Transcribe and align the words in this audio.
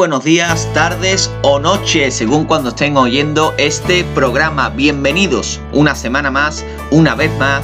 Buenos 0.00 0.24
días, 0.24 0.66
tardes 0.72 1.30
o 1.42 1.58
noches, 1.58 2.14
según 2.14 2.46
cuando 2.46 2.70
estén 2.70 2.96
oyendo 2.96 3.52
este 3.58 4.02
programa. 4.14 4.70
Bienvenidos 4.70 5.60
una 5.72 5.94
semana 5.94 6.30
más, 6.30 6.64
una 6.90 7.14
vez 7.14 7.30
más, 7.38 7.62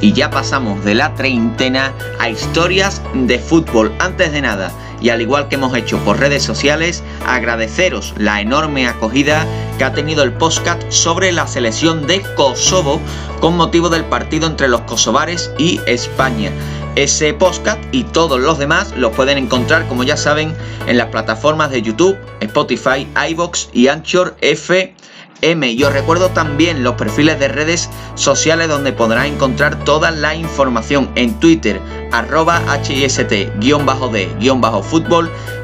y 0.00 0.12
ya 0.12 0.28
pasamos 0.28 0.84
de 0.84 0.96
la 0.96 1.14
treintena 1.14 1.94
a 2.18 2.28
historias 2.28 3.00
de 3.14 3.38
fútbol. 3.38 3.94
Antes 4.00 4.32
de 4.32 4.42
nada, 4.42 4.72
y 5.00 5.10
al 5.10 5.22
igual 5.22 5.46
que 5.46 5.54
hemos 5.54 5.76
hecho 5.76 5.98
por 5.98 6.18
redes 6.18 6.42
sociales, 6.42 7.04
agradeceros 7.24 8.14
la 8.16 8.40
enorme 8.40 8.88
acogida 8.88 9.46
que 9.78 9.84
ha 9.84 9.92
tenido 9.92 10.24
el 10.24 10.32
podcast 10.32 10.82
sobre 10.90 11.30
la 11.30 11.46
selección 11.46 12.08
de 12.08 12.20
Kosovo 12.34 13.00
con 13.40 13.56
motivo 13.56 13.90
del 13.90 14.04
partido 14.06 14.48
entre 14.48 14.66
los 14.66 14.80
kosovares 14.80 15.52
y 15.56 15.80
España. 15.86 16.50
Ese 16.96 17.32
podcast 17.34 17.78
y 17.92 18.04
todos 18.04 18.40
los 18.40 18.58
demás 18.58 18.94
los 18.96 19.12
pueden 19.12 19.36
encontrar, 19.36 19.86
como 19.86 20.02
ya 20.02 20.16
saben, 20.16 20.56
en 20.86 20.96
las 20.96 21.08
plataformas 21.08 21.70
de 21.70 21.82
YouTube, 21.82 22.16
Spotify, 22.40 23.06
iBox 23.28 23.68
y 23.74 23.88
Anchor 23.88 24.34
FM. 24.40 25.72
Y 25.72 25.84
os 25.84 25.92
recuerdo 25.92 26.30
también 26.30 26.82
los 26.82 26.94
perfiles 26.94 27.38
de 27.38 27.48
redes 27.48 27.90
sociales 28.14 28.68
donde 28.68 28.94
podrán 28.94 29.26
encontrar 29.26 29.84
toda 29.84 30.10
la 30.10 30.34
información 30.34 31.10
en 31.16 31.38
Twitter, 31.38 31.78
arroba 32.12 32.62
HIST-D-fútbol 32.82 33.60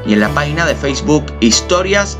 y 0.05 0.13
en 0.13 0.19
la 0.19 0.29
página 0.29 0.67
de 0.67 0.75
Facebook 0.75 1.25
Historias 1.39 2.19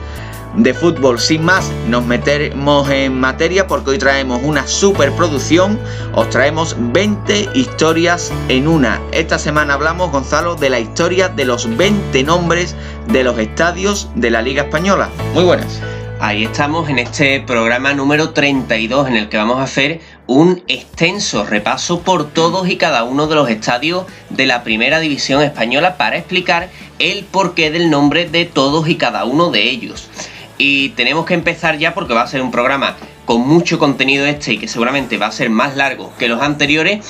de 0.55 0.73
fútbol. 0.73 1.19
Sin 1.19 1.43
más, 1.43 1.71
nos 1.87 2.05
metemos 2.05 2.89
en 2.89 3.19
materia 3.19 3.67
porque 3.67 3.91
hoy 3.91 3.97
traemos 3.97 4.41
una 4.43 4.67
superproducción. 4.67 5.79
Os 6.13 6.29
traemos 6.29 6.75
20 6.79 7.49
historias 7.53 8.31
en 8.49 8.67
una. 8.67 9.01
Esta 9.11 9.39
semana 9.39 9.73
hablamos, 9.75 10.11
Gonzalo, 10.11 10.55
de 10.55 10.69
la 10.69 10.79
historia 10.79 11.29
de 11.29 11.45
los 11.45 11.75
20 11.77 12.23
nombres 12.23 12.75
de 13.07 13.23
los 13.23 13.37
estadios 13.37 14.09
de 14.15 14.29
la 14.29 14.41
Liga 14.41 14.63
Española. 14.63 15.09
Muy 15.33 15.43
buenas. 15.43 15.81
Ahí 16.19 16.45
estamos 16.45 16.87
en 16.87 16.99
este 16.99 17.41
programa 17.41 17.93
número 17.93 18.29
32 18.29 19.09
en 19.09 19.17
el 19.17 19.27
que 19.27 19.35
vamos 19.35 19.57
a 19.57 19.63
hacer 19.63 19.99
un 20.25 20.63
extenso 20.69 21.43
repaso 21.43 21.99
por 21.99 22.29
todos 22.29 22.69
y 22.69 22.77
cada 22.77 23.03
uno 23.03 23.27
de 23.27 23.35
los 23.35 23.49
estadios 23.49 24.05
de 24.29 24.45
la 24.45 24.63
Primera 24.63 25.01
División 25.01 25.41
Española 25.41 25.97
para 25.97 26.15
explicar 26.15 26.69
el 26.99 27.25
porqué 27.25 27.71
del 27.71 27.89
nombre 27.89 28.29
de 28.29 28.45
todos 28.45 28.87
y 28.87 28.95
cada 28.95 29.25
uno 29.25 29.51
de 29.51 29.69
ellos. 29.69 30.09
Y 30.57 30.89
tenemos 30.89 31.25
que 31.25 31.33
empezar 31.33 31.77
ya 31.77 31.93
porque 31.93 32.13
va 32.13 32.21
a 32.21 32.27
ser 32.27 32.41
un 32.41 32.51
programa 32.51 32.95
con 33.25 33.41
mucho 33.41 33.79
contenido 33.79 34.25
este 34.25 34.53
y 34.53 34.57
que 34.57 34.67
seguramente 34.67 35.17
va 35.17 35.27
a 35.27 35.31
ser 35.31 35.49
más 35.49 35.75
largo 35.75 36.13
que 36.17 36.27
los 36.27 36.41
anteriores. 36.41 37.05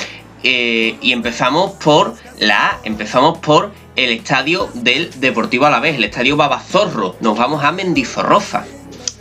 Eh, 0.45 0.97
y 1.02 1.13
empezamos 1.13 1.72
por 1.72 2.16
la 2.38 2.77
empezamos 2.83 3.38
por 3.38 3.72
el 3.95 4.11
estadio 4.11 4.69
del 4.73 5.17
Deportivo 5.22 5.66
Alavés, 5.66 5.95
el 5.95 6.03
estadio 6.03 6.35
Babazorro. 6.35 7.16
Nos 7.22 7.38
vamos 7.38 7.63
a 7.63 7.72
Mendizorroza. 7.72 8.66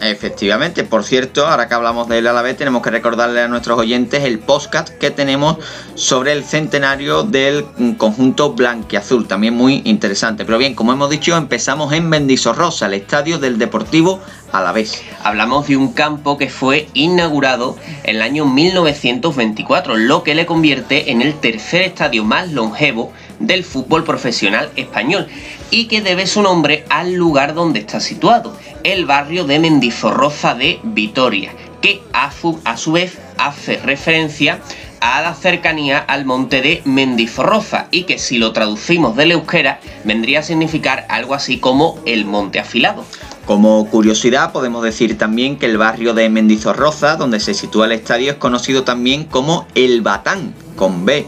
Efectivamente, 0.03 0.83
por 0.83 1.05
cierto, 1.05 1.47
ahora 1.47 1.69
que 1.69 1.75
hablamos 1.75 2.09
del 2.09 2.27
Alavés, 2.27 2.57
tenemos 2.57 2.83
que 2.83 2.91
recordarle 2.91 3.41
a 3.41 3.47
nuestros 3.47 3.79
oyentes 3.79 4.25
el 4.25 4.41
podcast 4.41 4.89
que 4.89 5.13
tenemos 5.13 5.59
sobre 5.95 6.33
el 6.33 6.43
centenario 6.43 7.23
del 7.23 7.65
conjunto 7.99 8.53
blanquiazul, 8.53 9.29
también 9.29 9.55
muy 9.55 9.81
interesante. 9.85 10.45
Pero 10.45 10.59
bien, 10.59 10.75
como 10.75 10.93
hemos 10.93 11.09
dicho, 11.09 11.37
empezamos 11.37 11.93
en 11.93 12.09
Mendizorrosa, 12.09 12.87
el 12.87 12.95
estadio 12.95 13.39
del 13.39 13.59
Deportivo 13.59 14.21
Alavés. 14.51 15.05
Hablamos 15.23 15.69
de 15.69 15.77
un 15.77 15.93
campo 15.93 16.37
que 16.37 16.51
fue 16.51 16.89
inaugurado 16.95 17.77
en 18.03 18.17
el 18.17 18.23
año 18.23 18.45
1924, 18.45 19.97
lo 19.97 20.25
que 20.25 20.35
le 20.35 20.47
convierte 20.47 21.13
en 21.13 21.23
el 21.23 21.35
tercer 21.39 21.83
estadio 21.83 22.25
más 22.25 22.51
longevo 22.51 23.13
del 23.43 23.65
fútbol 23.65 24.05
profesional 24.05 24.71
español 24.77 25.27
y 25.71 25.87
que 25.87 26.01
debe 26.01 26.27
su 26.27 26.43
nombre 26.43 26.85
al 26.89 27.15
lugar 27.15 27.55
donde 27.55 27.81
está 27.81 28.01
situado, 28.01 28.57
el 28.85 29.07
barrio 29.07 29.45
de 29.45 29.59
Mendizorroza 29.59 30.55
de 30.55 30.81
Vitoria, 30.83 31.53
que 31.81 32.01
a 32.13 32.31
su, 32.33 32.61
a 32.65 32.77
su 32.77 32.93
vez 32.93 33.19
hace 33.39 33.77
referencia 33.79 34.61
a 35.01 35.21
la 35.21 35.35
cercanía 35.35 35.99
al 35.99 36.25
monte 36.25 36.63
de 36.63 36.81
Mendizorroza 36.85 37.89
y 37.91 38.05
que 38.05 38.19
si 38.19 38.39
lo 38.39 38.53
traducimos 38.53 39.17
del 39.17 39.33
euskera 39.33 39.81
vendría 40.05 40.41
a 40.41 40.43
significar 40.45 41.07
algo 41.09 41.35
así 41.35 41.59
como 41.59 41.99
el 42.07 42.25
monte 42.25 42.61
afilado. 42.61 43.05
Como 43.45 43.89
curiosidad 43.89 44.53
podemos 44.53 44.85
decir 44.85 45.19
también 45.19 45.57
que 45.57 45.67
el 45.67 45.77
barrio 45.77 46.15
de 46.15 46.29
Mendizorroza, 46.29 47.17
donde 47.17 47.41
se 47.41 47.55
sitúa 47.55 47.87
el 47.87 47.93
estadio, 47.93 48.31
es 48.31 48.37
conocido 48.37 48.85
también 48.85 49.25
como 49.25 49.67
El 49.75 50.03
Batán, 50.03 50.55
con 50.77 51.05
B, 51.05 51.27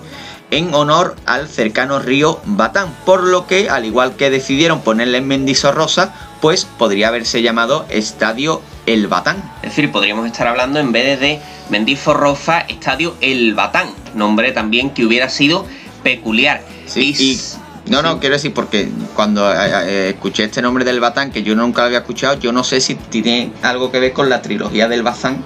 en 0.56 0.72
honor 0.72 1.16
al 1.26 1.48
cercano 1.48 1.98
río 1.98 2.40
Batán, 2.44 2.94
por 3.04 3.24
lo 3.24 3.46
que, 3.46 3.68
al 3.68 3.84
igual 3.84 4.14
que 4.14 4.30
decidieron 4.30 4.82
ponerle 4.82 5.18
en 5.18 5.26
Mendizorroza, 5.26 6.14
pues 6.40 6.64
podría 6.64 7.08
haberse 7.08 7.42
llamado 7.42 7.86
Estadio 7.88 8.62
El 8.86 9.08
Batán. 9.08 9.36
Es 9.62 9.70
decir, 9.70 9.90
podríamos 9.90 10.26
estar 10.26 10.46
hablando 10.46 10.78
en 10.78 10.92
vez 10.92 11.18
de 11.18 11.40
Mendizorroza, 11.70 12.60
Estadio 12.60 13.16
El 13.20 13.54
Batán, 13.54 13.88
nombre 14.14 14.52
también 14.52 14.90
que 14.90 15.04
hubiera 15.04 15.28
sido 15.28 15.66
peculiar. 16.04 16.62
Sí, 16.86 17.40
no, 17.86 18.00
no, 18.00 18.20
quiero 18.20 18.36
decir 18.36 18.54
porque 18.54 18.88
cuando 19.14 19.52
eh, 19.52 19.56
eh, 19.56 20.08
escuché 20.14 20.44
este 20.44 20.62
nombre 20.62 20.84
del 20.84 21.00
Batán, 21.00 21.32
que 21.32 21.42
yo 21.42 21.54
nunca 21.54 21.82
lo 21.82 21.86
había 21.86 21.98
escuchado, 21.98 22.38
yo 22.38 22.52
no 22.52 22.62
sé 22.62 22.80
si 22.80 22.94
tiene 22.94 23.50
algo 23.62 23.90
que 23.90 23.98
ver 23.98 24.12
con 24.12 24.30
la 24.30 24.40
trilogía 24.40 24.88
del 24.88 25.02
Bazán, 25.02 25.42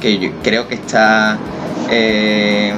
que 0.00 0.18
yo 0.18 0.30
creo 0.42 0.68
que 0.68 0.76
está 0.76 1.38
eh, 1.90 2.72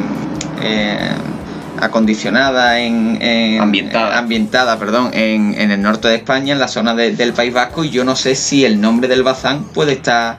acondicionada 1.80 2.78
en, 2.80 3.60
ambientada, 3.60 4.18
ambientada 4.18 4.78
perdón, 4.78 5.10
en, 5.14 5.70
el 5.70 5.80
norte 5.82 6.08
de 6.08 6.16
España, 6.16 6.52
en 6.52 6.60
la 6.60 6.68
zona 6.68 6.94
del 6.94 7.32
País 7.32 7.52
Vasco, 7.52 7.84
y 7.84 7.90
yo 7.90 8.04
no 8.04 8.16
sé 8.16 8.34
si 8.34 8.64
el 8.64 8.80
nombre 8.80 9.08
del 9.08 9.22
Bazán 9.22 9.64
puede 9.64 9.92
estar 9.92 10.38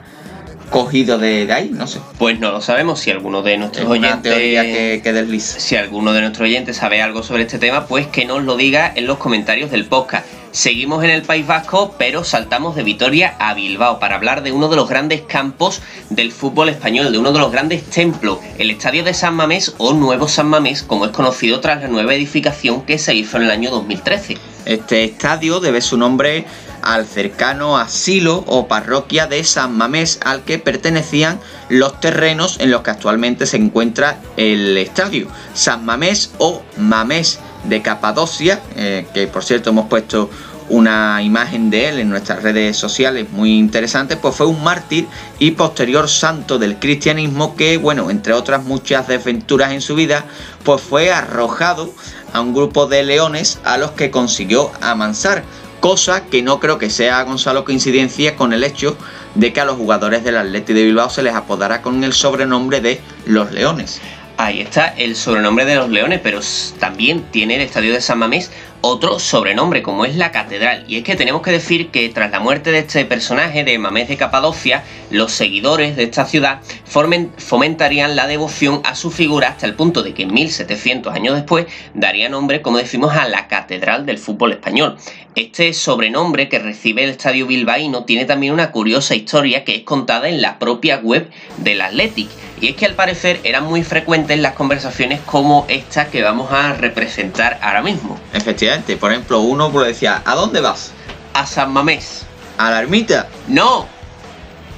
cogido 0.70 1.18
de, 1.18 1.52
ahí, 1.52 1.70
no 1.72 1.86
sé. 1.86 2.00
Pues 2.18 2.40
no 2.40 2.50
lo 2.50 2.60
sabemos, 2.60 3.00
si 3.00 3.10
alguno 3.10 3.42
de 3.42 3.58
nuestros 3.58 3.86
oyentes 3.86 4.34
que, 4.34 5.00
que 5.02 5.40
Si 5.40 5.76
alguno 5.76 6.12
de 6.12 6.20
nuestros 6.20 6.46
oyentes 6.46 6.76
sabe 6.76 7.02
algo 7.02 7.22
sobre 7.22 7.42
este 7.42 7.58
tema, 7.58 7.86
pues 7.86 8.06
que 8.06 8.24
nos 8.24 8.42
lo 8.42 8.56
diga 8.56 8.92
en 8.94 9.06
los 9.06 9.18
comentarios 9.18 9.70
del 9.70 9.86
podcast. 9.86 10.26
Seguimos 10.54 11.02
en 11.02 11.10
el 11.10 11.22
País 11.22 11.44
Vasco, 11.48 11.96
pero 11.98 12.22
saltamos 12.22 12.76
de 12.76 12.84
Vitoria 12.84 13.34
a 13.40 13.54
Bilbao 13.54 13.98
para 13.98 14.14
hablar 14.14 14.44
de 14.44 14.52
uno 14.52 14.68
de 14.68 14.76
los 14.76 14.88
grandes 14.88 15.22
campos 15.22 15.82
del 16.10 16.30
fútbol 16.30 16.68
español, 16.68 17.10
de 17.10 17.18
uno 17.18 17.32
de 17.32 17.40
los 17.40 17.50
grandes 17.50 17.82
templos, 17.82 18.38
el 18.56 18.70
Estadio 18.70 19.02
de 19.02 19.14
San 19.14 19.34
Mamés 19.34 19.74
o 19.78 19.94
Nuevo 19.94 20.28
San 20.28 20.46
Mamés, 20.46 20.84
como 20.84 21.06
es 21.06 21.10
conocido 21.10 21.58
tras 21.58 21.82
la 21.82 21.88
nueva 21.88 22.14
edificación 22.14 22.82
que 22.82 22.98
se 22.98 23.16
hizo 23.16 23.36
en 23.36 23.42
el 23.42 23.50
año 23.50 23.72
2013. 23.72 24.38
Este 24.64 25.02
estadio 25.02 25.58
debe 25.58 25.80
su 25.80 25.98
nombre 25.98 26.44
al 26.82 27.04
cercano 27.04 27.76
asilo 27.76 28.44
o 28.46 28.68
parroquia 28.68 29.26
de 29.26 29.42
San 29.42 29.76
Mamés 29.76 30.20
al 30.24 30.44
que 30.44 30.60
pertenecían 30.60 31.40
los 31.68 31.98
terrenos 31.98 32.60
en 32.60 32.70
los 32.70 32.82
que 32.82 32.90
actualmente 32.90 33.46
se 33.46 33.56
encuentra 33.56 34.20
el 34.36 34.78
estadio. 34.78 35.26
San 35.52 35.84
Mamés 35.84 36.32
o 36.38 36.62
Mamés 36.76 37.40
de 37.64 37.82
Capadocia, 37.82 38.60
eh, 38.76 39.06
que 39.14 39.26
por 39.26 39.44
cierto 39.44 39.70
hemos 39.70 39.88
puesto 39.88 40.30
una 40.68 41.22
imagen 41.22 41.70
de 41.70 41.88
él 41.88 41.98
en 41.98 42.08
nuestras 42.08 42.42
redes 42.42 42.76
sociales 42.76 43.26
muy 43.30 43.58
interesante, 43.58 44.16
pues 44.16 44.34
fue 44.34 44.46
un 44.46 44.62
mártir 44.62 45.06
y 45.38 45.52
posterior 45.52 46.08
santo 46.08 46.58
del 46.58 46.78
cristianismo 46.78 47.54
que, 47.54 47.76
bueno, 47.76 48.10
entre 48.10 48.32
otras 48.32 48.64
muchas 48.64 49.06
desventuras 49.06 49.72
en 49.72 49.80
su 49.80 49.94
vida, 49.94 50.24
pues 50.64 50.80
fue 50.80 51.12
arrojado 51.12 51.92
a 52.32 52.40
un 52.40 52.54
grupo 52.54 52.86
de 52.86 53.02
leones 53.02 53.58
a 53.64 53.76
los 53.76 53.92
que 53.92 54.10
consiguió 54.10 54.70
amansar, 54.80 55.44
cosa 55.80 56.24
que 56.24 56.42
no 56.42 56.60
creo 56.60 56.78
que 56.78 56.88
sea, 56.88 57.22
Gonzalo, 57.24 57.64
coincidencia 57.64 58.36
con 58.36 58.54
el 58.54 58.64
hecho 58.64 58.96
de 59.34 59.52
que 59.52 59.60
a 59.60 59.66
los 59.66 59.76
jugadores 59.76 60.24
del 60.24 60.38
Atleti 60.38 60.72
de 60.72 60.84
Bilbao 60.84 61.10
se 61.10 61.22
les 61.22 61.34
apodara 61.34 61.82
con 61.82 62.02
el 62.04 62.14
sobrenombre 62.14 62.80
de 62.80 63.00
los 63.26 63.52
leones. 63.52 64.00
Ahí 64.36 64.60
está 64.60 64.88
el 64.96 65.14
sobrenombre 65.14 65.64
de 65.64 65.76
los 65.76 65.90
Leones, 65.90 66.20
pero 66.22 66.40
también 66.80 67.22
tiene 67.30 67.54
el 67.54 67.60
estadio 67.60 67.92
de 67.92 68.00
San 68.00 68.18
Mamés 68.18 68.50
otro 68.86 69.18
sobrenombre, 69.18 69.82
como 69.82 70.04
es 70.04 70.14
la 70.14 70.30
Catedral. 70.30 70.84
Y 70.86 70.98
es 70.98 71.04
que 71.04 71.16
tenemos 71.16 71.40
que 71.40 71.50
decir 71.50 71.88
que 71.88 72.10
tras 72.10 72.30
la 72.30 72.38
muerte 72.38 72.70
de 72.70 72.80
este 72.80 73.06
personaje 73.06 73.64
de 73.64 73.78
Mamés 73.78 74.08
de 74.08 74.18
Capadocia, 74.18 74.84
los 75.10 75.32
seguidores 75.32 75.96
de 75.96 76.02
esta 76.02 76.26
ciudad 76.26 76.60
fomentarían 76.84 78.14
la 78.14 78.26
devoción 78.26 78.82
a 78.84 78.94
su 78.94 79.10
figura 79.10 79.48
hasta 79.48 79.64
el 79.64 79.74
punto 79.74 80.02
de 80.02 80.12
que 80.12 80.26
1700 80.26 81.14
años 81.14 81.34
después 81.34 81.66
daría 81.94 82.28
nombre, 82.28 82.60
como 82.60 82.76
decimos, 82.76 83.14
a 83.14 83.26
la 83.26 83.48
Catedral 83.48 84.04
del 84.04 84.18
fútbol 84.18 84.52
español. 84.52 84.98
Este 85.34 85.72
sobrenombre 85.72 86.50
que 86.50 86.58
recibe 86.58 87.04
el 87.04 87.10
estadio 87.10 87.46
bilbaíno 87.46 88.04
tiene 88.04 88.26
también 88.26 88.52
una 88.52 88.70
curiosa 88.70 89.14
historia 89.14 89.64
que 89.64 89.76
es 89.76 89.82
contada 89.82 90.28
en 90.28 90.42
la 90.42 90.58
propia 90.58 90.98
web 90.98 91.30
del 91.56 91.80
Athletic 91.80 92.28
y 92.60 92.68
es 92.68 92.76
que 92.76 92.86
al 92.86 92.94
parecer 92.94 93.40
eran 93.44 93.64
muy 93.64 93.82
frecuentes 93.82 94.38
las 94.38 94.54
conversaciones 94.54 95.20
como 95.20 95.66
esta 95.68 96.06
que 96.06 96.22
vamos 96.22 96.50
a 96.50 96.72
representar 96.72 97.58
ahora 97.60 97.82
mismo. 97.82 98.18
Efectivamente, 98.32 98.73
por 98.82 99.12
ejemplo, 99.12 99.40
uno 99.40 99.70
decía, 99.70 100.22
¿a 100.24 100.34
dónde 100.34 100.60
vas? 100.60 100.92
A 101.32 101.46
San 101.46 101.72
Mamés. 101.72 102.26
¿A 102.58 102.70
la 102.70 102.80
ermita? 102.80 103.28
No, 103.48 103.88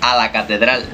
a 0.00 0.16
la 0.16 0.32
catedral. 0.32 0.84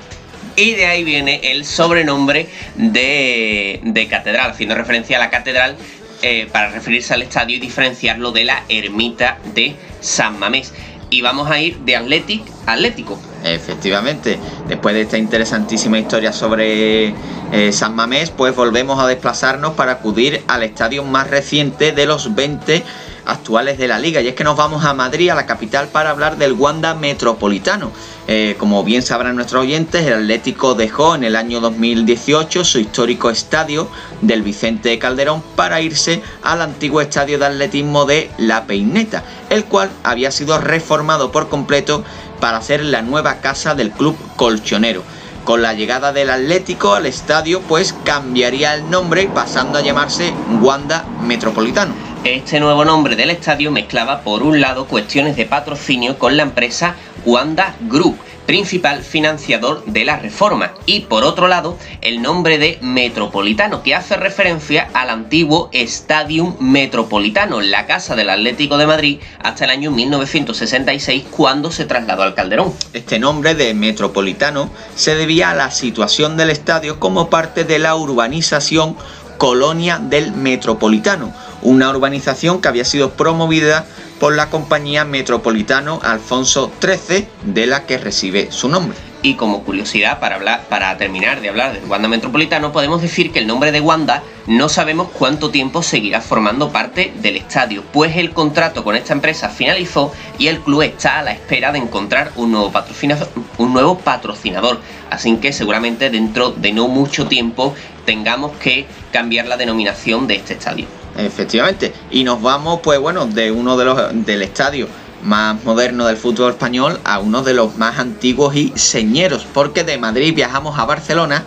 Y 0.57 0.75
de 0.75 0.87
ahí 0.87 1.05
viene 1.05 1.41
el 1.53 1.65
sobrenombre 1.65 2.49
de, 2.75 3.81
de 3.83 4.09
catedral, 4.09 4.51
haciendo 4.51 4.75
referencia 4.75 5.17
a 5.17 5.21
la 5.21 5.31
catedral 5.31 5.77
eh, 6.23 6.49
para 6.53 6.71
referirse 6.71 7.15
al 7.15 7.23
estadio 7.23 7.57
y 7.57 7.61
diferenciarlo 7.61 8.33
de 8.33 8.45
la 8.45 8.65
ermita 8.69 9.39
de 9.55 9.77
San 10.01 10.39
Mamés. 10.39 10.73
y 11.11 11.21
vamos 11.21 11.51
a 11.51 11.61
ir 11.61 11.79
de 11.79 11.97
Athletic 11.97 12.43
a 12.67 12.73
Atlético. 12.73 13.21
Efectivamente, 13.45 14.39
después 14.69 14.95
de 14.95 15.03
esta 15.03 15.19
interesantísima 15.19 15.99
historia 15.99 16.33
sobre 16.33 17.15
eh, 17.53 17.73
San 17.73 17.95
Mamés, 17.95 18.31
pues 18.31 18.55
volvemos 18.55 19.01
a 19.01 19.07
desplazarnos 19.07 19.75
para 19.75 19.93
acudir 19.93 20.43
al 20.49 20.63
estadio 20.63 21.03
más 21.05 21.29
reciente 21.29 21.93
de 21.93 22.07
los 22.07 22.35
20 22.35 22.83
actuales 23.27 23.79
de 23.79 23.89
la 23.89 23.99
liga. 23.99 24.21
Y 24.21 24.29
es 24.29 24.35
que 24.35 24.45
nos 24.45 24.57
vamos 24.57 24.85
a 24.85 24.95
Madrid, 24.95 25.31
a 25.31 25.35
la 25.35 25.47
capital, 25.47 25.89
para 25.89 26.11
hablar 26.11 26.37
del 26.37 26.53
Wanda 26.53 26.95
Metropolitano. 26.95 27.93
Eh, 28.29 28.55
como 28.59 28.85
bien 28.85 29.03
sabrán 29.03 29.37
nuestros 29.37 29.63
oyentes, 29.63 30.07
el 30.07 30.15
Atlético 30.15 30.75
dejó 30.75 31.17
en 31.17 31.25
el 31.25 31.35
año 31.35 31.61
2018 31.61 32.65
su 32.65 32.79
histórico 32.79 33.31
estadio 33.31 33.89
del 34.21 34.43
Vicente 34.43 34.97
Calderón 34.99 35.43
para 35.57 35.81
irse 35.81 36.23
al 36.43 36.63
antiguo 36.63 37.01
estadio 37.01 37.39
de 37.39 37.47
atletismo 37.47 38.05
de 38.05 38.31
La 38.39 38.67
Peineta, 38.67 39.25
el 39.51 39.65
cual 39.65 39.91
había 40.05 40.31
sido 40.31 40.59
reformado 40.59 41.33
por 41.33 41.49
completo 41.49 42.05
para 42.43 42.61
ser 42.61 42.83
la 42.83 43.03
nueva 43.03 43.37
casa 43.37 43.77
del 43.77 43.93
club 43.93 44.19
colchonero. 44.35 45.05
Con 45.45 45.63
la 45.63 45.75
llegada 45.75 46.13
del 46.13 46.29
Atlético 46.29 46.95
al 46.95 47.07
estadio, 47.07 47.61
pues 47.61 47.95
cambiaría 48.05 48.75
el 48.75 48.91
nombre 48.91 49.31
pasando 49.33 49.79
a 49.79 49.81
llamarse 49.81 50.35
Wanda 50.61 51.05
Metropolitano. 51.23 51.95
Este 52.25 52.59
nuevo 52.59 52.85
nombre 52.85 53.15
del 53.15 53.31
estadio 53.31 53.71
mezclaba 53.71 54.23
por 54.23 54.43
un 54.43 54.61
lado 54.61 54.87
cuestiones 54.87 55.37
de 55.37 55.47
patrocinio 55.47 56.19
con 56.19 56.37
la 56.37 56.43
empresa 56.43 56.97
Wanda 57.25 57.77
Group, 57.83 58.19
principal 58.53 59.03
financiador 59.03 59.83
de 59.87 60.05
la 60.05 60.19
reforma, 60.19 60.75
y 60.85 61.01
por 61.01 61.25
otro 61.25 61.49
lado 61.49 61.79
el 62.03 62.21
nombre 62.21 62.59
de 62.59 62.79
Metropolitano, 62.83 63.83
que 63.83 63.95
hace 63.95 64.15
referencia 64.15 64.91
al 64.93 65.09
antiguo 65.09 65.71
Stadium 65.73 66.57
Metropolitano, 66.61 67.63
la 67.63 67.87
casa 67.87 68.15
del 68.15 68.29
Atlético 68.29 68.77
de 68.77 68.87
Madrid, 68.87 69.21
hasta 69.43 69.65
el 69.65 69.71
año 69.71 69.91
1966 69.91 71.25
cuando 71.31 71.73
se 71.73 71.87
trasladó 71.87 72.25
al 72.25 72.35
Calderón. 72.35 72.75
Este 72.93 73.19
nombre 73.19 73.55
de 73.55 73.73
Metropolitano 73.73 74.69
se 74.97 75.15
debía 75.15 75.53
a 75.53 75.55
la 75.55 75.71
situación 75.71 76.37
del 76.37 76.51
estadio 76.51 77.01
como 77.01 77.31
parte 77.31 77.65
de 77.65 77.79
la 77.79 77.97
urbanización 77.97 78.99
Colonia 79.39 79.99
del 79.99 80.33
Metropolitano, 80.33 81.33
una 81.63 81.89
urbanización 81.89 82.61
que 82.61 82.69
había 82.69 82.85
sido 82.85 83.13
promovida 83.13 83.87
por 84.23 84.37
la 84.37 84.51
compañía 84.51 85.05
Metropolitano 85.05 85.99
Alfonso 86.01 86.71
XIII, 86.81 87.27
de 87.43 87.67
la 87.67 87.87
que 87.87 87.99
recibe 87.99 88.53
su 88.53 88.69
nombre. 88.69 88.97
Y 89.21 89.35
como 89.35 89.65
curiosidad, 89.65 90.21
para, 90.21 90.63
para 90.69 90.97
terminar 90.97 91.41
de 91.41 91.49
hablar 91.49 91.73
del 91.73 91.91
Wanda 91.91 92.07
Metropolitano, 92.07 92.71
podemos 92.71 93.03
decir 93.03 93.33
que 93.33 93.41
el 93.41 93.49
nombre 93.49 93.73
de 93.73 93.81
Wanda 93.81 94.23
no 94.47 94.69
sabemos 94.69 95.09
cuánto 95.11 95.51
tiempo 95.51 95.83
seguirá 95.83 96.21
formando 96.21 96.71
parte 96.71 97.13
del 97.17 97.35
estadio, 97.35 97.83
pues 97.93 98.17
el 98.17 98.31
contrato 98.31 98.85
con 98.85 98.95
esta 98.95 99.13
empresa 99.13 99.49
finalizó 99.49 100.13
y 100.39 100.47
el 100.47 100.61
club 100.61 100.83
está 100.83 101.19
a 101.19 101.25
la 101.25 101.33
espera 101.33 101.73
de 101.73 101.81
encontrar 101.81 102.31
un 102.37 102.53
nuevo 102.53 102.71
patrocinador, 102.71 103.29
un 103.59 103.73
nuevo 103.73 103.99
patrocinador. 103.99 104.79
Así 105.11 105.37
que 105.39 105.53
seguramente 105.53 106.11
dentro 106.11 106.53
de 106.53 106.73
no 106.73 106.87
mucho 106.87 107.27
tiempo 107.27 107.75
tengamos 108.05 108.53
que 108.59 108.87
cambiar 109.11 109.49
la 109.49 109.57
denominación 109.57 110.29
de 110.29 110.37
este 110.37 110.55
estadio. 110.55 111.02
Efectivamente. 111.17 111.93
Y 112.11 112.25
nos 112.25 112.41
vamos, 112.41 112.81
pues 112.83 112.99
bueno, 112.99 113.27
de 113.27 113.51
uno 113.51 113.77
de 113.77 113.85
los 113.85 113.99
del 114.25 114.43
estadio 114.43 114.89
más 115.23 115.63
moderno 115.65 116.07
del 116.07 116.17
fútbol 116.17 116.51
español 116.51 116.99
a 117.05 117.21
uno 117.21 117.43
de 117.43 117.55
los 117.55 117.77
más 117.77 117.99
antiguos 117.99 118.57
y 118.57 118.73
señeros, 118.75 119.47
porque 119.53 119.85
de 119.85 119.99
Madrid 119.99 120.35
viajamos 120.35 120.79
a 120.79 120.85
Barcelona 120.85 121.45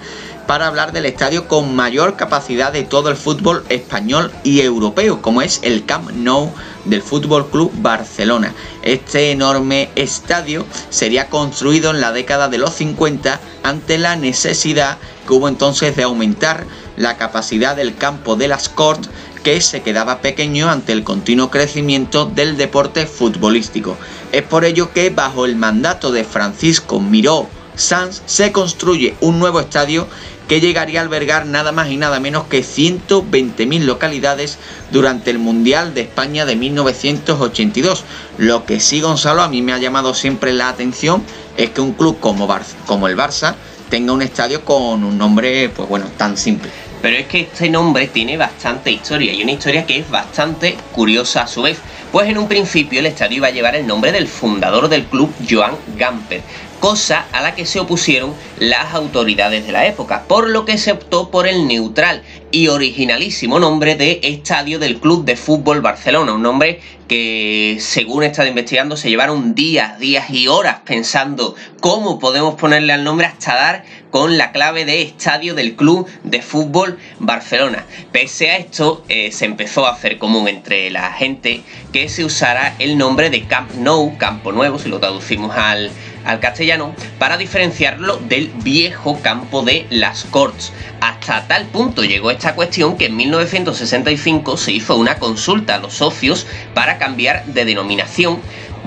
para 0.48 0.68
hablar 0.68 0.92
del 0.92 1.06
estadio 1.06 1.48
con 1.48 1.76
mayor 1.76 2.16
capacidad 2.16 2.72
de 2.72 2.84
todo 2.84 3.10
el 3.10 3.16
fútbol 3.16 3.66
español 3.70 4.32
y 4.44 4.62
europeo, 4.62 5.22
como 5.22 5.42
es 5.42 5.60
el 5.64 5.86
Camp 5.86 6.12
Nou 6.12 6.52
del 6.86 7.02
Fútbol 7.02 7.50
Club 7.50 7.72
Barcelona. 7.78 8.54
Este 8.84 9.32
enorme 9.32 9.90
estadio 9.96 10.66
sería 10.90 11.30
construido 11.30 11.90
en 11.90 12.00
la 12.00 12.12
década 12.12 12.48
de 12.48 12.60
los 12.60 12.76
50 12.76 13.40
ante 13.64 13.98
la 13.98 14.16
necesidad 14.16 15.00
que 15.26 15.34
hubo 15.34 15.48
entonces 15.48 15.96
de 15.96 16.04
aumentar 16.04 16.66
la 16.96 17.18
capacidad 17.18 17.76
del 17.76 17.96
campo 17.96 18.36
de 18.36 18.48
las 18.48 18.70
Corts 18.70 19.10
que 19.46 19.62
se 19.62 19.84
quedaba 19.84 20.22
pequeño 20.22 20.72
ante 20.72 20.92
el 20.92 21.04
continuo 21.04 21.52
crecimiento 21.52 22.26
del 22.26 22.58
deporte 22.58 23.06
futbolístico. 23.06 23.96
Es 24.32 24.42
por 24.42 24.66
ello 24.66 24.92
que 24.92 25.12
bajo 25.12 25.46
el 25.46 25.56
mandato 25.56 26.12
de 26.12 26.24
Francisco 26.24 27.00
Miró 27.00 27.48
Sanz 27.76 28.24
se 28.26 28.52
construye 28.52 29.14
un 29.22 29.38
nuevo 29.38 29.60
estadio 29.60 30.08
que 30.48 30.62
llegaría 30.62 31.00
a 31.00 31.04
albergar 31.04 31.46
nada 31.46 31.72
más 31.72 31.92
y 31.92 31.98
nada 31.98 32.20
menos 32.20 32.46
que 32.46 32.64
120.000 32.64 33.82
localidades 33.82 34.58
durante 34.92 35.30
el 35.30 35.38
Mundial 35.38 35.94
de 35.94 36.02
España 36.02 36.48
de 36.48 36.56
1982. 36.56 38.04
Lo 38.40 38.66
que 38.66 38.80
sí, 38.80 39.00
Gonzalo, 39.00 39.44
a 39.44 39.50
mí 39.50 39.62
me 39.62 39.74
ha 39.74 39.78
llamado 39.78 40.16
siempre 40.16 40.54
la 40.54 40.70
atención 40.70 41.22
es 41.56 41.70
que 41.70 41.82
un 41.82 41.94
club 41.94 42.20
como, 42.20 42.48
como 42.88 43.08
el 43.08 43.16
Barça 43.16 43.54
tenga 43.92 44.12
un 44.12 44.24
estadio 44.24 44.66
con 44.66 45.04
un 45.04 45.20
nombre, 45.20 45.70
pues 45.70 45.88
bueno, 45.88 46.08
tan 46.18 46.36
simple. 46.36 46.72
Pero 47.06 47.18
es 47.18 47.28
que 47.28 47.42
este 47.42 47.70
nombre 47.70 48.08
tiene 48.08 48.36
bastante 48.36 48.90
historia 48.90 49.32
y 49.32 49.44
una 49.44 49.52
historia 49.52 49.86
que 49.86 50.00
es 50.00 50.10
bastante 50.10 50.76
curiosa 50.92 51.44
a 51.44 51.48
su 51.48 51.62
vez. 51.62 51.78
Pues 52.12 52.28
en 52.28 52.40
un 52.40 52.48
principio 52.48 53.00
el 53.00 53.06
estadio 53.06 53.38
iba 53.38 53.48
a 53.50 53.52
llevar 53.52 53.76
el 53.76 53.86
nombre 53.86 54.12
del 54.12 54.28
fundador 54.28 54.90
del 54.90 55.04
club, 55.04 55.32
Joan 55.48 55.78
Gamper, 55.98 56.42
cosa 56.80 57.28
a 57.32 57.44
la 57.44 57.54
que 57.54 57.68
se 57.68 57.80
opusieron 57.80 58.34
las 58.58 58.96
autoridades 58.96 59.68
de 59.68 59.72
la 59.72 59.86
época, 59.86 60.24
por 60.28 60.50
lo 60.50 60.66
que 60.66 60.80
se 60.80 60.94
optó 60.94 61.30
por 61.30 61.48
el 61.48 61.68
neutral 61.68 62.24
y 62.50 62.70
originalísimo 62.70 63.60
nombre 63.60 63.94
de 63.94 64.20
Estadio 64.24 64.80
del 64.80 64.98
Club 64.98 65.26
de 65.26 65.36
Fútbol 65.36 65.82
Barcelona, 65.82 66.34
un 66.34 66.42
nombre 66.42 66.82
que 67.08 67.78
según 67.80 68.24
he 68.24 68.28
estado 68.28 68.48
investigando 68.48 68.98
se 68.98 69.10
llevaron 69.10 69.56
días, 69.56 70.00
días 70.00 70.30
y 70.30 70.48
horas 70.48 70.82
pensando 70.86 71.56
cómo 71.80 72.20
podemos 72.20 72.56
ponerle 72.56 72.94
al 72.94 73.04
nombre 73.04 73.28
hasta 73.28 73.56
dar 73.56 73.84
con 74.16 74.38
la 74.38 74.52
clave 74.52 74.86
de 74.86 75.02
estadio 75.02 75.56
del 75.56 75.76
Club 75.76 76.08
de 76.24 76.42
Fútbol 76.42 76.98
Barcelona. 77.20 77.86
Pese 78.12 78.50
a 78.50 78.58
esto, 78.58 79.04
eh, 79.10 79.32
se 79.32 79.46
empezó 79.46 79.86
a 79.86 79.92
hacer 79.92 80.18
común 80.18 80.48
entre 80.48 80.90
la 80.90 81.12
gente 81.12 81.64
que 81.92 82.08
se 82.08 82.24
usara 82.24 82.76
el 82.80 82.98
nombre 82.98 83.30
de 83.30 83.44
Camp 83.44 83.74
Nou, 83.74 84.18
Campo 84.18 84.52
Nuevo, 84.52 84.80
si 84.80 84.88
lo 84.88 85.00
traducimos 85.00 85.56
al, 85.58 85.92
al 86.24 86.40
castellano, 86.40 86.96
para 87.20 87.38
diferenciarlo 87.38 88.18
del 88.18 88.48
viejo 88.64 89.20
campo 89.22 89.64
de 89.64 89.86
las 89.90 90.24
Corts. 90.24 90.72
Hasta 91.02 91.48
tal 91.48 91.66
punto 91.66 92.04
llegó 92.04 92.32
esta 92.32 92.56
cuestión 92.56 92.98
que 92.98 93.08
en 93.08 93.18
1965 93.18 94.58
se 94.58 94.72
hizo 94.72 94.96
una 94.96 95.20
consulta 95.20 95.76
a 95.76 95.80
los 95.80 95.94
socios 95.94 96.48
para 96.74 96.95
cambiar 96.98 97.46
de 97.46 97.66
denominación 97.66 98.40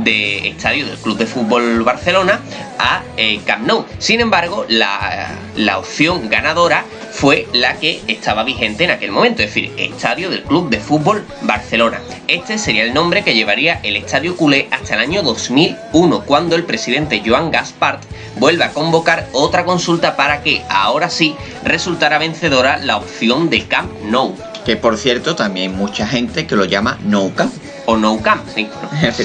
de 0.05 0.49
estadio 0.49 0.87
del 0.87 0.97
Club 0.97 1.19
de 1.19 1.27
Fútbol 1.27 1.83
Barcelona 1.83 2.41
a 2.79 3.03
eh, 3.17 3.41
Camp 3.45 3.67
Nou. 3.67 3.85
Sin 3.99 4.21
embargo, 4.21 4.65
la, 4.69 5.39
opción 5.79 6.29
ganadora 6.29 6.85
fue 7.13 7.47
la 7.53 7.75
que 7.79 8.01
estaba 8.07 8.45
vigente 8.45 8.85
en 8.85 8.91
aquel 8.91 9.11
momento, 9.11 9.43
es 9.43 9.49
decir, 9.55 9.73
Estadio 9.77 10.31
del 10.31 10.43
Club 10.43 10.71
de 10.71 10.79
Fútbol 10.79 11.25
Barcelona. 11.43 12.01
Este 12.29 12.59
sería 12.59 12.85
el 12.85 12.95
nombre 12.95 13.25
que 13.25 13.35
llevaría 13.35 13.81
el 13.83 13.97
Estadio 13.97 14.37
Culé 14.37 14.69
hasta 14.71 14.95
el 14.95 15.01
año 15.01 15.23
2001, 15.23 16.25
cuando 16.25 16.57
el 16.57 16.65
presidente 16.65 17.23
Joan 17.25 17.51
Gaspart 17.51 18.03
vuelve 18.37 18.65
a 18.65 18.71
convocar 18.71 19.29
otra 19.33 19.65
consulta 19.65 20.17
para 20.17 20.43
que 20.43 20.63
ahora 20.69 21.11
sí 21.11 21.35
resultara 21.65 22.19
vencedora 22.19 22.77
la 22.79 22.97
opción 22.97 23.51
de 23.51 23.65
Camp 23.67 23.91
Nou. 24.05 24.37
Que 24.65 24.77
por 24.77 24.97
cierto, 24.99 25.35
también 25.35 25.71
hay 25.71 25.77
mucha 25.77 26.07
gente 26.07 26.47
que 26.47 26.55
lo 26.55 26.67
llama 26.67 26.99
No 27.03 27.35
Camp 27.35 27.53
o 27.89 27.97
no 27.97 28.21
camp, 28.21 28.47
sí. 28.55 28.69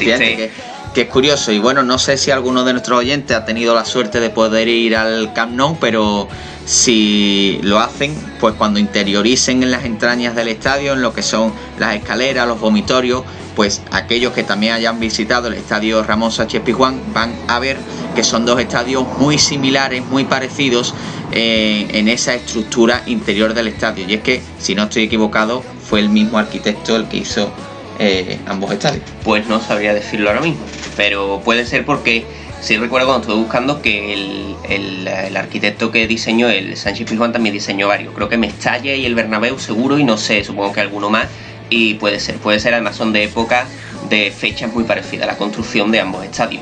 que, 0.93 1.01
es 1.01 1.07
curioso. 1.09 1.51
Y 1.51 1.59
bueno, 1.59 1.83
no 1.83 1.99
sé 1.99 2.17
si 2.17 2.31
alguno 2.31 2.63
de 2.63 2.71
nuestros 2.71 2.99
oyentes 2.99 3.35
ha 3.35 3.43
tenido 3.43 3.75
la 3.75 3.83
suerte 3.83 4.21
de 4.21 4.29
poder 4.29 4.69
ir 4.69 4.95
al 4.95 5.33
Camp 5.33 5.51
Nou, 5.51 5.77
pero 5.81 6.29
si 6.65 7.59
lo 7.61 7.79
hacen, 7.79 8.15
pues 8.39 8.53
cuando 8.55 8.79
interioricen 8.79 9.63
en 9.63 9.71
las 9.71 9.83
entrañas 9.83 10.33
del 10.33 10.47
estadio, 10.47 10.93
en 10.93 11.01
lo 11.01 11.13
que 11.13 11.23
son 11.23 11.51
las 11.77 11.95
escaleras, 11.95 12.47
los 12.47 12.61
vomitorios, 12.61 13.23
pues 13.53 13.81
aquellos 13.91 14.31
que 14.31 14.43
también 14.43 14.73
hayan 14.73 14.97
visitado 14.97 15.49
el 15.49 15.55
estadio 15.55 16.01
Ramón 16.01 16.31
Sánchez 16.31 16.61
Pizjuán 16.61 17.01
van 17.13 17.35
a 17.49 17.59
ver 17.59 17.77
que 18.15 18.23
son 18.23 18.45
dos 18.45 18.61
estadios 18.61 19.05
muy 19.17 19.37
similares, 19.37 20.05
muy 20.05 20.23
parecidos 20.23 20.93
eh, 21.33 21.87
en 21.91 22.07
esa 22.07 22.33
estructura 22.33 23.03
interior 23.07 23.53
del 23.53 23.67
estadio. 23.67 24.05
Y 24.07 24.13
es 24.13 24.21
que, 24.21 24.41
si 24.57 24.73
no 24.73 24.83
estoy 24.83 25.03
equivocado, 25.03 25.61
fue 25.89 25.99
el 25.99 26.07
mismo 26.07 26.37
arquitecto 26.37 26.95
el 26.95 27.09
que 27.09 27.17
hizo 27.17 27.51
eh, 27.99 28.39
ambos 28.45 28.71
estadios? 28.71 29.03
Pues 29.23 29.47
no 29.47 29.61
sabría 29.61 29.93
decirlo 29.93 30.29
ahora 30.29 30.41
mismo, 30.41 30.63
pero 30.95 31.41
puede 31.43 31.65
ser 31.65 31.85
porque 31.85 32.25
sí 32.61 32.77
recuerdo 32.77 33.07
cuando 33.07 33.21
estuve 33.23 33.41
buscando 33.41 33.81
que 33.81 34.13
el, 34.13 35.37
arquitecto 35.37 35.91
que 35.91 36.07
diseñó 36.07 36.49
el 36.49 36.77
Sánchez 36.77 37.09
Pizjuán 37.09 37.33
también 37.33 37.53
diseñó 37.53 37.87
varios. 37.87 38.13
Creo 38.13 38.29
que 38.29 38.37
Mestalla 38.37 38.93
y 38.93 39.05
el 39.05 39.15
Bernabéu 39.15 39.59
seguro 39.59 39.97
y 39.97 40.03
no 40.03 40.17
sé, 40.17 40.43
supongo 40.43 40.71
que 40.71 40.81
alguno 40.81 41.09
más. 41.09 41.27
Y 41.69 41.95
puede 41.95 42.19
ser, 42.19 42.35
puede 42.37 42.59
ser 42.59 42.73
además 42.73 42.95
son 42.95 43.13
de 43.13 43.23
época 43.23 43.65
de 44.09 44.31
fechas 44.31 44.71
muy 44.73 44.83
parecidas 44.83 45.27
a 45.27 45.31
la 45.31 45.37
construcción 45.37 45.91
de 45.91 45.99
ambos 45.99 46.23
estadios. 46.23 46.61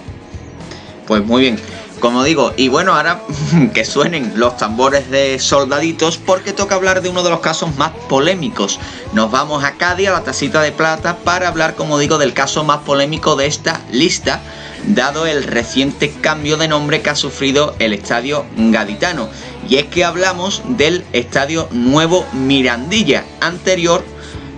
Pues 1.06 1.24
muy 1.26 1.42
bien. 1.42 1.58
Como 2.02 2.24
digo, 2.26 2.52
y 2.58 2.68
bueno, 2.68 2.94
ahora 2.94 3.22
que 3.74 3.86
suenen 3.86 4.34
los 4.36 4.58
tambores 4.58 5.10
de 5.10 5.40
soldaditos 5.40 6.18
porque 6.18 6.52
toca 6.52 6.76
hablar 6.76 7.02
de 7.02 7.08
uno 7.08 7.24
de 7.24 7.30
los 7.30 7.40
casos 7.40 7.78
más 7.78 7.92
polémicos. 8.10 8.80
Nos 9.14 9.32
vamos 9.32 9.64
a 9.64 9.78
Cádiz, 9.78 10.10
a 10.10 10.12
la 10.12 10.24
tacita 10.24 10.62
de 10.62 10.74
plata, 10.74 11.18
para 11.24 11.48
hablar, 11.48 11.76
como 11.76 11.98
digo, 11.98 12.18
del 12.18 12.34
caso 12.34 12.66
más 12.66 12.80
polémico 12.80 13.38
de 13.38 13.46
esta 13.46 13.80
lista, 13.92 14.42
dado 14.88 15.26
el 15.28 15.44
reciente 15.44 16.12
cambio 16.12 16.58
de 16.58 16.68
nombre 16.68 17.02
que 17.02 17.12
ha 17.12 17.16
sufrido 17.16 17.76
el 17.80 17.94
estadio 17.94 18.46
gaditano. 18.58 19.30
Y 19.70 19.78
es 19.78 19.86
que 19.86 20.04
hablamos 20.04 20.64
del 20.66 21.06
estadio 21.14 21.70
Nuevo 21.72 22.26
Mirandilla, 22.34 23.24
anterior, 23.40 24.04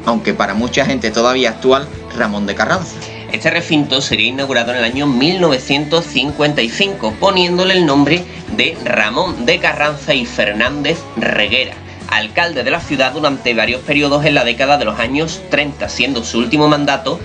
aunque 0.06 0.34
para 0.34 0.54
mucha 0.54 0.86
gente 0.86 1.12
todavía 1.12 1.50
actual, 1.50 1.88
Ramón 2.18 2.48
de 2.48 2.56
Carranza. 2.56 3.13
Este 3.34 3.50
recinto 3.50 4.00
sería 4.00 4.28
inaugurado 4.28 4.72
en 4.72 4.78
el 4.78 4.84
año 4.84 5.08
1955, 5.08 7.16
poniéndole 7.20 7.74
el 7.74 7.88
nombre 7.88 8.24
de 8.56 8.78
Ramón 8.86 9.48
de 9.48 9.58
Carranza 9.58 10.14
y 10.14 10.28
Fernández 10.28 11.00
Reguera, 11.18 11.74
alcalde 12.10 12.64
de 12.64 12.70
la 12.70 12.80
ciudad 12.80 13.12
durante 13.12 13.56
varios 13.56 13.82
periodos 13.82 14.24
en 14.26 14.36
la 14.36 14.46
década 14.46 14.78
de 14.78 14.86
los 14.86 15.00
años 15.00 15.42
30, 15.50 15.90
siendo 15.90 16.24
su 16.24 16.38
último 16.38 16.68
mandato 16.68 17.20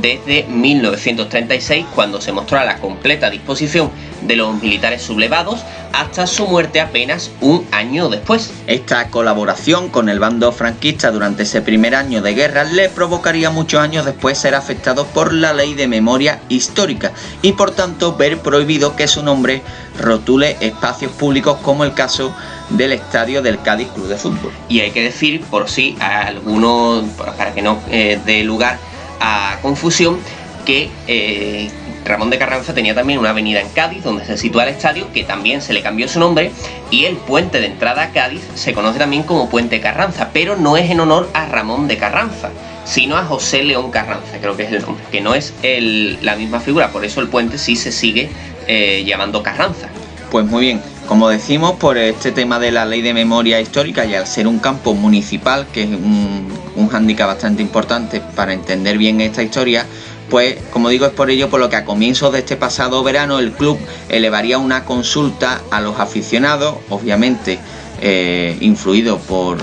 desde 0.00 0.44
1936, 0.44 1.86
cuando 1.94 2.20
se 2.20 2.32
mostró 2.32 2.58
a 2.58 2.64
la 2.64 2.78
completa 2.78 3.30
disposición 3.30 3.90
de 4.22 4.36
los 4.36 4.60
militares 4.62 5.02
sublevados, 5.02 5.60
hasta 5.92 6.26
su 6.26 6.46
muerte 6.46 6.80
apenas 6.80 7.30
un 7.40 7.66
año 7.70 8.08
después. 8.08 8.52
Esta 8.66 9.08
colaboración 9.08 9.88
con 9.88 10.08
el 10.08 10.20
bando 10.20 10.52
franquista 10.52 11.10
durante 11.10 11.42
ese 11.42 11.60
primer 11.60 11.94
año 11.94 12.22
de 12.22 12.34
guerra 12.34 12.64
le 12.64 12.88
provocaría 12.88 13.50
muchos 13.50 13.80
años 13.80 14.04
después 14.04 14.38
ser 14.38 14.54
afectado 14.54 15.06
por 15.06 15.32
la 15.32 15.52
ley 15.52 15.74
de 15.74 15.88
memoria 15.88 16.40
histórica 16.48 17.12
y 17.42 17.52
por 17.52 17.72
tanto 17.72 18.16
ver 18.16 18.38
prohibido 18.38 18.96
que 18.96 19.08
su 19.08 19.22
nombre 19.22 19.62
rotule 19.98 20.56
espacios 20.60 21.12
públicos 21.12 21.58
como 21.62 21.84
el 21.84 21.94
caso 21.94 22.34
del 22.70 22.92
estadio 22.92 23.42
del 23.42 23.60
Cádiz 23.60 23.88
Club 23.88 24.08
de 24.08 24.16
Fútbol. 24.16 24.52
Y 24.68 24.80
hay 24.80 24.92
que 24.92 25.02
decir, 25.02 25.42
por 25.42 25.68
si 25.68 25.96
a 26.00 26.22
alguno, 26.22 27.04
para 27.18 27.52
que 27.52 27.60
no 27.60 27.78
eh, 27.90 28.18
dé 28.24 28.44
lugar 28.44 28.78
a 29.22 29.58
confusión 29.62 30.18
que 30.66 30.90
eh, 31.06 31.70
Ramón 32.04 32.30
de 32.30 32.38
Carranza 32.38 32.74
tenía 32.74 32.94
también 32.94 33.18
una 33.18 33.30
avenida 33.30 33.60
en 33.60 33.68
Cádiz 33.68 34.02
donde 34.02 34.24
se 34.24 34.36
sitúa 34.36 34.64
el 34.64 34.70
estadio 34.70 35.12
que 35.12 35.24
también 35.24 35.62
se 35.62 35.72
le 35.72 35.82
cambió 35.82 36.08
su 36.08 36.18
nombre 36.18 36.50
y 36.90 37.04
el 37.04 37.16
puente 37.16 37.60
de 37.60 37.66
entrada 37.66 38.02
a 38.02 38.10
Cádiz 38.10 38.42
se 38.54 38.74
conoce 38.74 38.98
también 38.98 39.22
como 39.22 39.48
Puente 39.48 39.80
Carranza, 39.80 40.30
pero 40.32 40.56
no 40.56 40.76
es 40.76 40.90
en 40.90 41.00
honor 41.00 41.28
a 41.34 41.46
Ramón 41.46 41.88
de 41.88 41.96
Carranza, 41.96 42.50
sino 42.84 43.16
a 43.16 43.24
José 43.24 43.62
León 43.62 43.90
Carranza, 43.90 44.38
creo 44.40 44.56
que 44.56 44.64
es 44.64 44.72
el 44.72 44.82
nombre, 44.82 45.04
que 45.10 45.20
no 45.20 45.34
es 45.34 45.54
la 45.62 46.36
misma 46.36 46.60
figura, 46.60 46.90
por 46.90 47.04
eso 47.04 47.20
el 47.20 47.28
puente 47.28 47.58
sí 47.58 47.76
se 47.76 47.92
sigue 47.92 48.28
eh, 48.66 49.04
llamando 49.06 49.42
Carranza. 49.42 49.88
Pues 50.30 50.46
muy 50.46 50.62
bien, 50.62 50.82
como 51.12 51.28
decimos, 51.28 51.72
por 51.72 51.98
este 51.98 52.32
tema 52.32 52.58
de 52.58 52.72
la 52.72 52.86
ley 52.86 53.02
de 53.02 53.12
memoria 53.12 53.60
histórica 53.60 54.06
y 54.06 54.14
al 54.14 54.26
ser 54.26 54.46
un 54.46 54.58
campo 54.58 54.94
municipal, 54.94 55.66
que 55.70 55.82
es 55.82 55.90
un, 55.90 56.48
un 56.74 56.88
hándicap 56.88 57.26
bastante 57.26 57.60
importante 57.60 58.22
para 58.34 58.54
entender 58.54 58.96
bien 58.96 59.20
esta 59.20 59.42
historia, 59.42 59.84
pues 60.30 60.56
como 60.70 60.88
digo 60.88 61.04
es 61.04 61.12
por 61.12 61.28
ello 61.28 61.50
por 61.50 61.60
lo 61.60 61.68
que 61.68 61.76
a 61.76 61.84
comienzos 61.84 62.32
de 62.32 62.38
este 62.38 62.56
pasado 62.56 63.02
verano 63.02 63.40
el 63.40 63.52
club 63.52 63.78
elevaría 64.08 64.56
una 64.56 64.86
consulta 64.86 65.60
a 65.70 65.82
los 65.82 66.00
aficionados, 66.00 66.76
obviamente 66.88 67.58
eh, 68.00 68.56
influido 68.62 69.18
por, 69.18 69.58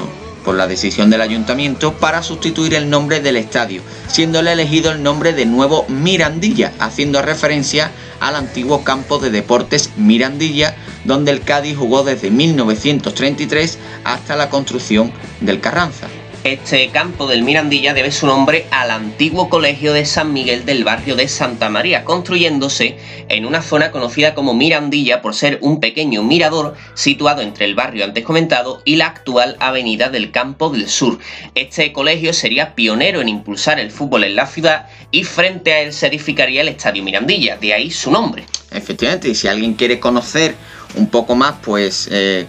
por 0.45 0.53
la 0.53 0.67
decisión 0.67 1.09
del 1.09 1.21
ayuntamiento 1.21 1.93
para 1.93 2.21
sustituir 2.21 2.75
el 2.75 2.91
nombre 2.91 3.21
del 3.21 3.37
estadio, 3.37 3.81
siéndole 4.07 4.51
elegido 4.51 4.91
el 4.91 5.01
nombre 5.01 5.33
de 5.33 5.47
nuevo 5.47 5.85
Mirandilla, 5.87 6.73
haciendo 6.77 7.23
referencia 7.23 7.89
al 8.19 8.35
antiguo 8.35 8.83
campo 8.83 9.17
de 9.17 9.31
deportes 9.31 9.91
Mirandilla, 9.97 10.75
donde 11.09 11.31
el 11.31 11.41
Cádiz 11.41 11.75
jugó 11.75 12.03
desde 12.03 12.29
1933 12.29 13.79
hasta 14.03 14.35
la 14.35 14.49
construcción 14.51 15.11
del 15.41 15.59
Carranza. 15.59 16.07
Este 16.43 16.87
campo 16.89 17.27
del 17.27 17.43
Mirandilla 17.43 17.93
debe 17.93 18.11
su 18.11 18.27
nombre 18.27 18.65
al 18.71 18.91
antiguo 18.91 19.49
colegio 19.49 19.91
de 19.91 20.05
San 20.05 20.31
Miguel 20.31 20.65
del 20.65 20.83
barrio 20.85 21.17
de 21.17 21.27
Santa 21.27 21.67
María, 21.67 22.05
construyéndose 22.05 22.97
en 23.27 23.45
una 23.45 23.61
zona 23.61 23.91
conocida 23.91 24.35
como 24.35 24.53
Mirandilla 24.53 25.21
por 25.21 25.33
ser 25.33 25.57
un 25.61 25.81
pequeño 25.81 26.23
mirador 26.23 26.75
situado 26.93 27.41
entre 27.41 27.65
el 27.65 27.75
barrio 27.75 28.05
antes 28.05 28.23
comentado 28.23 28.81
y 28.85 28.95
la 28.95 29.07
actual 29.07 29.57
avenida 29.59 30.09
del 30.09 30.31
Campo 30.31 30.69
del 30.69 30.87
Sur. 30.87 31.17
Este 31.55 31.91
colegio 31.91 32.33
sería 32.33 32.75
pionero 32.75 33.19
en 33.19 33.29
impulsar 33.29 33.79
el 33.79 33.91
fútbol 33.91 34.23
en 34.23 34.35
la 34.35 34.45
ciudad 34.45 34.87
y 35.11 35.23
frente 35.23 35.73
a 35.73 35.81
él 35.81 35.91
se 35.91 36.07
edificaría 36.07 36.61
el 36.61 36.69
Estadio 36.69 37.03
Mirandilla, 37.03 37.57
de 37.57 37.73
ahí 37.73 37.91
su 37.91 38.11
nombre. 38.11 38.45
Efectivamente, 38.71 39.27
y 39.27 39.35
si 39.35 39.47
alguien 39.47 39.73
quiere 39.73 39.99
conocer 39.99 40.55
un 40.95 41.09
poco 41.09 41.35
más 41.35 41.55
pues 41.61 42.07
eh, 42.11 42.47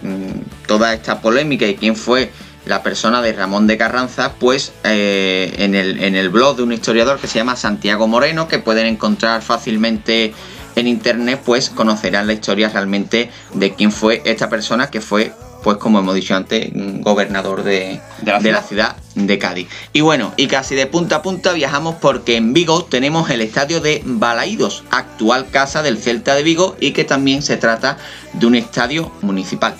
toda 0.67 0.93
esta 0.93 1.21
polémica 1.21 1.67
y 1.67 1.75
quién 1.75 1.95
fue 1.95 2.31
la 2.65 2.83
persona 2.83 3.21
de 3.21 3.33
Ramón 3.33 3.67
de 3.67 3.77
Carranza, 3.77 4.33
pues 4.39 4.71
eh, 4.83 5.53
en, 5.57 5.73
el, 5.73 6.03
en 6.03 6.15
el 6.15 6.29
blog 6.29 6.57
de 6.57 6.63
un 6.63 6.71
historiador 6.71 7.19
que 7.19 7.27
se 7.27 7.39
llama 7.39 7.55
Santiago 7.55 8.07
Moreno, 8.07 8.47
que 8.47 8.59
pueden 8.59 8.85
encontrar 8.85 9.41
fácilmente 9.41 10.33
en 10.75 10.87
internet, 10.87 11.41
pues 11.43 11.69
conocerán 11.69 12.27
la 12.27 12.33
historia 12.33 12.69
realmente 12.69 13.31
de 13.53 13.73
quién 13.73 13.91
fue 13.91 14.21
esta 14.25 14.49
persona 14.49 14.89
que 14.89 15.01
fue, 15.01 15.33
pues 15.63 15.77
como 15.77 15.99
hemos 15.99 16.15
dicho 16.15 16.35
antes, 16.35 16.69
gobernador 16.73 17.63
de, 17.63 17.99
de, 18.21 18.31
la, 18.31 18.39
de 18.39 18.51
la 18.51 18.63
ciudad 18.63 18.95
de 19.15 19.37
Cádiz. 19.37 19.67
Y 19.93 20.01
bueno, 20.01 20.33
y 20.37 20.47
casi 20.47 20.75
de 20.75 20.87
punta 20.87 21.17
a 21.17 21.21
punta 21.21 21.53
viajamos 21.53 21.95
porque 21.95 22.37
en 22.37 22.53
Vigo 22.53 22.85
tenemos 22.85 23.29
el 23.29 23.41
estadio 23.41 23.81
de 23.81 24.01
Balaídos, 24.05 24.83
actual 24.91 25.47
casa 25.49 25.83
del 25.83 25.97
Celta 25.97 26.35
de 26.35 26.43
Vigo 26.43 26.75
y 26.79 26.91
que 26.91 27.03
también 27.03 27.41
se 27.41 27.57
trata 27.57 27.97
de 28.33 28.45
un 28.45 28.55
estadio 28.55 29.11
municipal. 29.21 29.75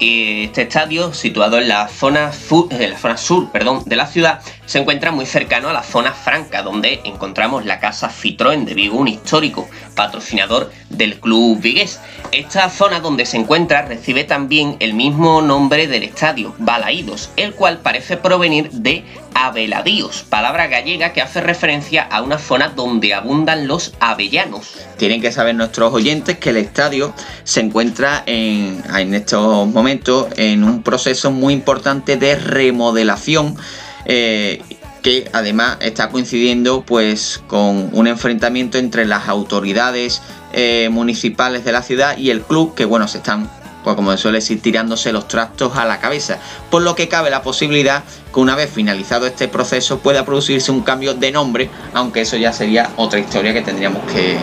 Este 0.00 0.62
estadio, 0.62 1.14
situado 1.14 1.58
en 1.58 1.68
la 1.68 1.86
zona, 1.86 2.32
en 2.70 2.90
la 2.90 2.98
zona 2.98 3.16
sur 3.16 3.52
perdón, 3.52 3.84
de 3.86 3.94
la 3.94 4.06
ciudad, 4.08 4.42
se 4.72 4.78
encuentra 4.78 5.12
muy 5.12 5.26
cercano 5.26 5.68
a 5.68 5.74
la 5.74 5.82
zona 5.82 6.12
franca, 6.12 6.62
donde 6.62 7.02
encontramos 7.04 7.66
la 7.66 7.78
casa 7.78 8.08
Citroën 8.08 8.64
de 8.64 8.72
Vigo, 8.72 8.96
un 8.96 9.06
histórico 9.06 9.68
patrocinador 9.94 10.72
del 10.88 11.20
club 11.20 11.60
vigués. 11.60 12.00
Esta 12.30 12.70
zona 12.70 13.00
donde 13.00 13.26
se 13.26 13.36
encuentra 13.36 13.82
recibe 13.82 14.24
también 14.24 14.78
el 14.80 14.94
mismo 14.94 15.42
nombre 15.42 15.88
del 15.88 16.04
estadio, 16.04 16.54
Balaídos, 16.56 17.28
el 17.36 17.52
cual 17.52 17.80
parece 17.80 18.16
provenir 18.16 18.70
de 18.70 19.04
abeladíos, 19.34 20.24
palabra 20.26 20.68
gallega 20.68 21.12
que 21.12 21.20
hace 21.20 21.42
referencia 21.42 22.04
a 22.04 22.22
una 22.22 22.38
zona 22.38 22.68
donde 22.70 23.12
abundan 23.12 23.68
los 23.68 23.92
avellanos. 24.00 24.78
Tienen 24.96 25.20
que 25.20 25.32
saber 25.32 25.54
nuestros 25.54 25.92
oyentes 25.92 26.38
que 26.38 26.48
el 26.48 26.56
estadio 26.56 27.12
se 27.44 27.60
encuentra 27.60 28.22
en, 28.24 28.82
en 28.96 29.12
estos 29.12 29.68
momentos 29.68 30.28
en 30.38 30.64
un 30.64 30.82
proceso 30.82 31.30
muy 31.30 31.52
importante 31.52 32.16
de 32.16 32.36
remodelación 32.36 33.58
eh, 34.04 34.62
que 35.02 35.28
además 35.32 35.78
está 35.80 36.08
coincidiendo 36.08 36.82
pues 36.82 37.42
con 37.48 37.90
un 37.92 38.06
enfrentamiento 38.06 38.78
entre 38.78 39.04
las 39.04 39.28
autoridades 39.28 40.22
eh, 40.52 40.88
municipales 40.90 41.64
de 41.64 41.72
la 41.72 41.82
ciudad 41.82 42.16
y 42.16 42.30
el 42.30 42.42
club 42.42 42.74
que 42.74 42.84
bueno 42.84 43.08
se 43.08 43.18
están 43.18 43.50
pues 43.82 43.96
como 43.96 44.16
suele 44.16 44.38
decir 44.38 44.62
tirándose 44.62 45.12
los 45.12 45.26
trastos 45.26 45.76
a 45.76 45.84
la 45.84 45.98
cabeza. 45.98 46.38
Por 46.70 46.82
lo 46.82 46.94
que 46.94 47.08
cabe 47.08 47.30
la 47.30 47.42
posibilidad 47.42 48.04
que 48.32 48.38
una 48.38 48.54
vez 48.54 48.70
finalizado 48.70 49.26
este 49.26 49.48
proceso 49.48 49.98
pueda 49.98 50.24
producirse 50.24 50.70
un 50.70 50.82
cambio 50.82 51.14
de 51.14 51.32
nombre 51.32 51.68
aunque 51.92 52.20
eso 52.20 52.36
ya 52.36 52.52
sería 52.52 52.90
otra 52.96 53.18
historia 53.18 53.52
que 53.52 53.62
tendríamos 53.62 54.02
que, 54.12 54.36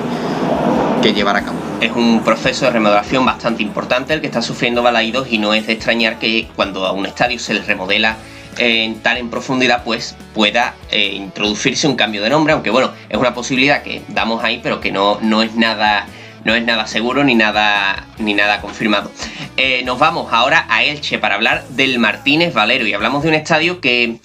que 1.02 1.14
llevar 1.14 1.38
a 1.38 1.46
cabo. 1.46 1.58
Es 1.80 1.94
un 1.94 2.22
proceso 2.26 2.66
de 2.66 2.72
remodelación 2.72 3.26
bastante 3.26 3.64
importante 3.64 4.14
el 4.14 4.20
que 4.20 4.28
está 4.28 4.42
sufriendo 4.42 4.84
Balaídos 4.84 5.32
y 5.32 5.38
no 5.38 5.54
es 5.54 5.68
de 5.68 5.74
extrañar 5.74 6.20
que 6.20 6.50
cuando 6.58 6.86
a 6.86 6.92
un 6.92 7.06
estadio 7.06 7.40
se 7.40 7.54
le 7.54 7.62
remodela 7.62 8.18
en, 8.60 9.00
tan 9.00 9.18
en 9.18 9.30
profundidad, 9.30 9.84
pues 9.84 10.16
pueda 10.34 10.76
eh, 10.92 11.14
introducirse 11.14 11.88
un 11.88 11.96
cambio 11.96 12.22
de 12.22 12.30
nombre, 12.30 12.54
aunque 12.54 12.70
bueno, 12.70 12.92
es 13.10 13.18
una 13.18 13.34
posibilidad 13.34 13.82
que 13.82 14.02
damos 14.10 14.44
ahí, 14.44 14.60
pero 14.62 14.80
que 14.80 14.92
no, 14.92 15.20
no 15.22 15.42
es 15.42 15.56
nada 15.56 16.06
no 16.44 16.56
es 16.56 16.64
nada 16.64 16.88
seguro 16.88 17.24
ni 17.24 17.36
nada, 17.36 18.08
ni 18.18 18.34
nada 18.34 18.62
confirmado. 18.62 19.12
Eh, 19.58 19.84
nos 19.84 20.00
vamos 20.00 20.32
ahora 20.32 20.66
a 20.70 20.84
Elche 20.84 21.20
para 21.20 21.36
hablar 21.36 21.68
del 21.70 22.00
Martínez 22.00 22.54
Valero 22.54 22.88
y 22.88 22.94
hablamos 22.94 23.24
de 23.24 23.30
un 23.30 23.36
estadio 23.36 23.82
que 23.82 24.18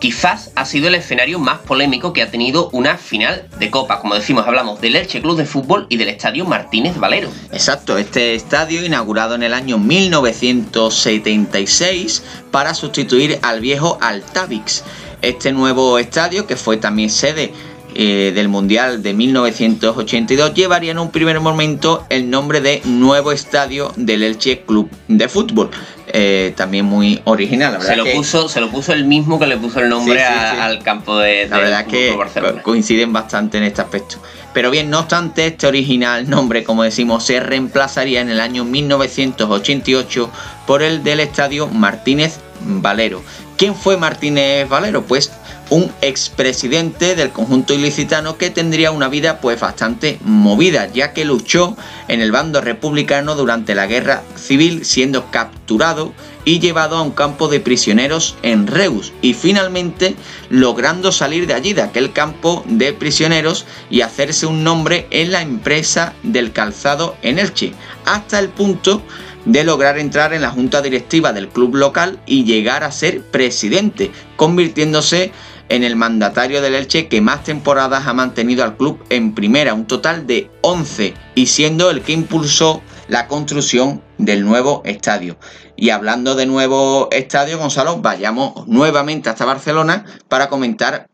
quizás 0.00 0.50
ha 0.54 0.64
sido 0.64 0.88
el 0.88 0.94
escenario 0.94 1.38
más 1.38 1.58
polémico 1.58 2.12
que 2.12 2.22
ha 2.22 2.30
tenido 2.30 2.70
una 2.70 2.96
final 2.96 3.46
de 3.58 3.70
Copa. 3.70 4.00
Como 4.00 4.14
decimos, 4.14 4.46
hablamos 4.46 4.80
del 4.80 4.96
Elche 4.96 5.20
Club 5.20 5.36
de 5.36 5.44
Fútbol 5.44 5.86
y 5.88 5.96
del 5.96 6.08
Estadio 6.08 6.44
Martínez 6.44 6.96
Valero. 6.98 7.28
Exacto, 7.52 7.98
este 7.98 8.34
estadio 8.34 8.84
inaugurado 8.84 9.34
en 9.34 9.42
el 9.42 9.54
año 9.54 9.78
1976 9.78 12.22
para 12.50 12.74
sustituir 12.74 13.38
al 13.42 13.60
viejo 13.60 13.98
Altavix. 14.00 14.84
Este 15.20 15.52
nuevo 15.52 15.98
estadio, 15.98 16.46
que 16.46 16.56
fue 16.56 16.76
también 16.76 17.10
sede 17.10 17.52
eh, 17.94 18.32
del 18.34 18.48
Mundial 18.48 19.02
de 19.02 19.14
1982 19.14 20.54
llevaría 20.54 20.92
en 20.92 20.98
un 20.98 21.10
primer 21.10 21.40
momento 21.40 22.04
el 22.10 22.30
nombre 22.30 22.60
de 22.60 22.82
Nuevo 22.84 23.32
Estadio 23.32 23.92
del 23.96 24.22
Elche 24.22 24.60
Club 24.60 24.90
de 25.08 25.28
Fútbol. 25.28 25.70
Eh, 26.12 26.54
también 26.56 26.84
muy 26.86 27.20
original. 27.24 27.72
La 27.72 27.78
verdad 27.78 27.92
se, 27.92 27.96
lo 27.96 28.04
que, 28.04 28.12
puso, 28.12 28.48
se 28.48 28.60
lo 28.60 28.70
puso 28.70 28.92
el 28.92 29.04
mismo 29.04 29.38
que 29.38 29.46
le 29.46 29.56
puso 29.58 29.80
el 29.80 29.88
nombre 29.88 30.18
Sí, 30.18 30.24
sí, 30.26 30.32
a- 30.34 30.50
sí. 30.52 30.56
al 30.60 30.82
campo 30.82 31.18
de, 31.18 31.46
la 31.48 31.58
verdad 31.58 31.86
que 31.86 32.14
Barcelona. 32.16 32.62
coinciden 32.62 33.12
bastante 33.12 33.58
en 33.58 33.64
este 33.64 33.82
aspecto. 33.82 34.16
Pero 34.54 34.70
bien, 34.70 34.88
no 34.90 35.00
obstante, 35.00 35.46
este 35.46 35.66
original 35.66 36.28
nombre, 36.30 36.64
como 36.64 36.82
decimos, 36.82 37.24
se 37.24 37.40
reemplazaría 37.40 38.20
en 38.22 38.30
el 38.30 38.40
año 38.40 38.64
1988 38.64 40.30
por 40.66 40.82
el 40.82 41.02
del 41.04 41.20
estadio 41.20 41.68
Martínez 41.68 42.38
Valero. 42.60 43.22
¿Quién 43.58 43.74
fue 43.74 43.96
Martínez 43.96 44.68
Valero? 44.68 45.02
Pues 45.02 45.32
un 45.68 45.92
expresidente 46.00 47.16
del 47.16 47.30
conjunto 47.30 47.74
ilicitano 47.74 48.38
que 48.38 48.50
tendría 48.50 48.92
una 48.92 49.08
vida 49.08 49.40
pues 49.40 49.58
bastante 49.58 50.20
movida, 50.22 50.86
ya 50.86 51.12
que 51.12 51.24
luchó 51.24 51.76
en 52.06 52.20
el 52.20 52.30
bando 52.30 52.60
republicano 52.60 53.34
durante 53.34 53.74
la 53.74 53.88
guerra 53.88 54.22
civil 54.36 54.84
siendo 54.84 55.32
capturado 55.32 56.12
y 56.44 56.60
llevado 56.60 56.96
a 56.96 57.02
un 57.02 57.10
campo 57.10 57.48
de 57.48 57.58
prisioneros 57.58 58.36
en 58.42 58.68
Reus 58.68 59.12
y 59.22 59.34
finalmente 59.34 60.14
logrando 60.50 61.10
salir 61.10 61.48
de 61.48 61.54
allí, 61.54 61.72
de 61.72 61.82
aquel 61.82 62.12
campo 62.12 62.64
de 62.66 62.92
prisioneros 62.92 63.66
y 63.90 64.02
hacerse 64.02 64.46
un 64.46 64.62
nombre 64.62 65.08
en 65.10 65.32
la 65.32 65.42
empresa 65.42 66.14
del 66.22 66.52
calzado 66.52 67.16
en 67.22 67.40
Elche, 67.40 67.74
hasta 68.06 68.38
el 68.38 68.50
punto 68.50 69.02
de 69.48 69.64
lograr 69.64 69.98
entrar 69.98 70.34
en 70.34 70.42
la 70.42 70.50
junta 70.50 70.82
directiva 70.82 71.32
del 71.32 71.48
club 71.48 71.74
local 71.74 72.20
y 72.26 72.44
llegar 72.44 72.84
a 72.84 72.92
ser 72.92 73.22
presidente, 73.22 74.12
convirtiéndose 74.36 75.32
en 75.70 75.84
el 75.84 75.96
mandatario 75.96 76.60
del 76.60 76.74
Elche 76.74 77.08
que 77.08 77.22
más 77.22 77.44
temporadas 77.44 78.06
ha 78.06 78.12
mantenido 78.12 78.62
al 78.62 78.76
club 78.76 79.02
en 79.08 79.34
primera, 79.34 79.72
un 79.72 79.86
total 79.86 80.26
de 80.26 80.50
11, 80.60 81.14
y 81.34 81.46
siendo 81.46 81.90
el 81.90 82.02
que 82.02 82.12
impulsó 82.12 82.82
la 83.08 83.26
construcción 83.26 84.02
del 84.18 84.44
nuevo 84.44 84.82
estadio. 84.84 85.38
Y 85.76 85.90
hablando 85.90 86.34
de 86.34 86.44
nuevo 86.44 87.08
estadio, 87.10 87.58
Gonzalo, 87.58 87.98
vayamos 87.98 88.66
nuevamente 88.68 89.30
hasta 89.30 89.46
Barcelona 89.46 90.04
para 90.28 90.50
comentar 90.50 91.08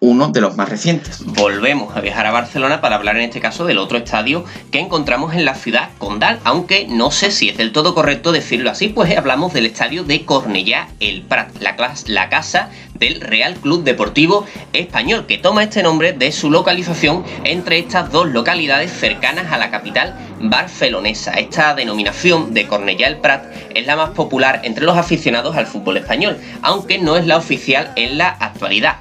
uno 0.00 0.28
de 0.28 0.40
los 0.40 0.56
más 0.56 0.68
recientes. 0.68 1.24
Volvemos 1.24 1.96
a 1.96 2.00
viajar 2.00 2.26
a 2.26 2.30
Barcelona 2.30 2.80
para 2.80 2.94
hablar 2.94 3.16
en 3.16 3.24
este 3.24 3.40
caso 3.40 3.64
del 3.64 3.78
otro 3.78 3.98
estadio 3.98 4.44
que 4.70 4.78
encontramos 4.78 5.34
en 5.34 5.44
la 5.44 5.56
ciudad 5.56 5.90
condal, 5.98 6.38
aunque 6.44 6.86
no 6.88 7.10
sé 7.10 7.32
si 7.32 7.48
es 7.48 7.56
del 7.56 7.72
todo 7.72 7.94
correcto 7.94 8.30
decirlo 8.30 8.70
así, 8.70 8.88
pues 8.88 9.16
hablamos 9.16 9.52
del 9.52 9.66
estadio 9.66 10.04
de 10.04 10.24
Cornellá 10.24 10.88
el 11.00 11.22
Prat, 11.22 11.50
la, 11.58 12.28
casa 12.28 12.70
del 12.94 13.20
Real 13.20 13.56
Club 13.56 13.82
Deportivo 13.82 14.46
Español, 14.72 15.26
que 15.26 15.38
toma 15.38 15.64
este 15.64 15.82
nombre 15.82 16.12
de 16.12 16.30
su 16.30 16.48
localización 16.48 17.24
entre 17.42 17.78
estas 17.78 18.12
dos 18.12 18.28
localidades 18.28 18.92
cercanas 18.92 19.50
a 19.50 19.58
la 19.58 19.70
capital 19.70 20.14
barcelonesa. 20.40 21.32
Esta 21.32 21.74
denominación 21.74 22.54
de 22.54 22.68
Cornellá 22.68 23.08
el 23.08 23.16
Prat 23.16 23.46
es 23.74 23.84
la 23.84 23.96
más 23.96 24.10
popular 24.10 24.60
entre 24.62 24.84
los 24.84 24.96
aficionados 24.96 25.56
al 25.56 25.66
fútbol 25.66 25.96
español, 25.96 26.38
aunque 26.62 26.98
no 26.98 27.16
es 27.16 27.26
la 27.26 27.36
oficial 27.36 27.90
en 27.96 28.16
la 28.16 28.28
actualidad 28.28 28.98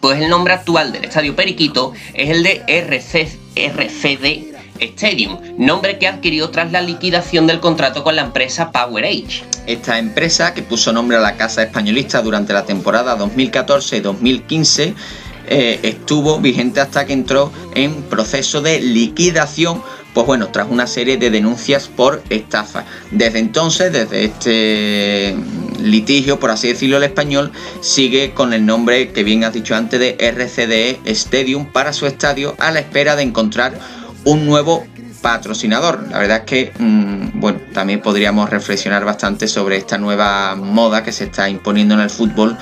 pues 0.00 0.20
el 0.20 0.28
nombre 0.28 0.54
actual 0.54 0.92
del 0.92 1.04
Estadio 1.04 1.34
Periquito 1.34 1.92
es 2.14 2.30
el 2.30 2.42
de 2.42 2.62
RC, 2.66 3.38
RCD 3.56 4.58
Stadium, 4.80 5.38
nombre 5.58 5.98
que 5.98 6.06
adquirió 6.06 6.50
tras 6.50 6.72
la 6.72 6.80
liquidación 6.80 7.46
del 7.46 7.60
contrato 7.60 8.04
con 8.04 8.16
la 8.16 8.22
empresa 8.22 8.70
Power 8.70 9.04
Age. 9.04 9.44
Esta 9.66 9.98
empresa, 9.98 10.54
que 10.54 10.62
puso 10.62 10.92
nombre 10.92 11.16
a 11.16 11.20
la 11.20 11.36
Casa 11.36 11.62
Españolista 11.62 12.22
durante 12.22 12.52
la 12.52 12.64
temporada 12.64 13.18
2014-2015, 13.18 14.94
eh, 15.50 15.80
estuvo 15.82 16.38
vigente 16.38 16.80
hasta 16.80 17.06
que 17.06 17.12
entró 17.14 17.52
en 17.74 18.02
proceso 18.02 18.60
de 18.60 18.80
liquidación 18.80 19.82
pues 20.14 20.26
bueno, 20.26 20.48
tras 20.48 20.68
una 20.68 20.86
serie 20.86 21.16
de 21.16 21.30
denuncias 21.30 21.86
por 21.86 22.22
estafa. 22.28 22.84
Desde 23.12 23.38
entonces, 23.38 23.92
desde 23.92 24.24
este 24.24 25.36
litigio, 25.78 26.38
por 26.38 26.50
así 26.50 26.68
decirlo, 26.68 26.96
el 26.96 27.04
español 27.04 27.52
sigue 27.80 28.32
con 28.32 28.52
el 28.52 28.66
nombre 28.66 29.12
que 29.12 29.24
bien 29.24 29.44
has 29.44 29.52
dicho 29.52 29.74
antes 29.74 30.00
de 30.00 30.16
RCDE 30.18 31.00
Stadium 31.04 31.66
para 31.66 31.92
su 31.92 32.06
estadio 32.06 32.54
a 32.58 32.70
la 32.70 32.80
espera 32.80 33.16
de 33.16 33.22
encontrar 33.22 33.78
un 34.24 34.46
nuevo 34.46 34.84
patrocinador. 35.22 36.06
La 36.10 36.18
verdad 36.18 36.38
es 36.38 36.44
que, 36.44 36.72
mm, 36.78 37.40
bueno, 37.40 37.60
también 37.72 38.00
podríamos 38.00 38.50
reflexionar 38.50 39.04
bastante 39.04 39.48
sobre 39.48 39.76
esta 39.76 39.98
nueva 39.98 40.54
moda 40.56 41.02
que 41.02 41.12
se 41.12 41.24
está 41.24 41.48
imponiendo 41.48 41.94
en 41.94 42.00
el 42.00 42.10
fútbol 42.10 42.56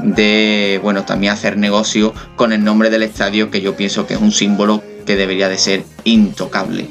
de, 0.00 0.80
bueno, 0.82 1.04
también 1.04 1.32
hacer 1.32 1.56
negocio 1.56 2.14
con 2.36 2.52
el 2.52 2.62
nombre 2.62 2.90
del 2.90 3.02
estadio 3.02 3.50
que 3.50 3.60
yo 3.60 3.76
pienso 3.76 4.06
que 4.06 4.14
es 4.14 4.20
un 4.20 4.32
símbolo 4.32 4.82
que 5.06 5.16
debería 5.16 5.48
de 5.48 5.58
ser 5.58 5.84
intocable. 6.04 6.88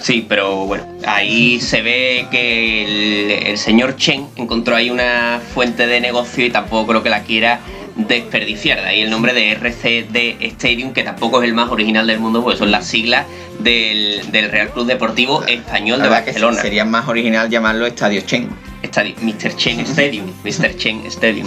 Sí, 0.00 0.24
pero 0.26 0.66
bueno, 0.66 0.86
ahí 1.06 1.60
se 1.60 1.82
ve 1.82 2.26
que 2.30 3.50
el, 3.50 3.58
señor 3.58 3.96
Chen 3.96 4.26
encontró 4.36 4.76
ahí 4.76 4.90
una 4.90 5.40
fuente 5.54 5.86
de 5.86 6.00
negocio 6.00 6.44
y 6.44 6.50
tampoco 6.50 6.86
creo 6.88 7.02
que 7.02 7.10
la 7.10 7.22
quiera 7.22 7.60
desperdiciar. 7.96 8.80
De 8.80 8.88
ahí 8.88 9.00
el 9.02 9.10
nombre 9.10 9.34
de 9.34 9.52
RCD 9.52 10.42
Stadium, 10.42 10.92
que 10.92 11.02
tampoco 11.02 11.42
es 11.42 11.48
el 11.48 11.54
más 11.54 11.70
original 11.70 12.06
del 12.06 12.18
mundo, 12.18 12.42
porque 12.42 12.58
son 12.58 12.70
las 12.70 12.86
siglas 12.86 13.26
del, 13.58 14.22
Real 14.32 14.70
Club 14.70 14.86
Deportivo 14.86 15.44
Español 15.44 16.00
de 16.02 16.08
Barcelona. 16.08 16.60
sería 16.60 16.84
más 16.84 17.06
original 17.08 17.50
llamarlo 17.50 17.86
Estadio 17.86 18.22
Chen. 18.22 18.48
Mr. 18.90 19.56
Chen 19.56 19.80
Stadium. 19.80 20.32
Mr. 20.44 20.76
Chen 20.76 21.06
Stadium. 21.10 21.46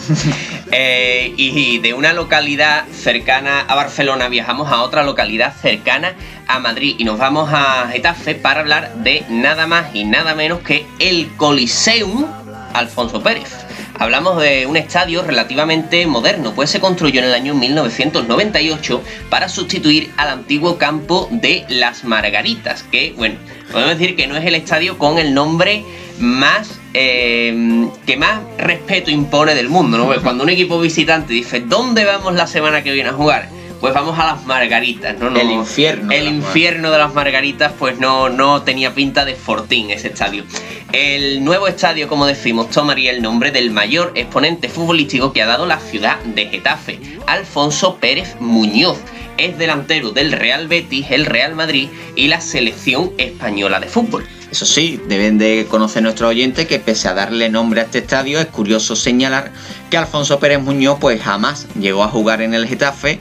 Eh, 0.71 1.34
y 1.38 1.79
de 1.79 1.93
una 1.93 2.13
localidad 2.13 2.86
cercana 2.91 3.62
a 3.62 3.75
Barcelona 3.75 4.29
viajamos 4.29 4.71
a 4.71 4.82
otra 4.82 5.03
localidad 5.03 5.53
cercana 5.62 6.13
a 6.47 6.60
Madrid 6.60 6.95
y 6.97 7.03
nos 7.03 7.17
vamos 7.17 7.49
a 7.51 7.89
Getafe 7.91 8.36
para 8.36 8.62
hablar 8.62 8.95
de 8.95 9.25
nada 9.29 9.67
más 9.67 9.93
y 9.93 10.06
nada 10.06 10.36
menos 10.36 10.60
que 10.60 10.86
el 10.99 11.29
Coliseum 11.38 12.25
Alfonso 12.73 13.21
Pérez. 13.21 13.63
Hablamos 13.99 14.41
de 14.41 14.65
un 14.65 14.75
estadio 14.75 15.21
relativamente 15.21 16.08
moderno, 16.08 16.53
pues 16.56 16.71
se 16.71 16.79
construyó 16.79 17.19
en 17.19 17.27
el 17.27 17.34
año 17.34 17.53
1998 17.53 19.03
para 19.29 19.47
sustituir 19.47 20.12
al 20.17 20.29
antiguo 20.29 20.77
campo 20.77 21.29
de 21.32 21.63
Las 21.69 22.03
Margaritas, 22.03 22.84
que, 22.84 23.13
bueno, 23.15 23.36
podemos 23.71 23.97
decir 23.97 24.15
que 24.15 24.25
no 24.25 24.36
es 24.36 24.45
el 24.45 24.56
estadio 24.56 24.97
con 24.97 25.19
el 25.19 25.34
nombre 25.34 25.84
más 26.19 26.79
eh, 26.93 27.88
que 28.06 28.17
más 28.17 28.41
respeto 28.58 29.12
impone 29.12 29.56
del 29.56 29.69
mundo, 29.69 29.97
¿no? 29.97 30.06
Pues 30.06 30.19
cuando 30.19 30.43
un 30.43 30.49
equipo 30.49 30.79
visitante 30.79 31.34
dice, 31.34 31.62
¿dónde 31.62 32.06
vamos 32.06 32.34
la 32.36 32.47
semana 32.47 32.84
que 32.84 32.91
viene 32.91 33.10
a 33.10 33.13
jugar? 33.13 33.49
Pues 33.79 33.93
vamos 33.93 34.17
a 34.17 34.25
las 34.25 34.45
Margaritas, 34.45 35.19
¿no? 35.19 35.27
el 35.38 35.51
infierno. 35.51 36.10
El 36.13 36.27
infierno 36.27 36.89
de 36.89 36.97
las 36.97 37.13
Margaritas, 37.13 37.73
pues 37.77 37.99
no, 37.99 38.29
no 38.29 38.62
tenía 38.62 38.93
pinta 38.93 39.25
de 39.25 39.36
fortín 39.36 39.91
ese 39.91 40.08
estadio. 40.08 40.45
El 40.93 41.43
nuevo 41.43 41.67
estadio, 41.67 42.08
como 42.08 42.25
decimos, 42.25 42.69
tomaría 42.69 43.12
el 43.12 43.21
nombre 43.21 43.51
del 43.51 43.71
mayor 43.71 44.13
exponente 44.15 44.69
futbolístico 44.69 45.34
que 45.34 45.41
ha 45.41 45.47
dado 45.47 45.65
la 45.65 45.79
ciudad 45.79 46.17
de 46.19 46.45
Getafe, 46.45 46.99
Alfonso 47.27 47.97
Pérez 47.97 48.38
Muñoz. 48.39 48.99
Es 49.38 49.58
delantero 49.58 50.12
del 50.12 50.32
Real 50.32 50.67
Betis, 50.67 51.08
el 51.10 51.25
Real 51.25 51.56
Madrid 51.56 51.89
y 52.15 52.27
la 52.27 52.39
selección 52.39 53.12
española 53.17 53.82
de 53.82 53.88
fútbol. 53.88 54.25
Eso 54.54 54.68
sí, 54.68 55.02
deben 55.08 55.39
de 55.39 55.66
conocer 55.68 56.04
nuestros 56.04 56.30
oyentes 56.30 56.68
que 56.68 56.78
pese 56.78 57.08
a 57.08 57.16
darle 57.16 57.50
nombre 57.50 57.82
a 57.82 57.86
este 57.86 57.98
estadio, 57.98 58.39
es 58.39 58.46
curioso 58.46 58.96
señalar 58.96 59.52
que 59.89 59.98
Alfonso 59.98 60.38
Pérez 60.38 60.62
Muñoz 60.62 61.00
pues 61.02 61.20
jamás 61.20 61.66
llegó 61.74 62.04
a 62.04 62.08
jugar 62.08 62.44
en 62.44 62.54
el 62.54 62.68
Getafe 62.68 63.18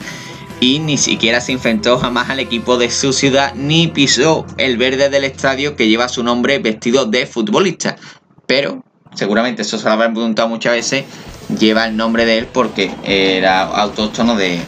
y 0.59 0.77
ni 0.77 0.95
siquiera 0.95 1.41
se 1.41 1.51
enfrentó 1.51 1.97
jamás 1.97 2.29
al 2.29 2.39
equipo 2.39 2.77
de 2.77 2.91
su 2.91 3.13
ciudad 3.13 3.55
ni 3.55 3.87
pisó 3.87 4.45
el 4.57 4.77
verde 4.77 5.09
del 5.09 5.23
estadio 5.23 5.75
que 5.75 5.87
lleva 5.87 6.07
su 6.07 6.23
nombre 6.23 6.59
vestido 6.59 7.07
de 7.07 7.25
futbolista. 7.25 7.95
Pero, 8.45 8.83
seguramente 9.15 9.63
eso 9.63 9.79
se 9.79 9.85
lo 9.85 9.91
habrán 9.93 10.13
preguntado 10.13 10.49
muchas 10.49 10.73
veces, 10.73 11.05
lleva 11.57 11.87
el 11.87 11.97
nombre 11.97 12.27
de 12.27 12.37
él 12.37 12.45
porque 12.45 12.91
era 13.03 13.63
autóctono 13.63 14.35
de, 14.35 14.61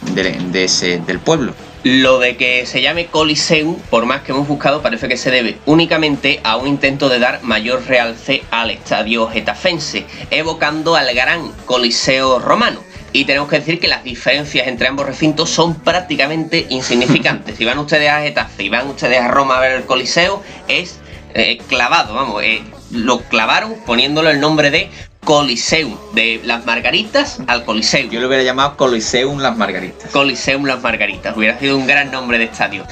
del 1.06 1.20
pueblo. 1.20 1.54
Lo 1.88 2.18
de 2.18 2.36
que 2.36 2.66
se 2.66 2.82
llame 2.82 3.06
Coliseum, 3.06 3.76
por 3.90 4.06
más 4.06 4.22
que 4.22 4.32
hemos 4.32 4.48
buscado, 4.48 4.82
parece 4.82 5.06
que 5.06 5.16
se 5.16 5.30
debe 5.30 5.56
únicamente 5.66 6.40
a 6.42 6.56
un 6.56 6.66
intento 6.66 7.08
de 7.08 7.20
dar 7.20 7.44
mayor 7.44 7.86
realce 7.86 8.42
al 8.50 8.72
estadio 8.72 9.28
getafense, 9.28 10.04
evocando 10.32 10.96
al 10.96 11.14
gran 11.14 11.52
Coliseo 11.64 12.40
romano. 12.40 12.80
Y 13.12 13.24
tenemos 13.24 13.48
que 13.48 13.60
decir 13.60 13.78
que 13.78 13.86
las 13.86 14.02
diferencias 14.02 14.66
entre 14.66 14.88
ambos 14.88 15.06
recintos 15.06 15.48
son 15.48 15.76
prácticamente 15.76 16.66
insignificantes. 16.70 17.54
si 17.58 17.64
van 17.64 17.78
ustedes 17.78 18.10
a 18.10 18.20
Getafe 18.20 18.64
y 18.64 18.68
van 18.68 18.88
ustedes 18.88 19.20
a 19.20 19.28
Roma 19.28 19.58
a 19.58 19.60
ver 19.60 19.70
el 19.74 19.84
Coliseo, 19.84 20.42
es 20.66 20.98
eh, 21.34 21.56
clavado, 21.68 22.14
vamos, 22.14 22.42
eh, 22.42 22.64
lo 22.90 23.20
clavaron 23.20 23.76
poniéndolo 23.86 24.30
el 24.30 24.40
nombre 24.40 24.72
de 24.72 24.90
Coliseum, 25.26 25.96
de 26.12 26.40
las 26.44 26.64
Margaritas 26.66 27.40
al 27.48 27.64
Coliseum. 27.64 28.10
Yo 28.10 28.20
lo 28.20 28.28
hubiera 28.28 28.44
llamado 28.44 28.76
Coliseum 28.76 29.40
Las 29.40 29.56
Margaritas. 29.56 30.12
Coliseum 30.12 30.64
Las 30.64 30.80
Margaritas, 30.80 31.36
hubiera 31.36 31.58
sido 31.58 31.76
un 31.76 31.84
gran 31.84 32.12
nombre 32.12 32.38
de 32.38 32.44
estadio. 32.44 32.86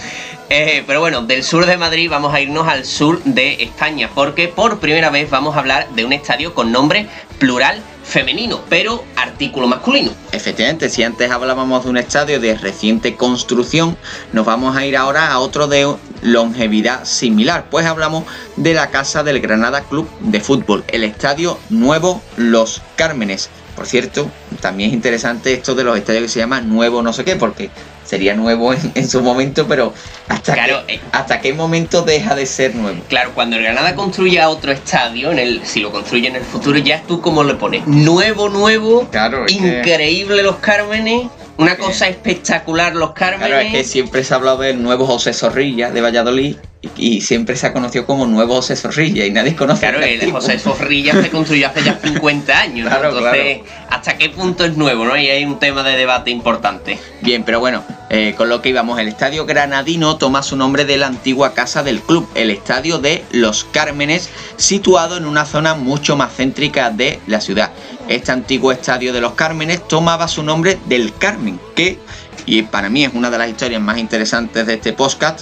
Eh, 0.51 0.83
pero 0.85 0.99
bueno, 0.99 1.23
del 1.23 1.45
sur 1.45 1.65
de 1.65 1.77
Madrid 1.77 2.11
vamos 2.11 2.35
a 2.35 2.41
irnos 2.41 2.67
al 2.67 2.85
sur 2.85 3.23
de 3.23 3.63
España, 3.63 4.11
porque 4.13 4.49
por 4.49 4.81
primera 4.81 5.11
vez 5.11 5.31
vamos 5.31 5.55
a 5.55 5.61
hablar 5.61 5.89
de 5.91 6.05
un 6.05 6.13
estadio 6.13 6.55
con 6.55 6.73
nombre 6.73 7.07
plural 7.39 7.81
femenino, 8.03 8.61
pero 8.69 9.05
artículo 9.15 9.69
masculino. 9.69 10.11
Efectivamente, 10.33 10.89
si 10.89 11.05
antes 11.05 11.31
hablábamos 11.31 11.85
de 11.85 11.91
un 11.91 11.99
estadio 11.99 12.41
de 12.41 12.57
reciente 12.57 13.15
construcción, 13.15 13.97
nos 14.33 14.45
vamos 14.45 14.77
a 14.77 14.85
ir 14.85 14.97
ahora 14.97 15.31
a 15.31 15.39
otro 15.39 15.69
de 15.69 15.87
longevidad 16.25 17.05
similar, 17.05 17.67
pues 17.71 17.87
hablamos 17.87 18.25
de 18.57 18.75
la 18.75 18.91
casa 18.91 19.23
del 19.23 19.41
Granada 19.41 19.83
Club 19.83 20.09
de 20.21 20.41
Fútbol, 20.41 20.83
el 20.89 21.05
estadio 21.05 21.59
Nuevo 21.71 22.21
Los 22.37 22.83
Cármenes. 22.97 23.51
Por 23.77 23.87
cierto, 23.87 24.31
también 24.61 24.91
es 24.91 24.95
interesante 24.95 25.53
esto 25.53 25.75
de 25.75 25.85
los 25.85 25.97
estadios 25.97 26.23
que 26.23 26.29
se 26.29 26.39
llama 26.41 26.61
Nuevo 26.61 27.03
no 27.03 27.13
sé 27.13 27.25
qué, 27.25 27.37
porque 27.37 27.71
sería 28.05 28.35
nuevo 28.35 28.73
en, 28.95 29.09
su 29.09 29.21
momento, 29.23 29.67
pero 29.67 29.93
¿hasta, 30.29 30.55
qué, 30.55 30.95
eh, 30.95 31.01
¿hasta 31.13 31.41
qué 31.41 31.53
momento 31.53 32.03
deja 32.03 32.35
de 32.35 32.47
ser 32.47 32.75
nuevo? 32.75 33.03
Claro, 33.09 33.33
cuando 33.35 33.57
el 33.57 33.63
Granada 33.63 33.95
construya 33.95 34.49
otro 34.49 34.73
estadio, 34.73 35.33
en 35.33 35.39
el, 35.39 35.65
si 35.65 35.81
lo 35.81 35.91
construye 35.91 36.29
en 36.29 36.37
el 36.37 36.45
futuro, 36.45 36.79
ya 36.79 37.03
tú 37.03 37.21
como 37.21 37.43
le 37.45 37.55
pones 37.55 37.87
nuevo, 37.87 38.49
nuevo, 38.49 39.09
claro, 39.11 39.47
increíble 39.49 40.43
los 40.43 40.57
Cármenes. 40.57 41.29
Una 41.57 41.77
cosa 41.77 42.09
espectacular 42.09 42.95
los 42.95 43.13
Cármenes. 43.13 43.47
Claro, 43.47 43.63
es 43.63 43.73
que 43.73 43.85
siempre 43.85 44.25
se 44.25 44.35
ha 44.35 44.39
hablado 44.39 44.59
del 44.59 44.83
nuevo 44.83 45.07
José 45.07 45.33
Zorrilla 45.33 45.91
de 45.91 46.01
Valladolid 46.01 46.57
y 46.97 47.21
siempre 47.21 47.57
se 47.57 47.67
ha 47.67 47.73
conocido 47.73 48.07
como 48.07 48.27
Nuevo 48.27 48.57
José 48.57 48.77
Zorrilla 48.77 49.25
y 49.25 49.31
nadie 49.31 49.55
conoce. 49.55 49.81
Claro, 49.81 50.01
el 50.03 50.31
José 50.31 50.59
Zorrilla 50.59 51.21
se 51.23 51.31
construyó 51.31 51.69
hace 51.69 51.83
ya 51.83 51.99
50 52.03 52.61
años. 52.61 52.93
Entonces, 52.93 53.61
¿hasta 53.89 54.19
qué 54.19 54.31
punto 54.31 54.65
es 54.65 54.77
nuevo? 54.77 55.05
¿no? 55.05 55.17
Y 55.17 55.29
hay 55.31 55.45
un 55.45 55.59
tema 55.59 55.83
de 55.83 55.97
debate 55.97 56.31
importante. 56.31 56.99
Bien, 57.21 57.45
pero 57.45 57.61
bueno, 57.61 57.85
eh, 58.17 58.37
con 58.37 58.49
lo 58.49 58.63
que 58.63 58.69
íbamos, 58.69 59.01
el 59.01 59.09
estadio 59.09 59.45
granadino 59.45 60.19
toma 60.19 60.45
su 60.45 60.57
nombre 60.57 60.85
de 60.85 60.99
la 60.99 61.09
antigua 61.09 61.53
casa 61.53 61.83
del 61.83 62.01
club, 62.01 62.29
el 62.37 62.51
estadio 62.51 63.01
de 63.01 63.25
Los 63.33 63.65
Cármenes, 63.65 64.31
situado 64.57 65.17
en 65.17 65.25
una 65.25 65.45
zona 65.45 65.75
mucho 65.75 66.15
más 66.15 66.33
céntrica 66.33 66.91
de 66.91 67.19
la 67.27 67.41
ciudad. 67.41 67.73
Este 68.07 68.31
antiguo 68.31 68.71
estadio 68.71 69.13
de 69.13 69.21
Los 69.21 69.33
Cármenes 69.33 69.89
tomaba 69.89 70.29
su 70.29 70.45
nombre 70.45 70.79
del 70.87 71.13
Carmen, 71.13 71.59
que, 71.75 71.99
y 72.47 72.63
para 72.63 72.89
mí 72.89 73.05
es 73.05 73.13
una 73.15 73.31
de 73.31 73.39
las 73.39 73.49
historias 73.49 73.83
más 73.83 73.99
interesantes 73.99 74.65
de 74.65 74.75
este 74.75 74.93
podcast, 74.93 75.41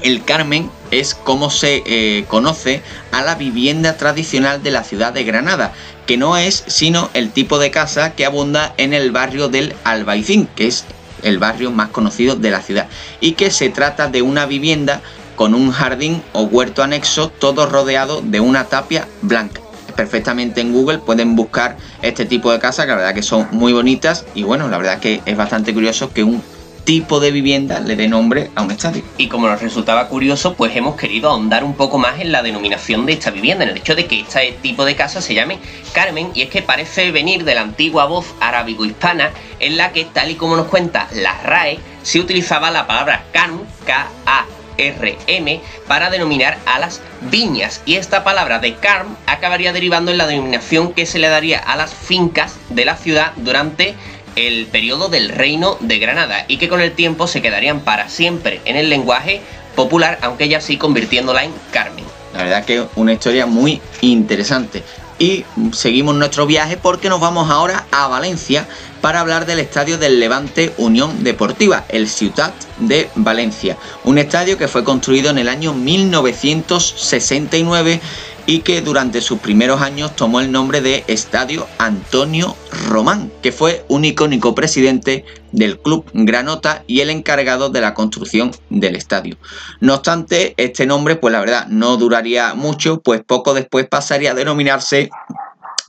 el 0.00 0.24
Carmen 0.24 0.70
es 0.90 1.14
como 1.14 1.50
se 1.50 1.82
eh, 1.84 2.24
conoce 2.26 2.80
a 3.10 3.20
la 3.20 3.34
vivienda 3.34 3.98
tradicional 3.98 4.62
de 4.62 4.70
la 4.70 4.84
ciudad 4.84 5.12
de 5.12 5.24
Granada, 5.24 5.74
que 6.06 6.16
no 6.16 6.38
es 6.38 6.64
sino 6.68 7.10
el 7.12 7.32
tipo 7.32 7.58
de 7.58 7.70
casa 7.70 8.14
que 8.14 8.24
abunda 8.24 8.72
en 8.78 8.94
el 8.94 9.12
barrio 9.12 9.50
del 9.50 9.74
Albaicín, 9.84 10.48
que 10.56 10.68
es 10.68 10.86
el 11.22 11.38
barrio 11.38 11.70
más 11.70 11.88
conocido 11.88 12.36
de 12.36 12.50
la 12.50 12.60
ciudad, 12.60 12.88
y 13.20 13.32
que 13.32 13.50
se 13.50 13.68
trata 13.68 14.08
de 14.08 14.22
una 14.22 14.46
vivienda 14.46 15.00
con 15.36 15.54
un 15.54 15.70
jardín 15.72 16.22
o 16.32 16.42
huerto 16.42 16.82
anexo, 16.82 17.28
todo 17.28 17.66
rodeado 17.66 18.20
de 18.22 18.40
una 18.40 18.64
tapia 18.64 19.08
blanca. 19.22 19.60
Perfectamente 19.96 20.60
en 20.60 20.72
Google 20.72 20.98
pueden 20.98 21.36
buscar 21.36 21.76
este 22.00 22.24
tipo 22.24 22.50
de 22.52 22.58
casas, 22.58 22.86
que 22.86 22.92
la 22.92 22.96
verdad 22.98 23.14
que 23.14 23.22
son 23.22 23.46
muy 23.50 23.72
bonitas 23.72 24.24
y 24.34 24.42
bueno, 24.42 24.68
la 24.68 24.78
verdad 24.78 25.00
que 25.00 25.20
es 25.26 25.36
bastante 25.36 25.74
curioso 25.74 26.12
que 26.12 26.24
un 26.24 26.42
tipo 26.84 27.20
de 27.20 27.30
vivienda 27.30 27.80
le 27.80 27.96
dé 27.96 28.08
nombre 28.08 28.50
a 28.54 28.62
un 28.62 28.70
estadio. 28.70 29.02
Y 29.18 29.28
como 29.28 29.48
nos 29.48 29.60
resultaba 29.60 30.08
curioso, 30.08 30.54
pues 30.54 30.74
hemos 30.76 30.96
querido 30.96 31.30
ahondar 31.30 31.64
un 31.64 31.74
poco 31.74 31.98
más 31.98 32.20
en 32.20 32.32
la 32.32 32.42
denominación 32.42 33.06
de 33.06 33.12
esta 33.12 33.30
vivienda, 33.30 33.64
en 33.64 33.70
el 33.70 33.76
hecho 33.78 33.94
de 33.94 34.06
que 34.06 34.20
este 34.20 34.52
tipo 34.62 34.84
de 34.84 34.96
casa 34.96 35.20
se 35.20 35.34
llame 35.34 35.58
Carmen, 35.92 36.30
y 36.34 36.42
es 36.42 36.50
que 36.50 36.62
parece 36.62 37.10
venir 37.12 37.44
de 37.44 37.54
la 37.54 37.62
antigua 37.62 38.06
voz 38.06 38.26
arábigo-hispana, 38.40 39.30
en 39.60 39.76
la 39.76 39.92
que, 39.92 40.04
tal 40.04 40.30
y 40.30 40.34
como 40.34 40.56
nos 40.56 40.66
cuenta 40.66 41.08
la 41.12 41.40
RAE, 41.42 41.78
se 42.02 42.20
utilizaba 42.20 42.70
la 42.70 42.86
palabra 42.86 43.24
Carm, 43.32 43.60
K-A-R-M, 43.86 45.60
para 45.86 46.10
denominar 46.10 46.58
a 46.66 46.78
las 46.78 47.00
viñas, 47.30 47.82
y 47.86 47.94
esta 47.94 48.24
palabra 48.24 48.58
de 48.58 48.74
Carm 48.74 49.16
acabaría 49.26 49.72
derivando 49.72 50.10
en 50.10 50.18
la 50.18 50.26
denominación 50.26 50.92
que 50.92 51.06
se 51.06 51.18
le 51.20 51.28
daría 51.28 51.58
a 51.58 51.76
las 51.76 51.94
fincas 51.94 52.56
de 52.70 52.84
la 52.84 52.96
ciudad 52.96 53.32
durante 53.36 53.94
el 54.36 54.66
periodo 54.66 55.08
del 55.08 55.28
reino 55.28 55.76
de 55.80 55.98
Granada 55.98 56.44
y 56.48 56.56
que 56.56 56.68
con 56.68 56.80
el 56.80 56.92
tiempo 56.92 57.26
se 57.26 57.42
quedarían 57.42 57.80
para 57.80 58.08
siempre 58.08 58.60
en 58.64 58.76
el 58.76 58.88
lenguaje 58.88 59.42
popular, 59.74 60.18
aunque 60.22 60.48
ya 60.48 60.60
sí 60.60 60.76
convirtiéndola 60.76 61.44
en 61.44 61.52
Carmen. 61.70 62.04
La 62.34 62.44
verdad 62.44 62.64
que 62.64 62.86
una 62.96 63.12
historia 63.12 63.46
muy 63.46 63.80
interesante. 64.00 64.82
Y 65.18 65.44
seguimos 65.72 66.14
nuestro 66.16 66.46
viaje 66.46 66.76
porque 66.76 67.08
nos 67.08 67.20
vamos 67.20 67.48
ahora 67.50 67.86
a 67.92 68.08
Valencia 68.08 68.66
para 69.00 69.20
hablar 69.20 69.46
del 69.46 69.60
estadio 69.60 69.96
del 69.98 70.18
Levante 70.18 70.72
Unión 70.78 71.22
Deportiva, 71.22 71.84
el 71.88 72.08
Ciutat 72.08 72.52
de 72.78 73.08
Valencia. 73.14 73.76
Un 74.04 74.18
estadio 74.18 74.58
que 74.58 74.66
fue 74.68 74.84
construido 74.84 75.30
en 75.30 75.38
el 75.38 75.48
año 75.48 75.74
1969 75.74 78.00
y 78.46 78.60
que 78.60 78.80
durante 78.80 79.20
sus 79.20 79.38
primeros 79.40 79.80
años 79.80 80.16
tomó 80.16 80.40
el 80.40 80.50
nombre 80.50 80.80
de 80.80 81.04
Estadio 81.06 81.66
Antonio 81.78 82.56
Román, 82.88 83.30
que 83.42 83.52
fue 83.52 83.84
un 83.88 84.04
icónico 84.04 84.54
presidente 84.54 85.24
del 85.52 85.78
club 85.78 86.04
Granota 86.12 86.84
y 86.86 87.00
el 87.00 87.10
encargado 87.10 87.68
de 87.68 87.80
la 87.80 87.94
construcción 87.94 88.52
del 88.70 88.96
estadio. 88.96 89.36
No 89.80 89.94
obstante, 89.94 90.54
este 90.56 90.86
nombre, 90.86 91.16
pues 91.16 91.32
la 91.32 91.40
verdad, 91.40 91.66
no 91.68 91.96
duraría 91.96 92.54
mucho, 92.54 93.00
pues 93.00 93.22
poco 93.24 93.54
después 93.54 93.86
pasaría 93.86 94.32
a 94.32 94.34
denominarse 94.34 95.10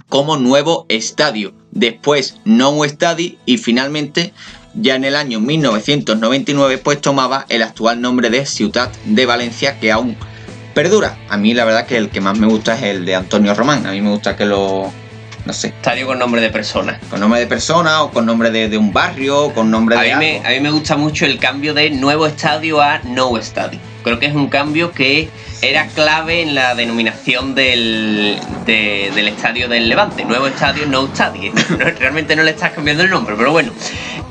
como 0.10 0.38
Nuevo 0.38 0.86
Estadio, 0.90 1.54
después 1.72 2.38
Nou 2.46 2.84
Estadi 2.84 3.40
y 3.46 3.58
finalmente 3.58 4.34
ya 4.76 4.96
en 4.96 5.06
el 5.06 5.16
año 5.16 5.40
1999 5.40 6.80
pues 6.80 7.02
tomaba 7.02 7.46
el 7.50 7.62
actual 7.62 8.02
nombre 8.02 8.30
de 8.30 8.46
Ciudad 8.46 8.92
de 9.06 9.26
Valencia 9.26 9.80
que 9.80 9.92
aún 9.92 10.18
perdura. 10.74 11.18
A 11.30 11.38
mí 11.38 11.54
la 11.54 11.66
verdad 11.66 11.86
que 11.86 11.98
el 11.98 12.10
que 12.10 12.22
más 12.22 12.38
me 12.38 12.48
gusta 12.48 12.76
es 12.76 12.84
el 12.84 13.06
de 13.06 13.16
Antonio 13.16 13.54
Román. 13.54 13.86
A 13.86 13.92
mí 13.92 14.02
me 14.02 14.10
gusta 14.10 14.36
que 14.36 14.46
lo... 14.46 14.92
No 15.46 15.52
sé. 15.52 15.68
Estadio 15.68 16.08
con 16.08 16.20
nombre 16.20 16.42
de 16.42 16.50
persona. 16.50 17.00
Con 17.10 17.20
nombre 17.20 17.42
de 17.42 17.48
persona 17.48 18.04
o 18.04 18.12
con 18.12 18.26
nombre 18.26 18.50
de, 18.50 18.78
un 18.78 18.94
barrio, 18.94 19.54
con 19.54 19.70
nombre 19.70 19.98
a 19.98 20.02
de... 20.02 20.16
Mí 20.16 20.42
a 20.44 20.50
mí 20.50 20.60
me 20.62 20.72
gusta 20.72 20.96
mucho 20.96 21.26
el 21.26 21.38
cambio 21.38 21.74
de 21.74 21.90
nuevo 21.90 22.28
estadio 22.28 22.82
a 22.82 23.00
no 23.00 23.38
estadio. 23.38 23.80
Creo 24.04 24.20
que 24.20 24.26
es 24.26 24.36
un 24.36 24.48
cambio 24.48 24.92
que 24.92 25.30
era 25.62 25.88
clave 25.88 26.42
en 26.42 26.56
la 26.56 26.76
denominación 26.76 27.56
del, 27.56 28.38
del 28.66 29.28
estadio 29.28 29.68
del 29.68 29.90
Levante. 29.90 30.26
Nuevo 30.26 30.48
estadio, 30.48 30.86
no 30.86 31.06
estadio. 31.06 31.52
Realmente 32.00 32.36
no 32.36 32.44
le 32.44 32.52
estás 32.52 32.72
cambiando 32.72 33.04
el 33.04 33.10
nombre, 33.10 33.36
pero 33.38 33.52
bueno. 33.52 33.72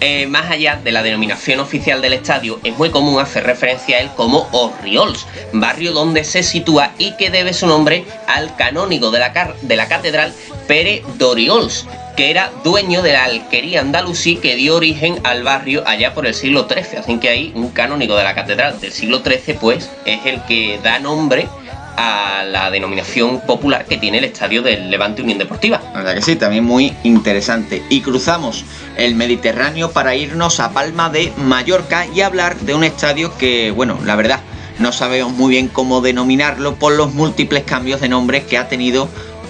Eh, 0.05 0.27
más 0.27 0.51
allá 0.51 0.81
de 0.83 0.91
la 0.91 1.01
denominación 1.05 1.61
oficial 1.61 2.03
del 2.03 2.15
estadio, 2.15 2.59
es 2.65 2.77
muy 2.77 2.91
común 2.91 3.21
hacer 3.21 3.45
referencia 3.45 3.99
a 3.99 4.01
él 4.01 4.11
como 4.17 4.49
Orriols, 4.51 5.29
barrio 5.53 5.93
donde 5.93 6.25
se 6.25 6.43
sitúa 6.43 6.91
y 6.99 7.17
que 7.17 7.31
debe 7.31 7.55
su 7.55 7.69
nombre 7.69 8.05
al 8.27 8.57
canónigo 8.57 9.13
de 9.13 9.21
la, 9.21 9.55
de 9.63 9.77
la 9.77 9.87
catedral 9.87 10.35
Pere 10.67 11.05
Doriols, 11.19 11.87
que 12.17 12.31
era 12.31 12.51
dueño 12.63 13.03
de 13.03 13.13
la 13.13 13.25
alquería 13.25 13.81
andalusí 13.81 14.37
que 14.37 14.57
dio 14.57 14.77
origen 14.77 15.21
al 15.25 15.43
barrio 15.43 15.83
allá 15.87 16.15
por 16.15 16.27
el 16.27 16.35
siglo 16.35 16.69
XIII. 16.69 16.99
Así 16.99 17.19
que 17.19 17.29
ahí 17.29 17.53
un 17.55 17.71
canónigo 17.71 18.17
de 18.17 18.25
la 18.25 18.35
catedral 18.35 18.81
del 18.81 18.93
siglo 18.93 19.23
XIII, 19.25 19.57
pues, 19.61 19.91
es 20.05 20.21
el 20.27 20.43
que 20.43 20.79
da 20.83 20.99
nombre 20.99 21.49
a 21.97 22.45
la 22.45 22.71
denominación 22.71 23.41
popular 23.41 23.85
que 23.85 23.99
tiene 23.99 24.19
el 24.19 24.25
estadio 24.25 24.63
del 24.63 24.91
Levante 24.91 25.23
Unión 25.23 25.39
Deportiva. 25.39 25.81
La 25.93 25.99
verdad 25.99 26.15
que 26.15 26.23
sí, 26.23 26.37
también 26.37 26.65
muy 26.65 26.95
interesante. 27.03 27.83
Y 27.91 28.01
cruzamos 28.01 28.65
el 28.97 29.15
Mediterráneo 29.15 29.91
para 29.91 30.15
irnos 30.15 30.61
a 30.61 30.73
Palma 30.73 31.11
de 31.11 31.33
Mallorca 31.37 32.07
y 32.15 32.23
hablar 32.23 32.59
de 32.61 32.75
un 32.75 32.85
estadio 32.85 33.37
que, 33.37 33.71
bueno, 33.71 33.99
la 34.05 34.17
verdad, 34.17 34.41
no 34.79 34.93
sabemos 34.93 35.33
muy 35.33 35.51
bien 35.51 35.69
cómo 35.69 36.01
denominarlo 36.01 36.75
por 36.77 36.93
los 36.93 37.13
múltiples 37.15 37.65
cambios 37.65 38.01
de 38.01 38.09
nombre 38.09 38.45
que 38.45 38.59
ha 38.59 38.69
tenido 38.69 39.09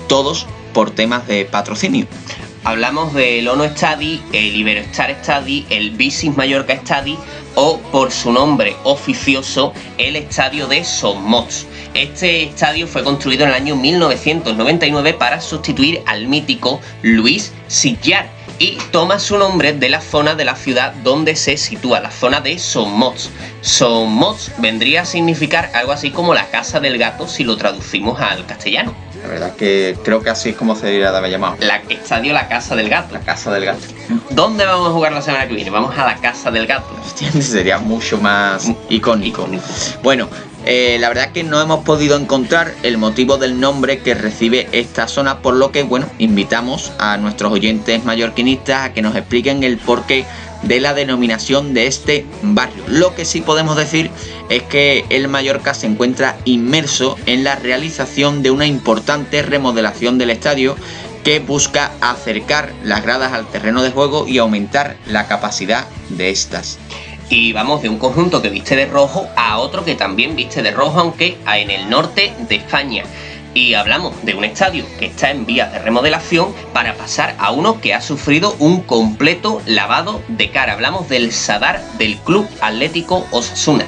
todos 0.08 0.46
por 0.72 0.90
temas 0.90 1.26
de 1.26 1.44
patrocinio. 1.44 2.06
Hablamos 2.64 3.12
del 3.12 3.48
Ono 3.48 3.64
Stadi, 3.64 4.22
el 4.32 4.54
Iberostar 4.54 5.16
Stadi, 5.20 5.66
el 5.68 5.90
Visis 5.90 6.36
Mallorca 6.36 6.76
Stadi 6.76 7.18
o 7.56 7.78
por 7.90 8.12
su 8.12 8.32
nombre 8.32 8.76
oficioso 8.84 9.72
el 9.98 10.14
Estadio 10.14 10.68
de 10.68 10.84
Somos. 10.84 11.66
Este 11.94 12.44
estadio 12.44 12.86
fue 12.86 13.02
construido 13.02 13.42
en 13.42 13.48
el 13.50 13.56
año 13.56 13.74
1999 13.74 15.14
para 15.14 15.40
sustituir 15.40 16.02
al 16.06 16.28
mítico 16.28 16.80
Luis 17.02 17.52
Sillar 17.66 18.30
y 18.60 18.78
toma 18.92 19.18
su 19.18 19.38
nombre 19.38 19.72
de 19.72 19.88
la 19.88 20.00
zona 20.00 20.36
de 20.36 20.44
la 20.44 20.54
ciudad 20.54 20.94
donde 21.02 21.34
se 21.34 21.56
sitúa, 21.56 21.98
la 21.98 22.12
zona 22.12 22.40
de 22.40 22.60
Somos. 22.60 23.30
Somos 23.60 24.52
vendría 24.58 25.02
a 25.02 25.04
significar 25.04 25.72
algo 25.74 25.90
así 25.90 26.12
como 26.12 26.32
la 26.32 26.48
casa 26.50 26.78
del 26.78 26.96
gato 26.96 27.26
si 27.26 27.42
lo 27.42 27.56
traducimos 27.56 28.20
al 28.20 28.46
castellano. 28.46 29.01
La 29.22 29.28
verdad 29.28 29.56
que 29.56 29.96
creo 30.02 30.20
que 30.20 30.30
así 30.30 30.50
es 30.50 30.56
como 30.56 30.74
se 30.74 30.86
debería 30.86 31.16
haber 31.16 31.30
llamado. 31.30 31.56
La 31.60 31.76
estadio 31.88 32.32
La 32.32 32.48
Casa 32.48 32.74
del 32.74 32.88
Gato. 32.88 33.14
La 33.14 33.20
Casa 33.20 33.52
del 33.52 33.64
Gato. 33.64 33.82
¿Dónde 34.30 34.66
vamos 34.66 34.88
a 34.88 34.92
jugar 34.92 35.12
la 35.12 35.22
semana 35.22 35.46
que 35.46 35.54
viene? 35.54 35.70
Vamos 35.70 35.96
a 35.96 36.04
la 36.04 36.16
Casa 36.16 36.50
del 36.50 36.66
Gato. 36.66 36.88
sería 37.40 37.78
mucho 37.78 38.18
más 38.18 38.70
icónico. 38.88 39.48
Bueno, 40.02 40.28
eh, 40.64 40.96
la 41.00 41.08
verdad 41.08 41.32
que 41.32 41.42
no 41.42 41.60
hemos 41.60 41.84
podido 41.84 42.16
encontrar 42.16 42.72
el 42.82 42.98
motivo 42.98 43.36
del 43.36 43.58
nombre 43.58 43.98
que 43.98 44.14
recibe 44.14 44.68
esta 44.72 45.08
zona, 45.08 45.38
por 45.38 45.54
lo 45.54 45.72
que, 45.72 45.82
bueno, 45.82 46.08
invitamos 46.18 46.92
a 46.98 47.16
nuestros 47.16 47.52
oyentes 47.52 48.04
mallorquinistas 48.04 48.86
a 48.86 48.92
que 48.92 49.02
nos 49.02 49.16
expliquen 49.16 49.64
el 49.64 49.78
porqué 49.78 50.24
de 50.62 50.80
la 50.80 50.94
denominación 50.94 51.74
de 51.74 51.86
este 51.86 52.24
barrio. 52.42 52.84
Lo 52.88 53.14
que 53.14 53.24
sí 53.24 53.40
podemos 53.40 53.76
decir 53.76 54.10
es 54.48 54.62
que 54.64 55.04
el 55.08 55.28
Mallorca 55.28 55.74
se 55.74 55.86
encuentra 55.86 56.36
inmerso 56.44 57.16
en 57.26 57.44
la 57.44 57.56
realización 57.56 58.42
de 58.42 58.50
una 58.50 58.66
importante 58.66 59.42
remodelación 59.42 60.18
del 60.18 60.30
estadio 60.30 60.76
que 61.24 61.38
busca 61.38 61.92
acercar 62.00 62.72
las 62.82 63.02
gradas 63.02 63.32
al 63.32 63.46
terreno 63.46 63.82
de 63.82 63.90
juego 63.90 64.26
y 64.26 64.38
aumentar 64.38 64.96
la 65.06 65.28
capacidad 65.28 65.86
de 66.08 66.30
estas. 66.30 66.78
Y 67.28 67.52
vamos 67.52 67.80
de 67.80 67.88
un 67.88 67.98
conjunto 67.98 68.42
que 68.42 68.50
viste 68.50 68.76
de 68.76 68.86
rojo 68.86 69.26
a 69.36 69.58
otro 69.58 69.84
que 69.84 69.94
también 69.94 70.36
viste 70.36 70.62
de 70.62 70.70
rojo, 70.70 71.00
aunque 71.00 71.38
en 71.46 71.70
el 71.70 71.88
norte 71.88 72.32
de 72.48 72.56
España. 72.56 73.04
Y 73.54 73.74
hablamos 73.74 74.14
de 74.24 74.34
un 74.34 74.44
estadio 74.44 74.84
que 74.98 75.06
está 75.06 75.30
en 75.30 75.44
vías 75.44 75.72
de 75.72 75.78
remodelación 75.78 76.54
para 76.72 76.94
pasar 76.94 77.34
a 77.38 77.50
uno 77.52 77.80
que 77.80 77.92
ha 77.92 78.00
sufrido 78.00 78.56
un 78.58 78.80
completo 78.80 79.60
lavado 79.66 80.22
de 80.28 80.50
cara. 80.50 80.72
Hablamos 80.72 81.08
del 81.08 81.32
Sadar 81.32 81.82
del 81.98 82.16
Club 82.18 82.48
Atlético 82.60 83.26
Osasuna. 83.30 83.86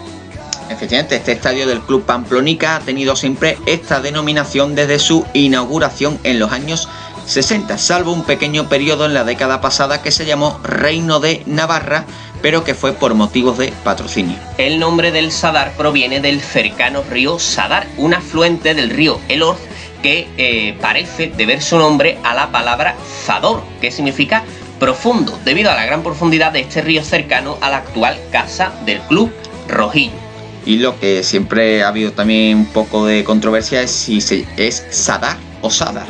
Efectivamente, 0.71 1.17
este 1.17 1.33
estadio 1.33 1.67
del 1.67 1.81
Club 1.81 2.05
Pamplonica 2.05 2.77
ha 2.77 2.81
tenido 2.81 3.17
siempre 3.17 3.59
esta 3.67 4.01
denominación 4.01 4.75
desde 4.75 4.99
su 4.99 5.27
inauguración 5.35 6.19
en 6.25 6.39
los 6.39 6.53
años 6.53 6.89
60, 7.27 7.79
salvo 7.79 8.13
un 8.13 8.25
pequeño 8.25 8.69
periodo 8.69 9.07
en 9.07 9.15
la 9.15 9.25
década 9.25 9.61
pasada 9.61 10.03
que 10.03 10.11
se 10.11 10.27
llamó 10.27 10.61
Reino 10.63 11.21
de 11.21 11.43
Navarra, 11.47 12.05
pero 12.45 12.63
que 12.63 12.75
fue 12.75 12.93
por 12.93 13.15
motivos 13.15 13.57
de 13.57 13.73
patrocinio. 13.85 14.37
El 14.59 14.79
nombre 14.79 15.11
del 15.13 15.33
Sadar 15.33 15.73
proviene 15.79 16.21
del 16.21 16.43
cercano 16.43 17.03
río 17.11 17.39
Sadar, 17.39 17.87
un 17.97 18.13
afluente 18.13 18.75
del 18.75 18.91
río 18.91 19.19
Elorz 19.29 19.61
que 20.03 20.29
eh, 20.37 20.77
parece 20.79 21.29
deber 21.29 21.63
su 21.63 21.79
nombre 21.79 22.19
a 22.23 22.35
la 22.35 22.53
palabra 22.53 22.97
Zador, 23.25 23.63
que 23.81 23.91
significa 23.91 24.45
profundo, 24.79 25.39
debido 25.47 25.71
a 25.71 25.75
la 25.75 25.87
gran 25.87 26.03
profundidad 26.03 26.53
de 26.53 26.61
este 26.61 26.83
río 26.83 27.03
cercano 27.03 27.57
a 27.63 27.71
la 27.71 27.79
actual 27.79 28.21
casa 28.31 28.75
del 28.85 29.01
club 29.01 29.33
Rojillo. 29.67 30.13
Y 30.67 30.77
lo 30.77 31.01
que 31.01 31.23
siempre 31.23 31.83
ha 31.83 31.89
habido 31.89 32.13
también 32.13 32.59
un 32.59 32.67
poco 32.67 33.07
de 33.07 33.25
controversia 33.25 33.81
es 33.81 33.91
si 33.91 34.19
es 34.59 34.85
Sadar 34.91 35.39
o 35.63 35.71
Sadar. 35.71 36.09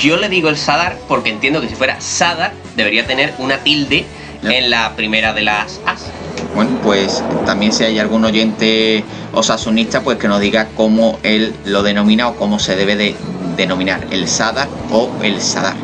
Yo 0.00 0.16
le 0.16 0.28
digo 0.28 0.48
el 0.48 0.56
Sadar 0.56 0.96
porque 1.08 1.30
entiendo 1.30 1.60
que 1.60 1.68
si 1.68 1.74
fuera 1.74 2.00
Sadar 2.00 2.52
debería 2.76 3.04
tener 3.04 3.34
una 3.38 3.58
tilde 3.58 4.06
en 4.44 4.70
la 4.70 4.94
primera 4.96 5.32
de 5.32 5.42
las 5.42 5.80
As. 5.86 6.06
Bueno, 6.54 6.78
pues 6.82 7.22
también 7.46 7.72
si 7.72 7.84
hay 7.84 7.98
algún 7.98 8.24
oyente 8.24 9.04
osasunista, 9.32 10.02
pues 10.02 10.18
que 10.18 10.28
nos 10.28 10.40
diga 10.40 10.68
cómo 10.76 11.18
él 11.22 11.54
lo 11.64 11.82
denomina 11.82 12.28
o 12.28 12.36
cómo 12.36 12.58
se 12.58 12.76
debe 12.76 12.96
de 12.96 13.16
denominar, 13.56 14.06
el 14.10 14.28
Sadar 14.28 14.68
o 14.90 15.10
el 15.22 15.40
Sadar. 15.40 15.74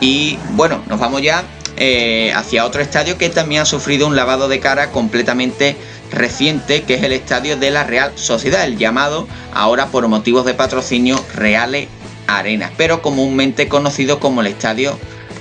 Y 0.00 0.38
bueno, 0.52 0.82
nos 0.88 1.00
vamos 1.00 1.22
ya 1.22 1.44
eh, 1.76 2.32
hacia 2.34 2.64
otro 2.64 2.82
estadio 2.82 3.18
que 3.18 3.28
también 3.30 3.62
ha 3.62 3.64
sufrido 3.64 4.06
un 4.06 4.14
lavado 4.14 4.48
de 4.48 4.60
cara 4.60 4.90
completamente 4.90 5.76
reciente, 6.12 6.82
que 6.82 6.94
es 6.94 7.02
el 7.02 7.12
estadio 7.12 7.56
de 7.56 7.70
la 7.70 7.84
Real 7.84 8.12
Sociedad, 8.14 8.64
el 8.64 8.78
llamado 8.78 9.26
ahora 9.52 9.86
por 9.86 10.06
motivos 10.06 10.44
de 10.44 10.54
patrocinio 10.54 11.22
Reale 11.34 11.88
Arena, 12.26 12.70
pero 12.76 13.02
comúnmente 13.02 13.68
conocido 13.68 14.20
como 14.20 14.40
el 14.40 14.46
Estadio 14.48 14.98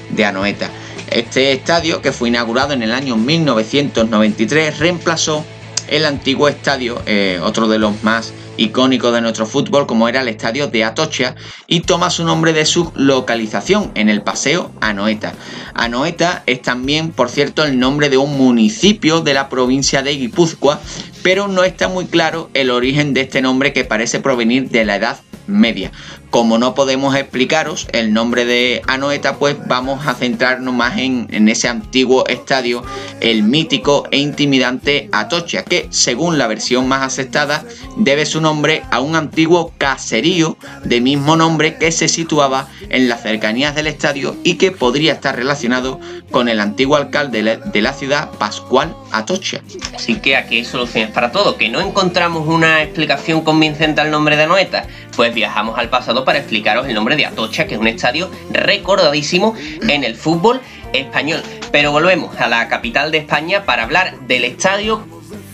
de 0.10 0.26
Anoeta. 0.26 0.70
Este 1.10 1.52
estadio, 1.52 2.02
que 2.02 2.12
fue 2.12 2.30
inaugurado 2.30 2.74
en 2.74 2.84
el 2.84 2.92
año 2.92 3.16
1993, 3.16 4.80
reemplazó 4.80 5.46
el 5.88 6.06
antiguo 6.06 6.48
estadio, 6.48 7.02
eh, 7.06 7.40
otro 7.44 7.68
de 7.68 7.80
los 7.80 8.04
más 8.04 8.34
icónicos 8.58 9.14
de 9.14 9.22
nuestro 9.22 9.46
fútbol, 9.46 9.88
como 9.88 10.08
era 10.08 10.22
el 10.22 10.28
estadio 10.28 10.68
de 10.68 10.84
Atocha, 10.84 11.36
y 11.68 11.82
toma 11.82 12.10
su 12.10 12.24
nombre 12.24 12.54
de 12.54 12.66
su 12.66 12.92
localización 12.96 13.92
en 13.96 14.10
el 14.10 14.22
paseo 14.22 14.72
Anoeta. 14.80 15.34
Anoeta 15.74 16.44
es 16.46 16.62
también, 16.62 17.12
por 17.12 17.30
cierto, 17.30 17.64
el 17.64 17.80
nombre 17.80 18.10
de 18.10 18.18
un 18.18 18.38
municipio 18.38 19.22
de 19.22 19.34
la 19.34 19.50
provincia 19.50 20.04
de 20.04 20.16
Guipúzcoa, 20.16 20.80
pero 21.24 21.48
no 21.48 21.64
está 21.64 21.88
muy 21.88 22.06
claro 22.06 22.50
el 22.54 22.70
origen 22.70 23.14
de 23.14 23.22
este 23.22 23.42
nombre 23.42 23.74
que 23.74 23.86
parece 23.86 24.20
provenir 24.20 24.70
de 24.70 24.86
la 24.86 24.98
Edad 24.98 25.20
Media. 25.48 25.92
Como 26.34 26.58
no 26.58 26.74
podemos 26.74 27.16
explicaros 27.16 27.88
el 27.92 28.12
nombre 28.12 28.44
de 28.44 28.82
Anoeta, 28.88 29.36
pues 29.36 29.56
vamos 29.68 30.08
a 30.08 30.16
centrarnos 30.16 30.74
más 30.74 30.98
en, 30.98 31.48
ese 31.48 31.68
antiguo 31.68 32.26
estadio, 32.26 32.84
el 33.22 33.44
mítico 33.44 34.08
e 34.10 34.18
intimidante 34.18 35.10
Atocha, 35.12 35.64
que 35.64 35.86
según 35.92 36.40
la 36.40 36.48
versión 36.48 36.88
más 36.88 37.04
aceptada 37.04 37.64
debe 37.98 38.26
su 38.26 38.42
nombre 38.42 38.82
a 38.90 39.00
un 39.00 39.16
antiguo 39.16 39.74
caserío 39.78 40.58
de 40.84 41.02
mismo 41.02 41.36
nombre 41.36 41.78
que 41.78 41.92
se 41.92 42.08
situaba 42.08 42.68
en 42.90 43.10
las 43.10 43.22
cercanías 43.22 43.76
del 43.76 43.86
estadio 43.86 44.36
y 44.44 44.56
que 44.56 44.72
podría 44.72 45.14
estar 45.14 45.36
relacionado 45.36 46.00
con 46.32 46.50
el 46.50 46.60
antiguo 46.60 46.96
alcalde 46.96 47.60
de 47.64 47.82
la 47.84 47.94
ciudad, 47.94 48.32
Pascual 48.40 48.96
Atocha. 49.12 49.62
Así 49.94 50.16
que 50.16 50.36
aquí 50.36 50.58
hay 50.58 50.66
soluciones 50.66 51.12
para 51.12 51.32
todo, 51.32 51.58
que 51.58 51.70
no 51.70 51.80
encontramos 51.80 52.48
una 52.48 52.82
explicación 52.82 53.42
convincente 53.42 54.02
al 54.02 54.10
nombre 54.10 54.36
de 54.36 54.46
Anoeta, 54.46 54.88
pues 55.16 55.32
viajamos 55.32 55.78
al 55.78 55.90
pasado 55.90 56.23
para 56.26 56.40
explicaros 56.40 56.88
el 56.88 56.94
nombre 56.94 57.16
de 57.16 57.26
Atocha, 57.26 57.68
que 57.68 57.76
es 57.76 57.80
un 57.80 57.88
estadio 57.88 58.30
recordadísimo 58.52 59.56
en 59.82 60.04
el 60.04 60.16
fútbol 60.16 60.62
español. 60.94 61.42
Pero 61.72 61.92
volvemos 61.92 62.36
a 62.40 62.48
la 62.48 62.68
capital 62.68 63.12
de 63.12 63.20
España 63.20 63.66
para 63.66 63.84
hablar 63.84 64.18
del 64.28 64.46
estadio 64.46 65.06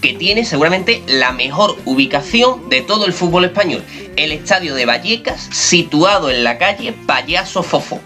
que 0.01 0.13
tiene 0.13 0.45
seguramente 0.45 1.03
la 1.07 1.31
mejor 1.31 1.77
ubicación 1.85 2.69
de 2.69 2.81
todo 2.81 3.05
el 3.05 3.13
fútbol 3.13 3.45
español, 3.45 3.83
el 4.15 4.31
estadio 4.31 4.75
de 4.75 4.85
Vallecas, 4.85 5.49
situado 5.51 6.29
en 6.29 6.43
la 6.43 6.57
calle 6.57 6.93
Payaso 7.05 7.63
Fofó. 7.63 7.99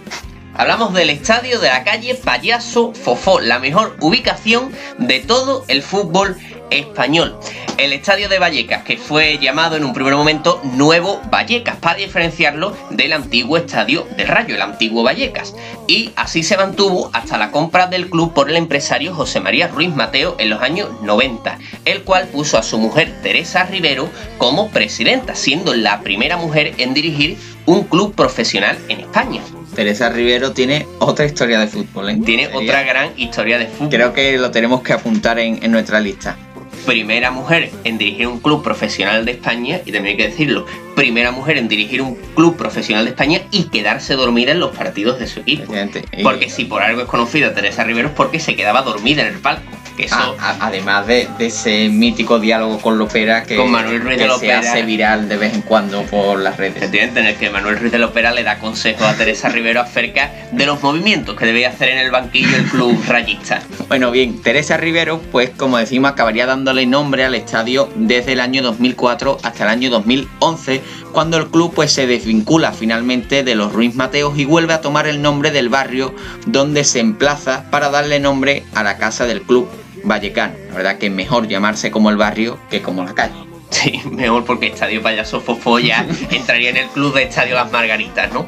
Hablamos 0.56 0.94
del 0.94 1.10
estadio 1.10 1.60
de 1.60 1.68
la 1.68 1.84
calle 1.84 2.16
Payaso 2.16 2.94
Fofó, 2.94 3.40
la 3.40 3.60
mejor 3.60 3.98
ubicación 4.02 4.72
de 5.00 5.20
todo 5.20 5.66
el 5.68 5.82
fútbol 5.82 6.38
español. 6.74 7.38
El 7.78 7.92
estadio 7.92 8.30
de 8.30 8.38
Vallecas, 8.38 8.84
que 8.84 8.98
fue 8.98 9.40
llamado 9.40 9.76
en 9.76 9.84
un 9.84 9.94
primer 9.94 10.14
momento 10.14 10.62
Nuevo 10.64 11.20
Vallecas, 11.32 11.78
para 11.78 11.98
diferenciarlo 11.98 12.78
del 12.92 13.14
antiguo 13.14 13.58
estadio 13.58 14.08
de 14.16 14.26
Rayo, 14.26 14.56
el 14.56 14.62
antiguo 14.62 15.04
Vallecas. 15.04 15.56
Y 15.88 16.12
así 16.16 16.44
se 16.44 16.56
mantuvo 16.56 17.10
hasta 17.14 17.38
la 17.38 17.52
compra 17.52 17.88
del 17.88 18.10
club 18.10 18.34
por 18.34 18.50
el 18.50 18.58
empresario 18.58 19.16
José 19.16 19.40
María 19.40 19.68
Ruiz 19.68 19.94
Mateo 19.94 20.36
en 20.38 20.50
los 20.52 20.62
años 20.62 20.90
90, 21.02 21.58
el 21.86 22.04
cual 22.04 22.28
puso 22.28 22.58
a 22.58 22.64
su 22.64 22.78
mujer 22.78 23.12
Teresa 23.24 23.64
Rivero 23.64 24.10
como 24.38 24.70
presidenta, 24.70 25.36
siendo 25.36 25.74
la 25.74 26.02
primera 26.02 26.38
mujer 26.38 26.74
en 26.78 26.94
dirigir 26.94 27.38
un 27.66 27.84
club 27.84 28.14
profesional 28.14 28.78
en 28.88 29.00
España. 29.02 29.42
Teresa 29.76 30.10
Rivero 30.10 30.52
tiene 30.52 30.86
otra 31.00 31.26
historia 31.26 31.60
de 31.60 31.68
fútbol. 31.68 32.10
¿eh? 32.10 32.20
Tiene 32.24 32.50
otra 32.54 32.84
gran 32.84 33.10
historia 33.18 33.58
de 33.58 33.68
fútbol. 33.68 33.90
Creo 33.90 34.14
que 34.14 34.38
lo 34.38 34.52
tenemos 34.52 34.82
que 34.82 34.94
apuntar 34.94 35.40
en, 35.40 35.64
en 35.64 35.72
nuestra 35.72 36.00
lista 36.00 36.38
primera 36.86 37.32
mujer 37.32 37.72
en 37.84 37.98
dirigir 37.98 38.28
un 38.28 38.40
club 38.40 38.64
profesional 38.64 39.26
de 39.26 39.32
España, 39.32 39.82
y 39.86 39.92
también 39.92 40.14
hay 40.14 40.18
que 40.18 40.30
decirlo, 40.30 40.66
primera 40.96 41.32
mujer 41.32 41.58
en 41.58 41.68
dirigir 41.68 42.02
un 42.02 42.16
club 42.36 42.56
profesional 42.56 43.06
de 43.06 43.12
España 43.12 43.42
y 43.52 43.66
quedarse 43.66 44.14
dormida 44.16 44.52
en 44.52 44.60
los 44.60 44.76
partidos 44.76 45.20
de 45.20 45.28
su 45.28 45.42
equipo. 45.42 45.74
Porque 46.22 46.50
si 46.50 46.66
por 46.66 46.82
algo 46.82 47.02
es 47.02 47.08
conocida 47.08 47.54
Teresa 47.54 47.84
Rivero 47.84 48.10
es 48.10 48.14
porque 48.14 48.40
se 48.40 48.56
quedaba 48.56 48.82
dormida 48.82 49.22
en 49.22 49.34
el 49.34 49.40
palco. 49.40 49.72
Ah, 50.12 50.58
además 50.60 51.08
de, 51.08 51.28
ese 51.40 51.90
mítico 51.90 52.40
diálogo 52.40 52.80
con 52.80 52.98
Lopera 52.98 53.44
que, 53.44 53.56
con 53.56 53.72
Manuel 53.72 54.02
Ruiz 54.02 54.18
de 54.18 54.28
Lopera, 54.28 54.62
se 54.62 54.70
hace 54.70 54.84
viral 54.84 55.30
de 55.30 55.38
vez 55.38 55.54
en 55.54 55.62
cuando 55.62 56.04
por 56.04 56.40
las 56.40 56.58
redes. 56.58 56.78
Efectivamente, 56.78 57.20
en 57.20 57.26
el 57.28 57.36
que 57.36 57.50
Manuel 57.50 57.78
Ruiz 57.78 57.92
de 57.92 58.00
Lopera 58.00 58.32
le 58.32 58.44
da 58.44 58.60
consejos 58.60 59.04
a 59.04 59.16
Teresa 59.16 59.50
Rivero 59.50 59.82
acerca 59.82 60.32
de 60.52 60.66
los 60.66 60.82
movimientos 60.82 61.36
que 61.36 61.46
debe 61.46 61.66
hacer 61.66 61.90
en 61.90 62.00
el 62.00 62.12
banquillo 62.12 62.56
el 62.56 62.66
club 62.66 63.00
rayista. 63.08 63.62
Bueno, 63.88 64.12
bien, 64.12 64.42
Teresa 64.42 64.78
Rivero, 64.78 65.20
pues 65.32 65.52
como 65.52 65.78
decimos, 65.78 66.12
acabaría 66.12 66.46
dándole 66.46 66.86
nombre 66.86 67.24
al 67.24 67.36
estadio 67.36 67.90
desde 67.96 68.34
el 68.34 68.40
año 68.40 68.64
2004 68.64 69.38
hasta 69.44 69.64
el 69.64 69.70
año 69.70 69.90
2011, 69.90 70.82
cuando 71.12 71.38
el 71.38 71.48
club 71.48 71.74
pues 71.74 71.92
se 71.92 72.08
desvincula 72.08 72.72
finalmente 72.72 73.44
de 73.44 73.56
los 73.56 73.72
Ruiz 73.72 73.96
Mateos 73.96 74.38
y 74.38 74.46
vuelve 74.46 74.74
a 74.74 74.82
tomar 74.82 75.08
el 75.08 75.22
nombre 75.22 75.52
del 75.52 75.70
barrio 75.70 76.16
donde 76.48 76.84
se 76.84 77.00
emplaza 77.00 77.70
para 77.70 77.90
darle 77.90 78.20
nombre 78.20 78.64
a 78.74 78.84
la 78.84 78.98
casa 78.98 79.26
del 79.26 79.44
club 79.44 79.68
Vallecano. 80.04 80.56
La 80.70 80.76
verdad 80.76 80.98
que 80.98 81.10
mejor 81.10 81.48
llamarse 81.48 81.92
como 81.92 82.10
el 82.10 82.18
barrio 82.18 82.60
que 82.70 82.82
como 82.82 83.04
la 83.04 83.14
calle. 83.14 83.54
Sí, 83.74 84.00
mejor 84.12 84.46
porque 84.46 84.68
Estadio 84.68 85.02
Payaso 85.02 85.42
Fofo 85.42 85.80
ya 85.80 86.06
entraría 86.30 86.70
en 86.70 86.78
el 86.78 86.88
club 86.90 87.16
de 87.16 87.24
Estadio 87.24 87.56
Las 87.56 87.72
Margaritas, 87.72 88.32
¿no? 88.32 88.46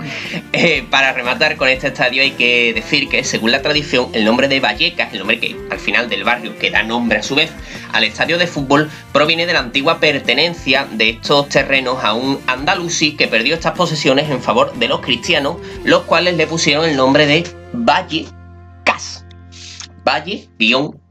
Eh, 0.53 0.85
para 0.89 1.13
rematar 1.13 1.57
con 1.57 1.67
este 1.67 1.87
estadio 1.87 2.21
hay 2.21 2.31
que 2.31 2.73
decir 2.73 3.09
que, 3.09 3.23
según 3.23 3.51
la 3.51 3.61
tradición, 3.63 4.09
el 4.13 4.23
nombre 4.23 4.47
de 4.47 4.59
Vallecas, 4.59 5.11
el 5.13 5.19
nombre 5.19 5.39
que 5.39 5.55
al 5.71 5.79
final 5.79 6.09
del 6.09 6.23
barrio 6.23 6.57
que 6.59 6.69
da 6.69 6.83
nombre 6.83 7.17
a 7.19 7.23
su 7.23 7.33
vez 7.33 7.51
al 7.91 8.03
estadio 8.03 8.37
de 8.37 8.45
fútbol, 8.45 8.91
proviene 9.11 9.47
de 9.47 9.53
la 9.53 9.59
antigua 9.59 9.99
pertenencia 9.99 10.87
de 10.91 11.09
estos 11.11 11.49
terrenos 11.49 12.03
a 12.03 12.13
un 12.13 12.39
andalusí 12.45 13.15
que 13.15 13.27
perdió 13.27 13.55
estas 13.55 13.73
posesiones 13.73 14.29
en 14.29 14.41
favor 14.41 14.73
de 14.75 14.87
los 14.87 14.99
cristianos, 14.99 15.57
los 15.83 16.03
cuales 16.03 16.35
le 16.37 16.45
pusieron 16.45 16.85
el 16.85 16.95
nombre 16.95 17.25
de 17.25 17.45
Vallecas. 17.73 19.25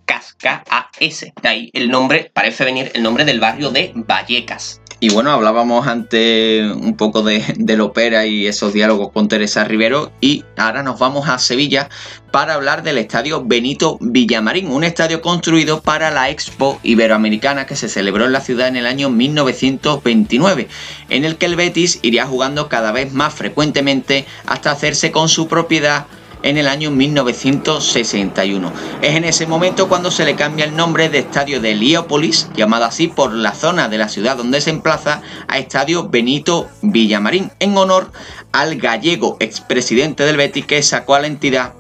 K-A-S. 0.05 1.33
De 1.43 1.49
ahí 1.49 1.71
el 1.73 1.91
nombre, 1.91 2.31
parece 2.33 2.65
venir 2.65 2.91
el 2.95 3.03
nombre 3.03 3.25
del 3.25 3.41
barrio 3.41 3.71
de 3.71 3.93
Vallecas. 3.95 4.81
Y 5.01 5.11
bueno, 5.11 5.33
hablábamos 5.33 5.87
antes 5.87 6.73
un 6.75 6.97
poco 6.97 7.23
de, 7.23 7.45
del 7.59 7.83
ópera 7.83 8.25
y 8.25 8.47
esos 8.47 8.73
diálogos 8.73 9.13
con 9.13 9.29
Teresa 9.29 9.65
Rivero 9.65 10.13
y 10.21 10.45
ahora 10.57 10.83
nos 10.83 10.99
vamos 10.99 11.29
a 11.29 11.39
Sevilla 11.39 11.91
para 12.31 12.55
hablar 12.55 12.83
del 12.83 12.97
estadio 12.97 13.45
Benito 13.45 13.99
Villamarín, 14.01 14.71
un 14.71 14.83
estadio 14.83 15.21
construido 15.21 15.83
para 15.83 16.11
la 16.11 16.31
Expo 16.31 16.81
Iberoamericana 16.83 17.67
que 17.67 17.77
se 17.77 17.91
celebró 17.91 18.25
en 18.25 18.33
la 18.33 18.41
ciudad 18.41 18.69
en 18.69 18.77
el 18.77 18.87
año 18.87 19.11
1929, 19.11 20.69
en 21.11 21.25
el 21.25 21.37
que 21.37 21.47
el 21.47 21.57
Betis 21.57 21.99
iría 22.01 22.25
jugando 22.25 22.71
cada 22.71 22.91
vez 22.91 23.13
más 23.13 23.35
frecuentemente 23.35 24.25
hasta 24.47 24.71
hacerse 24.71 25.13
con 25.13 25.29
su 25.29 25.49
propiedad 25.49 26.07
en 26.45 26.59
el 26.59 26.69
año 26.69 26.91
1961. 26.91 28.73
Es 29.03 29.17
en 29.17 29.25
ese 29.25 29.47
momento 29.47 29.89
cuando 29.89 30.11
se 30.11 30.25
le 30.25 30.37
cambia 30.37 30.67
el 30.67 30.77
nombre 30.77 31.09
de 31.09 31.19
Estadio 31.19 31.61
de 31.61 31.73
Heliópolis, 31.73 32.49
llamado 32.55 32.85
así 32.85 33.09
por 33.09 33.33
la 33.33 33.55
zona 33.55 33.89
de 33.89 33.99
la 33.99 34.09
ciudad 34.09 34.37
donde 34.37 34.61
se 34.61 34.71
emplaza, 34.71 35.23
a 35.49 35.59
Estadio 35.59 36.09
Benito 36.09 36.69
Villamarín, 36.83 37.51
en 37.59 37.77
honor 37.77 38.13
al 38.53 38.77
gallego 38.77 39.37
expresidente 39.41 40.25
del 40.25 40.37
Betis 40.37 40.67
que 40.67 40.83
sacó 40.83 41.15
a 41.15 41.21
la 41.21 41.27
entidad 41.27 41.73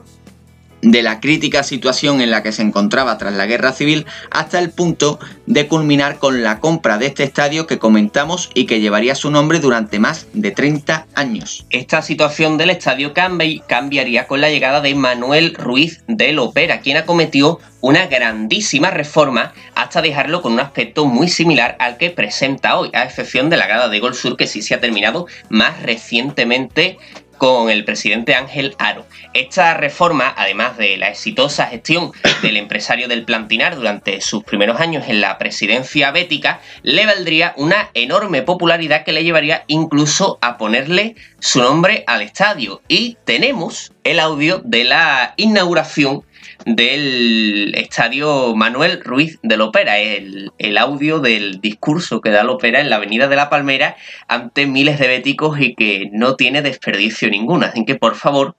de 0.84 1.02
la 1.02 1.18
crítica 1.18 1.62
situación 1.62 2.20
en 2.20 2.30
la 2.30 2.42
que 2.42 2.52
se 2.52 2.62
encontraba 2.62 3.16
tras 3.16 3.32
la 3.32 3.46
guerra 3.46 3.72
civil 3.72 4.06
hasta 4.30 4.58
el 4.58 4.70
punto 4.70 5.18
de 5.46 5.66
culminar 5.66 6.18
con 6.18 6.42
la 6.42 6.60
compra 6.60 6.98
de 6.98 7.06
este 7.06 7.24
estadio 7.24 7.66
que 7.66 7.78
comentamos 7.78 8.50
y 8.54 8.66
que 8.66 8.80
llevaría 8.80 9.14
su 9.14 9.30
nombre 9.30 9.60
durante 9.60 9.98
más 9.98 10.26
de 10.34 10.50
30 10.50 11.06
años. 11.14 11.66
Esta 11.70 12.02
situación 12.02 12.58
del 12.58 12.70
estadio 12.70 13.14
cambiaría 13.14 14.26
con 14.26 14.40
la 14.40 14.50
llegada 14.50 14.80
de 14.80 14.94
Manuel 14.94 15.54
Ruiz 15.54 16.02
del 16.06 16.38
Opera, 16.38 16.80
quien 16.80 16.98
acometió 16.98 17.58
una 17.80 18.06
grandísima 18.06 18.90
reforma 18.90 19.52
hasta 19.74 20.00
dejarlo 20.00 20.40
con 20.40 20.54
un 20.54 20.60
aspecto 20.60 21.04
muy 21.04 21.28
similar 21.28 21.76
al 21.78 21.98
que 21.98 22.10
presenta 22.10 22.78
hoy, 22.78 22.90
a 22.94 23.04
excepción 23.04 23.50
de 23.50 23.56
la 23.56 23.66
grada 23.66 23.88
de 23.88 24.00
Gol 24.00 24.14
Sur 24.14 24.36
que 24.36 24.46
sí 24.46 24.62
se 24.62 24.74
ha 24.74 24.80
terminado 24.80 25.26
más 25.50 25.82
recientemente 25.82 26.98
con 27.38 27.70
el 27.70 27.84
presidente 27.84 28.34
Ángel 28.34 28.74
Aro. 28.78 29.06
Esta 29.32 29.74
reforma, 29.74 30.32
además 30.36 30.76
de 30.76 30.96
la 30.96 31.08
exitosa 31.08 31.66
gestión 31.66 32.12
del 32.42 32.56
empresario 32.56 33.08
del 33.08 33.24
Plantinar 33.24 33.76
durante 33.76 34.20
sus 34.20 34.44
primeros 34.44 34.80
años 34.80 35.04
en 35.08 35.20
la 35.20 35.38
presidencia 35.38 36.10
bética, 36.10 36.60
le 36.82 37.06
valdría 37.06 37.54
una 37.56 37.90
enorme 37.94 38.42
popularidad 38.42 39.04
que 39.04 39.12
le 39.12 39.24
llevaría 39.24 39.64
incluso 39.66 40.38
a 40.40 40.56
ponerle 40.58 41.16
su 41.40 41.60
nombre 41.60 42.04
al 42.06 42.22
estadio. 42.22 42.82
Y 42.88 43.16
tenemos 43.24 43.92
el 44.04 44.20
audio 44.20 44.60
de 44.64 44.84
la 44.84 45.34
inauguración 45.36 46.24
del 46.66 47.74
estadio 47.76 48.54
Manuel 48.54 49.02
Ruiz 49.02 49.38
de 49.42 49.56
la 49.56 49.64
Ópera, 49.64 49.98
el, 49.98 50.52
el 50.58 50.78
audio 50.78 51.18
del 51.20 51.60
discurso 51.60 52.20
que 52.20 52.30
da 52.30 52.44
la 52.44 52.52
Ópera 52.52 52.80
en 52.80 52.90
la 52.90 52.96
Avenida 52.96 53.28
de 53.28 53.36
la 53.36 53.50
Palmera 53.50 53.96
ante 54.28 54.66
miles 54.66 54.98
de 54.98 55.08
béticos 55.08 55.60
y 55.60 55.74
que 55.74 56.08
no 56.12 56.36
tiene 56.36 56.62
desperdicio 56.62 57.28
ninguno. 57.28 57.66
Así 57.66 57.84
que 57.84 57.96
por 57.96 58.14
favor, 58.16 58.56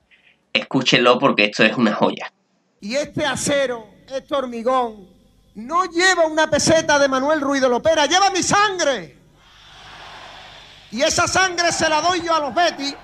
escúchenlo 0.52 1.18
porque 1.18 1.44
esto 1.44 1.64
es 1.64 1.76
una 1.76 1.94
joya. 1.94 2.32
Y 2.80 2.94
este 2.94 3.24
acero, 3.24 3.86
este 4.08 4.34
hormigón, 4.34 5.08
no 5.54 5.84
lleva 5.86 6.26
una 6.26 6.48
peseta 6.50 6.98
de 6.98 7.08
Manuel 7.08 7.40
Ruiz 7.40 7.62
de 7.62 7.68
la 7.68 7.76
Ópera, 7.76 8.06
lleva 8.06 8.30
mi 8.30 8.42
sangre. 8.42 9.16
Y 10.92 11.02
esa 11.02 11.26
sangre 11.26 11.72
se 11.72 11.88
la 11.88 12.00
doy 12.00 12.22
yo 12.22 12.34
a 12.34 12.40
los 12.40 12.54
Betis 12.54 12.94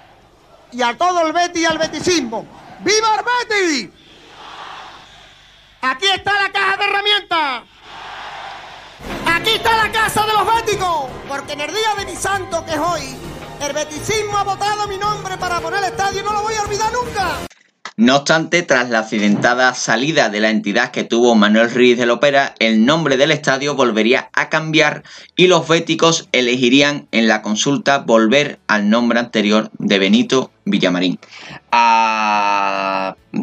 y 0.73 0.83
a 0.83 0.97
todo 0.97 1.27
el 1.27 1.33
Betis 1.33 1.63
y 1.63 1.65
al 1.65 1.79
beticismo. 1.79 2.47
¡Viva 2.81 3.17
el 3.17 3.25
Betis! 3.49 4.02
Aquí 5.85 6.07
está 6.07 6.41
la 6.41 6.53
caja 6.53 6.77
de 6.77 6.85
herramientas. 6.85 7.63
Aquí 9.27 9.51
está 9.51 9.85
la 9.85 9.91
casa 9.91 10.25
de 10.25 10.33
los 10.33 10.47
béticos. 10.55 11.11
Porque 11.29 11.55
en 11.55 11.61
el 11.61 11.71
día 11.71 11.95
de 11.99 12.07
mi 12.07 12.15
santo, 12.15 12.65
que 12.65 12.75
es 12.75 12.79
hoy, 12.79 13.17
el 13.61 13.73
beticismo 13.73 14.39
ha 14.39 14.45
votado 14.45 14.87
mi 14.87 14.97
nombre 14.97 15.37
para 15.39 15.61
poner 15.61 15.81
el 15.81 15.87
estadio 15.87 16.21
y 16.21 16.23
no 16.23 16.35
lo 16.35 16.43
voy 16.43 16.55
a 16.55 16.63
olvidar 16.63 16.93
nunca. 16.93 17.39
No 17.97 18.17
obstante, 18.17 18.63
tras 18.63 18.91
la 18.91 19.01
accidentada 19.01 19.75
salida 19.75 20.29
de 20.29 20.41
la 20.41 20.51
entidad 20.51 20.93
que 20.93 21.03
tuvo 21.03 21.35
Manuel 21.35 21.75
Ruiz 21.75 21.99
de 21.99 22.09
Ópera, 22.09 22.55
el 22.61 22.87
nombre 22.87 23.17
del 23.17 23.33
estadio 23.33 23.75
volvería 23.75 24.31
a 24.35 24.49
cambiar 24.49 25.03
y 25.35 25.49
los 25.49 25.67
béticos 25.67 26.29
elegirían 26.31 27.09
en 27.11 27.27
la 27.27 27.43
consulta 27.43 27.99
volver 27.99 28.61
al 28.69 28.89
nombre 28.89 29.19
anterior 29.19 29.71
de 29.79 29.99
Benito 29.99 30.53
Villamarín. 30.65 31.19
A 31.71 32.22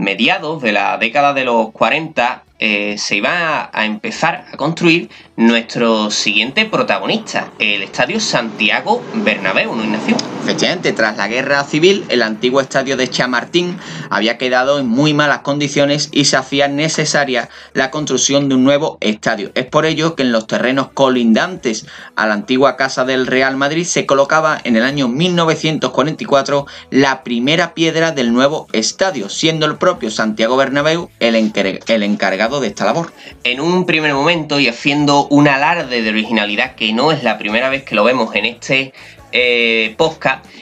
mediados 0.10 0.60
de 0.64 0.72
la 0.72 0.98
década 0.98 1.36
de 1.36 1.46
los 1.46 1.70
40 1.70 2.44
eh, 2.58 2.98
se 2.98 3.18
iba 3.18 3.70
a 3.72 3.86
empezar 3.86 4.48
a 4.52 4.58
construir 4.58 5.08
nuestro 5.36 6.10
siguiente 6.10 6.66
protagonista, 6.66 7.52
el 7.60 7.84
Estadio 7.84 8.20
Santiago 8.20 9.04
Bernabéu, 9.14 9.76
¿no, 9.76 9.84
Ignacio? 9.84 10.18
Efectivamente, 10.42 10.94
tras 10.94 11.18
la 11.18 11.28
guerra 11.28 11.64
civil, 11.64 12.06
el 12.10 12.24
antiguo 12.24 12.62
estadio 12.62 12.98
de 12.98 13.08
Chamartín 13.08 13.78
había 14.10 14.38
quedado 14.38 14.80
en 14.80 14.88
muy 14.88 15.14
malas 15.14 15.40
condiciones 15.40 16.10
y 16.12 16.26
se 16.26 16.38
hacía 16.38 16.68
necesaria 16.68 17.50
la 17.74 17.92
construcción 17.92 18.50
de 18.50 18.56
un 18.56 18.64
nuevo 18.64 18.98
estadio. 19.02 19.52
Es 19.54 19.66
por 19.66 19.86
ello 19.86 20.16
que 20.16 20.24
en 20.24 20.32
los 20.32 20.48
terrenos 20.48 20.90
colindantes 20.94 21.86
a 22.16 22.26
la 22.26 22.34
antigua 22.34 22.78
casa 22.78 23.06
del 23.06 23.28
Real 23.28 23.58
Madrid 23.58 23.86
se 23.86 24.06
colocaba 24.06 24.60
en 24.64 24.76
el 24.76 24.84
año 24.84 25.08
1944 25.08 26.66
la 26.90 27.24
primera 27.24 27.74
piedra 27.74 28.12
del 28.12 28.34
nuevo 28.34 28.68
estadio, 28.72 29.30
siendo 29.30 29.66
el 29.66 29.78
propio 29.78 30.10
Santiago 30.10 30.58
Bernabéu 30.58 31.10
el, 31.20 31.36
el 31.36 32.04
encargado 32.04 32.60
de 32.60 32.68
esta 32.68 32.86
labor. 32.86 33.12
En 33.44 33.60
un 33.60 33.86
primer 33.86 34.14
momento 34.14 34.60
y 34.60 34.68
haciendo 34.68 35.28
un 35.28 35.48
alarde 35.48 36.02
de 36.02 36.10
originalidad 36.10 36.76
que 36.76 36.94
no 36.94 37.12
es 37.12 37.24
la 37.24 37.38
primera 37.38 37.70
vez 37.70 37.84
que 37.84 37.96
lo 37.96 38.04
vemos 38.04 38.34
en 38.36 38.46
este 38.46 38.94
eh, 39.32 39.96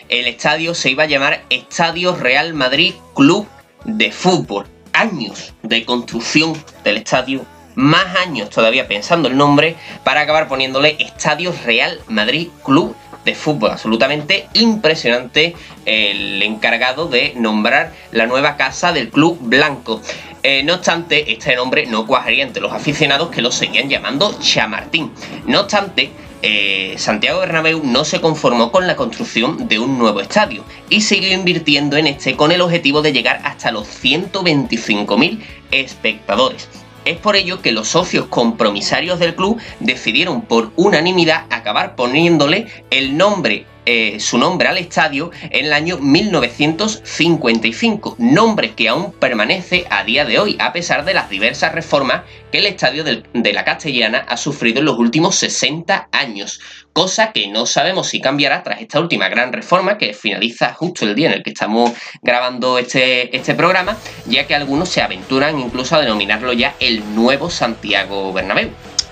el 0.10 0.28
estadio 0.28 0.74
se 0.74 0.92
iba 0.92 1.04
a 1.04 1.08
llamar 1.08 1.44
Estadio 1.50 2.16
Real 2.16 2.54
Madrid 2.54 2.94
Club 3.16 3.48
de 3.86 4.12
Fútbol. 4.12 4.66
Años 4.94 5.54
de 5.64 5.86
construcción 5.86 6.54
del 6.84 6.98
estadio, 6.98 7.46
más 7.76 8.16
años 8.16 8.50
todavía 8.50 8.88
pensando 8.88 9.28
el 9.28 9.38
nombre 9.38 9.76
para 10.04 10.22
acabar 10.22 10.48
poniéndole 10.48 10.96
Estadio 11.00 11.54
Real 11.66 12.00
Madrid 12.08 12.48
Club 12.64 12.96
de 13.24 13.36
Fútbol. 13.36 13.72
Absolutamente 13.72 14.48
impresionante 14.54 15.56
el 15.86 16.42
encargado 16.42 17.08
de 17.08 17.34
nombrar 17.36 17.94
la 18.12 18.26
nueva 18.26 18.58
casa 18.58 18.94
del 18.94 19.10
Club 19.10 19.38
Blanco. 19.42 20.02
Eh, 20.44 20.64
no 20.64 20.76
obstante, 20.76 21.32
este 21.32 21.56
nombre 21.56 21.86
no 21.86 22.08
cuajaría 22.08 22.44
entre 22.44 22.62
los 22.62 22.72
aficionados 22.72 23.30
que 23.30 23.42
lo 23.42 23.52
seguían 23.52 23.90
llamando 23.90 24.40
Chamartín. 24.40 25.12
No 25.46 25.62
obstante, 25.62 26.12
eh, 26.42 26.96
Santiago 26.98 27.40
Bernabéu 27.40 27.82
no 27.84 28.06
se 28.06 28.22
conformó 28.22 28.72
con 28.72 28.86
la 28.86 28.96
construcción 28.96 29.68
de 29.68 29.80
un 29.80 29.98
nuevo 29.98 30.22
estadio 30.22 30.64
y 30.90 31.02
siguió 31.02 31.34
invirtiendo 31.34 31.98
en 31.98 32.08
este 32.08 32.36
con 32.36 32.52
el 32.52 32.62
objetivo 32.62 33.02
de 33.02 33.14
llegar 33.14 33.42
hasta 33.44 33.72
los 33.72 33.88
125.000 34.04 35.40
espectadores. 35.72 36.70
Es 37.06 37.18
por 37.18 37.36
ello 37.36 37.62
que 37.62 37.72
los 37.72 37.88
socios 37.88 38.26
compromisarios 38.26 39.18
del 39.20 39.36
club 39.36 39.60
decidieron 39.80 40.42
por 40.42 40.72
unanimidad 40.76 41.46
acabar 41.50 41.96
poniéndole 41.96 42.68
el 42.92 43.18
nombre 43.18 43.66
eh, 43.90 44.20
su 44.20 44.38
nombre 44.38 44.68
al 44.68 44.78
estadio 44.78 45.32
en 45.44 45.68
el 45.68 45.72
año 45.72 45.98
1955, 45.98 48.18
nombre 48.20 48.74
que 48.74 48.90
aún 48.90 49.14
permanece 49.14 49.86
a 49.90 50.04
día 50.04 50.26
de 50.26 50.40
hoy, 50.40 50.58
a 50.60 50.74
pesar 50.74 51.06
de 51.06 51.14
las 51.14 51.30
diversas 51.30 51.74
reformas 51.74 52.24
que 52.52 52.58
el 52.58 52.66
estadio 52.66 53.06
de 53.06 53.54
la 53.54 53.64
Castellana 53.64 54.26
ha 54.28 54.36
sufrido 54.36 54.80
en 54.80 54.86
los 54.88 55.00
últimos 55.00 55.38
60 55.38 56.10
años, 56.12 56.60
cosa 56.92 57.32
que 57.32 57.48
no 57.48 57.66
sabemos 57.66 58.08
si 58.08 58.20
cambiará 58.20 58.62
tras 58.62 58.82
esta 58.82 59.00
última 59.00 59.30
gran 59.30 59.54
reforma 59.54 59.98
que 59.98 60.14
finaliza 60.14 60.74
justo 60.74 61.06
el 61.06 61.16
día 61.16 61.28
en 61.28 61.36
el 61.36 61.44
que 61.44 61.52
estamos 61.52 61.94
grabando 62.22 62.80
este, 62.80 63.34
este 63.34 63.56
programa, 63.56 63.96
ya 64.26 64.48
que 64.48 64.56
algunos 64.56 64.90
se 64.90 65.02
aventuran 65.02 65.62
incluso 65.62 65.96
a 65.96 66.02
denominarlo 66.02 66.52
ya 66.52 66.76
el 66.82 67.16
nuevo 67.16 67.50
Santiago 67.50 68.34
Bernabéu. 68.34 68.70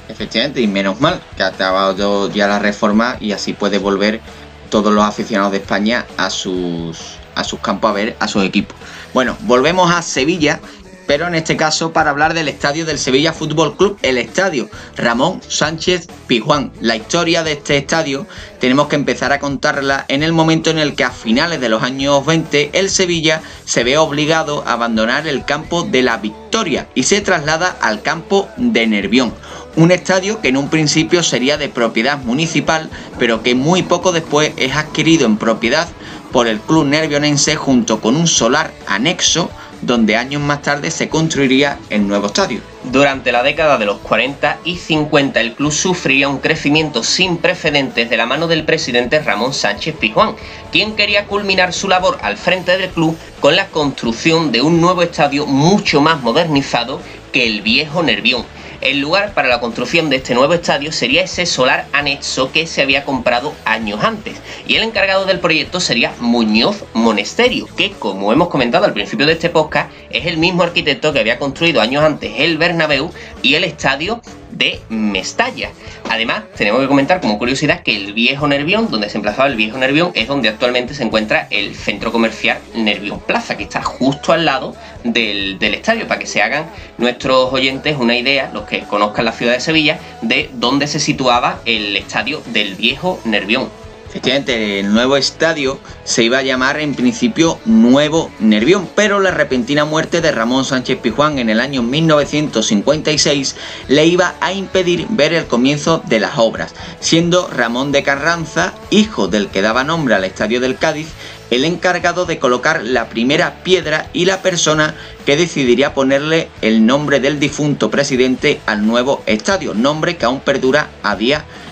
Efectivamente, 0.10 0.60
y 0.60 0.68
menos 0.68 1.00
mal 1.00 1.22
que 1.38 1.44
ha 1.44 1.48
acabado 1.48 2.30
ya 2.30 2.48
la 2.48 2.60
reforma 2.60 3.16
y 3.22 3.32
así 3.32 3.54
puede 3.54 3.80
volver 3.80 4.20
todos 4.70 4.94
los 4.94 5.04
aficionados 5.04 5.52
de 5.52 5.60
España 5.60 6.06
a 6.18 6.30
sus, 6.30 7.18
a 7.36 7.44
sus 7.44 7.60
campos 7.60 7.90
a 7.90 7.94
ver 7.94 8.16
a 8.20 8.28
sus 8.28 8.44
equipos. 8.44 8.76
Bueno, 9.14 9.38
volvemos 9.42 9.92
a 9.92 10.02
Sevilla, 10.02 10.60
pero 11.08 11.28
en 11.28 11.36
este 11.36 11.58
caso 11.58 11.94
para 11.94 12.10
hablar 12.10 12.34
del 12.34 12.48
estadio 12.48 12.86
del 12.86 13.00
Sevilla 13.00 13.34
Fútbol 13.34 13.76
Club, 13.76 13.98
el 14.02 14.18
estadio 14.18 14.70
Ramón 14.96 15.42
Sánchez 15.48 16.08
Pijuán. 16.28 16.72
La 16.82 16.96
historia 16.96 17.44
de 17.44 17.54
este 17.54 17.78
estadio 17.78 18.28
tenemos 18.60 18.88
que 18.88 18.96
empezar 18.96 19.32
a 19.32 19.40
contarla 19.40 20.06
en 20.08 20.24
el 20.24 20.34
momento 20.34 20.70
en 20.70 20.80
el 20.80 20.96
que 20.96 21.04
a 21.04 21.12
finales 21.12 21.62
de 21.62 21.70
los 21.70 21.84
años 21.84 22.26
20 22.26 22.72
el 22.74 22.90
Sevilla 22.90 23.42
se 23.66 23.84
ve 23.84 23.98
obligado 23.98 24.64
a 24.66 24.74
abandonar 24.74 25.28
el 25.28 25.46
campo 25.46 25.84
de 25.84 26.02
la 26.02 26.18
Victoria 26.18 26.88
y 26.96 27.04
se 27.04 27.22
traslada 27.22 27.78
al 27.82 28.02
campo 28.02 28.48
de 28.58 28.88
Nervión 28.88 29.34
un 29.76 29.92
estadio 29.92 30.40
que 30.40 30.50
en 30.50 30.58
un 30.58 30.70
principio 30.70 31.22
sería 31.22 31.58
de 31.58 31.70
propiedad 31.70 32.18
municipal, 32.20 32.90
pero 33.20 33.44
que 33.44 33.56
muy 33.56 33.84
poco 33.84 34.12
después 34.12 34.54
es 34.58 34.74
adquirido 34.76 35.26
en 35.26 35.38
propiedad 35.38 35.88
por 36.32 36.48
el 36.48 36.60
club 36.60 36.86
nervionense 36.86 37.56
junto 37.56 38.02
con 38.02 38.16
un 38.16 38.28
solar 38.28 38.74
anexo 38.88 39.50
donde 39.86 40.16
años 40.16 40.42
más 40.42 40.62
tarde 40.62 40.92
se 40.92 41.10
construiría 41.10 41.78
el 41.90 42.08
nuevo 42.08 42.28
estadio. 42.28 42.62
Durante 42.84 43.32
la 43.32 43.44
década 43.44 43.78
de 43.78 43.86
los 43.86 43.98
40 44.00 44.60
y 44.64 44.78
50 44.78 45.42
el 45.42 45.54
club 45.54 45.72
sufría 45.72 46.30
un 46.30 46.40
crecimiento 46.40 47.04
sin 47.04 47.38
precedentes 47.38 48.10
de 48.10 48.18
la 48.18 48.26
mano 48.26 48.48
del 48.48 48.64
presidente 48.64 49.20
Ramón 49.20 49.54
Sánchez 49.54 49.96
Pijuán, 49.98 50.36
quien 50.72 50.96
quería 50.96 51.26
culminar 51.26 51.74
su 51.74 51.88
labor 51.88 52.18
al 52.22 52.38
frente 52.38 52.78
del 52.78 52.90
club 52.90 53.18
con 53.40 53.56
la 53.56 53.68
construcción 53.68 54.52
de 54.52 54.62
un 54.62 54.82
nuevo 54.82 55.02
estadio 55.02 55.46
mucho 55.46 56.02
más 56.02 56.22
modernizado 56.22 57.02
que 57.32 57.46
el 57.46 57.62
viejo 57.62 58.02
Nervión 58.04 58.46
El 58.86 59.00
lugar 59.00 59.34
para 59.34 59.48
la 59.48 59.60
construcción 59.60 60.12
de 60.12 60.18
este 60.18 60.36
nuevo 60.36 60.54
estadio 60.54 60.92
sería 60.92 61.24
ese 61.24 61.48
solar 61.48 61.88
anexo 61.92 62.52
que 62.52 62.68
se 62.68 62.84
había 62.84 63.04
comprado 63.04 63.56
años 63.66 64.04
antes. 64.04 64.36
Y 64.68 64.76
el 64.76 64.84
encargado 64.84 65.26
del 65.26 65.40
proyecto 65.40 65.80
sería 65.80 66.14
Muñoz 66.20 66.84
Monesterio, 66.94 67.68
que 67.76 67.94
como 67.94 68.32
hemos 68.32 68.50
comentado 68.50 68.86
al 68.86 68.94
principio 68.94 69.26
de 69.26 69.34
este 69.34 69.50
podcast, 69.50 69.92
es 70.12 70.28
el 70.28 70.38
mismo 70.38 70.62
arquitecto 70.62 71.14
que 71.14 71.20
había 71.20 71.40
construido 71.40 71.82
años 71.82 72.04
antes 72.04 72.32
el 72.38 72.60
Bernabéu 72.60 73.10
y 73.42 73.56
el 73.56 73.64
estadio 73.64 74.22
de 74.56 74.80
Mestalla. 74.90 75.70
Además, 76.10 76.44
tenemos 76.56 76.82
que 76.82 76.88
comentar 76.88 77.22
como 77.22 77.38
curiosidad 77.38 77.82
que 77.84 77.96
el 77.96 78.14
viejo 78.14 78.48
Nervión, 78.48 78.90
donde 78.90 79.10
se 79.10 79.18
emplazaba 79.18 79.48
el 79.48 79.56
viejo 79.56 79.78
Nervión, 79.78 80.12
es 80.16 80.28
donde 80.28 80.50
actualmente 80.50 80.94
se 80.94 81.04
encuentra 81.04 81.48
el 81.50 81.76
centro 81.76 82.12
comercial 82.12 82.60
Nervión 82.74 83.20
Plaza, 83.20 83.58
que 83.58 83.64
está 83.64 83.82
justo 83.84 84.34
al 84.34 84.46
lado 84.46 84.76
del, 85.04 85.58
estadio, 85.62 86.08
para 86.08 86.20
que 86.20 86.26
se 86.26 86.42
hagan 86.42 86.66
nuestros 86.98 87.52
oyentes 87.52 87.98
una 87.98 88.18
idea, 88.18 88.50
los 88.54 88.64
que 88.64 88.82
conozcan 88.82 89.26
la 89.26 89.32
ciudad 89.32 89.54
de 89.54 89.60
Sevilla, 89.60 90.00
de 90.22 90.50
dónde 90.54 90.88
se 90.88 91.00
situaba 91.00 91.60
el 91.66 91.96
estadio 91.96 92.42
del 92.48 92.76
viejo 92.76 93.20
Nervión. 93.26 93.85
Efectivamente, 94.16 94.80
el 94.80 94.94
nuevo 94.94 95.18
estadio 95.18 95.78
se 96.06 96.24
iba 96.24 96.38
a 96.38 96.42
llamar 96.42 96.80
en 96.80 96.96
principio 96.96 97.60
Nuevo 97.66 98.32
Nervión, 98.40 98.88
pero 98.96 99.20
la 99.20 99.32
repentina 99.32 99.84
muerte 99.84 100.22
de 100.22 100.32
Ramón 100.32 100.64
Sánchez 100.64 101.00
Pijuán 101.00 101.38
en 101.38 101.50
el 101.50 101.60
año 101.60 101.84
1956 101.84 103.58
le 103.90 104.06
iba 104.06 104.36
a 104.40 104.54
impedir 104.54 105.06
ver 105.10 105.34
el 105.34 105.48
comienzo 105.48 106.02
de 106.08 106.22
las 106.22 106.38
obras, 106.38 106.74
siendo 107.02 107.50
Ramón 107.50 107.92
de 107.92 108.04
Carranza, 108.04 108.74
hijo 108.90 109.28
del 109.28 109.50
que 109.50 109.62
daba 109.62 109.84
nombre 109.84 110.16
al 110.16 110.24
estadio 110.24 110.62
del 110.62 110.78
Cádiz, 110.78 111.10
el 111.52 111.66
encargado 111.66 112.26
de 112.26 112.40
colocar 112.40 112.86
la 112.86 113.10
primera 113.10 113.64
piedra 113.64 114.10
y 114.14 114.24
la 114.24 114.42
persona 114.42 114.96
que 115.26 115.36
decidiría 115.36 115.94
ponerle 115.94 116.48
el 116.62 116.86
nombre 116.86 117.20
del 117.20 117.38
difunto 117.38 117.92
presidente 117.92 118.62
al 118.66 118.88
nuevo 118.88 119.24
estadio, 119.26 119.74
nombre 119.74 120.16
que 120.16 120.26
aún 120.26 120.40
perdura 120.40 120.90
a 121.04 121.18
día 121.18 121.40
de 121.40 121.65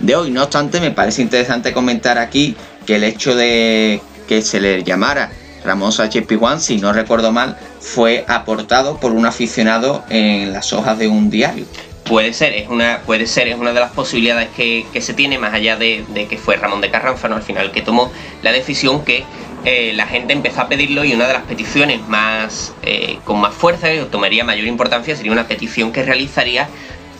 de 0.00 0.16
hoy. 0.16 0.30
No 0.30 0.42
obstante, 0.42 0.80
me 0.80 0.90
parece 0.90 1.22
interesante 1.22 1.72
comentar 1.72 2.18
aquí 2.18 2.56
que 2.86 2.96
el 2.96 3.04
hecho 3.04 3.34
de 3.34 4.00
que 4.28 4.42
se 4.42 4.60
le 4.60 4.82
llamara 4.82 5.30
Ramón 5.64 5.92
Sánchez 5.92 6.26
si 6.58 6.78
no 6.78 6.92
recuerdo 6.92 7.32
mal, 7.32 7.56
fue 7.80 8.24
aportado 8.28 8.98
por 8.98 9.12
un 9.12 9.26
aficionado 9.26 10.04
en 10.08 10.52
las 10.52 10.72
hojas 10.72 10.98
de 10.98 11.08
un 11.08 11.30
diario. 11.30 11.66
Puede 12.04 12.32
ser, 12.32 12.54
es 12.54 12.68
una, 12.68 13.02
puede 13.06 13.26
ser, 13.26 13.48
es 13.48 13.56
una 13.56 13.72
de 13.72 13.80
las 13.80 13.92
posibilidades 13.92 14.48
que, 14.56 14.86
se 15.00 15.14
tiene, 15.14 15.38
más 15.38 15.54
allá 15.54 15.76
de, 15.76 16.04
que 16.28 16.38
fue 16.38 16.56
Ramón 16.56 16.80
de 16.80 16.90
Carranfano 16.90 17.36
al 17.36 17.42
final 17.42 17.70
que 17.70 17.82
tomó 17.82 18.10
la 18.42 18.50
decisión 18.50 19.04
que 19.04 19.24
eh, 19.64 19.92
la 19.94 20.06
gente 20.06 20.32
empezó 20.32 20.62
a 20.62 20.68
pedirlo 20.68 21.04
y 21.04 21.12
una 21.12 21.26
de 21.26 21.34
las 21.34 21.42
peticiones 21.42 22.00
más 22.08 22.72
eh, 22.82 23.18
con 23.24 23.40
más 23.40 23.54
fuerza 23.54 23.88
que 23.88 24.00
tomaría 24.04 24.42
mayor 24.42 24.66
importancia 24.66 25.14
sería 25.14 25.30
una 25.30 25.46
petición 25.46 25.92
que 25.92 26.02
realizaría 26.02 26.68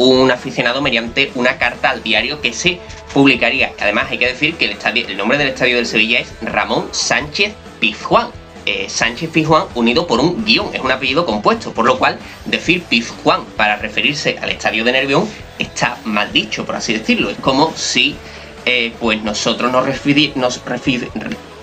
un 0.01 0.31
aficionado 0.31 0.81
mediante 0.81 1.31
una 1.35 1.59
carta 1.59 1.91
al 1.91 2.03
diario 2.03 2.41
que 2.41 2.53
se 2.53 2.79
publicaría. 3.13 3.73
Además, 3.81 4.07
hay 4.11 4.19
que 4.19 4.29
decir 4.29 4.55
que 4.57 4.65
el, 4.67 5.17
nombre 5.17 5.37
del 5.37 5.49
estadio 5.49 5.77
del 5.77 5.87
Sevilla 5.87 6.21
es 6.21 6.33
Ramón 6.41 6.89
Sánchez 6.93 7.53
Pizjuán. 7.81 8.29
Eh, 8.67 8.87
Sánchez 8.89 9.31
Pizjuán 9.31 9.65
unido 9.75 10.07
por 10.07 10.21
un 10.21 10.45
guion, 10.45 10.75
es 10.75 10.81
un 10.81 10.93
apellido 10.93 11.27
compuesto, 11.27 11.73
por 11.73 11.87
lo 11.87 11.99
cual 11.99 12.19
decir 12.47 12.83
Pizjuán 12.83 13.45
para 13.57 13.77
referirse 13.77 14.39
al 14.41 14.51
estadio 14.51 14.85
de 14.85 14.93
Nervión 14.93 15.29
está 15.59 15.99
mal 16.05 16.33
dicho, 16.33 16.65
por 16.65 16.77
así 16.77 16.95
decirlo. 16.95 17.31
Es 17.31 17.39
como 17.39 17.73
si 17.77 18.17
eh, 18.65 18.93
pues 19.01 19.23
nosotros 19.23 19.71
nos 19.73 19.85
referí, 19.85 20.33
nos 20.35 20.61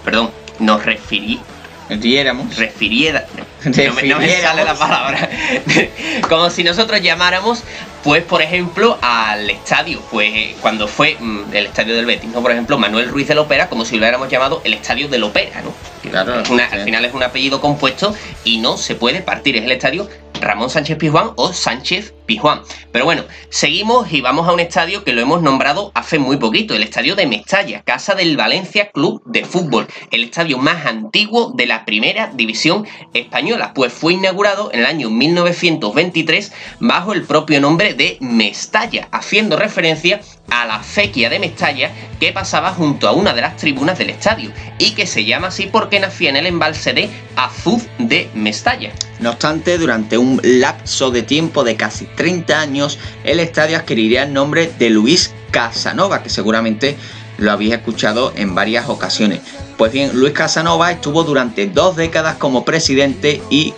perdón, 0.04 0.32
nos 0.60 0.86
referí, 0.86 1.40
Refiriera, 2.56 3.26
no 3.64 4.20
me, 4.20 4.42
sale 4.42 4.64
la 4.64 4.76
palabra. 4.76 5.30
Como 6.30 6.50
si 6.50 6.64
nosotros 6.64 7.02
llamáramos, 7.02 7.64
pues, 8.04 8.24
por 8.24 8.42
ejemplo, 8.42 8.98
al 9.02 9.50
estadio, 9.50 10.02
pues, 10.12 10.30
eh, 10.34 10.56
cuando 10.62 10.88
fue 10.88 11.16
mm, 11.20 11.54
el 11.54 11.68
estadio 11.68 11.96
del 11.96 12.06
Betis, 12.06 12.30
¿no? 12.32 12.42
Por 12.42 12.52
ejemplo, 12.52 12.78
Manuel 12.78 13.10
Ruiz 13.10 13.28
del 13.28 13.40
Opera, 13.40 13.70
como 13.70 13.86
si 13.86 13.96
lo 13.96 14.02
hubiéramos 14.02 14.30
llamado 14.30 14.62
el 14.64 14.74
estadio 14.74 15.08
del 15.08 15.24
Opera, 15.24 15.62
¿no? 15.62 15.74
Claro. 16.10 16.34
Al 16.36 16.84
final 16.84 17.06
es 17.06 17.14
un 17.14 17.24
apellido 17.24 17.62
compuesto 17.62 18.16
y 18.44 18.60
no 18.60 18.78
se 18.78 18.96
puede 18.96 19.22
partir, 19.22 19.58
es 19.58 19.64
el 19.64 19.72
estadio 19.72 20.10
Ramón 20.40 20.70
Sánchez 20.70 20.98
Pizjuán 20.98 21.32
o 21.36 21.54
Sánchez 21.54 22.14
Pizjuán. 22.28 22.61
Pero 22.91 23.05
bueno, 23.05 23.23
seguimos 23.49 24.11
y 24.13 24.21
vamos 24.21 24.47
a 24.47 24.51
un 24.51 24.59
estadio 24.59 25.03
que 25.03 25.13
lo 25.13 25.21
hemos 25.21 25.41
nombrado 25.41 25.91
hace 25.95 26.19
muy 26.19 26.38
poquito, 26.38 26.75
el 26.75 26.84
estadio 26.84 27.15
de 27.15 27.25
Mestalla, 27.25 27.82
casa 27.82 28.13
del 28.13 28.38
Valencia 28.38 28.91
Club 28.91 29.23
de 29.25 29.45
Fútbol, 29.45 29.88
el 30.11 30.25
estadio 30.25 30.59
más 30.59 30.86
antiguo 30.86 31.53
de 31.55 31.65
la 31.65 31.86
primera 31.86 32.32
división 32.34 32.86
española, 33.13 33.71
pues 33.73 33.93
fue 33.93 34.13
inaugurado 34.13 34.69
en 34.73 34.82
el 34.82 34.86
año 34.86 35.09
1923 35.09 36.51
bajo 36.80 37.13
el 37.13 37.23
propio 37.23 37.59
nombre 37.61 37.93
de 37.93 38.17
Mestalla, 38.19 39.07
haciendo 39.11 39.57
referencia 39.57 40.21
a 40.49 40.65
la 40.65 40.80
fequia 40.80 41.30
de 41.30 41.39
Mestalla 41.39 41.91
que 42.19 42.34
pasaba 42.34 42.73
junto 42.73 43.07
a 43.07 43.13
una 43.13 43.34
de 43.34 43.41
las 43.41 43.57
tribunas 43.57 43.97
del 43.97 44.09
estadio 44.09 44.51
y 44.80 44.91
que 44.91 45.07
se 45.07 45.25
llama 45.25 45.47
así 45.47 45.67
porque 45.71 45.99
nacía 45.99 46.30
en 46.30 46.36
el 46.36 46.45
embalse 46.45 46.93
de 46.93 47.09
Azuz 47.36 47.84
de 47.99 48.30
Mestalla. 48.34 48.91
No 49.19 49.32
obstante, 49.32 49.78
durante 49.78 50.17
un 50.17 50.39
lapso 50.43 51.09
de 51.09 51.23
tiempo 51.23 51.63
de 51.63 51.75
casi 51.75 52.05
30 52.18 52.59
años, 52.59 52.99
el 53.24 53.39
estadio 53.39 53.78
adquiriría 53.78 54.24
el 54.24 54.34
nombre 54.34 54.70
de 54.78 54.89
Luis 54.89 55.32
Casanova, 55.51 56.22
que 56.22 56.30
seguramente 56.30 56.97
lo 57.38 57.51
habéis 57.51 57.74
escuchado 57.74 58.34
en 58.36 58.55
varias 58.55 58.89
ocasiones. 58.89 59.39
Pues 59.78 59.93
bien, 59.93 60.09
Luis 60.13 60.34
Casanova 60.34 60.91
estuvo 60.91 61.24
durante 61.24 61.68
dos 61.68 61.95
décadas 61.95 62.36
como 62.36 62.65
presidente 62.65 63.41
y 63.49 63.74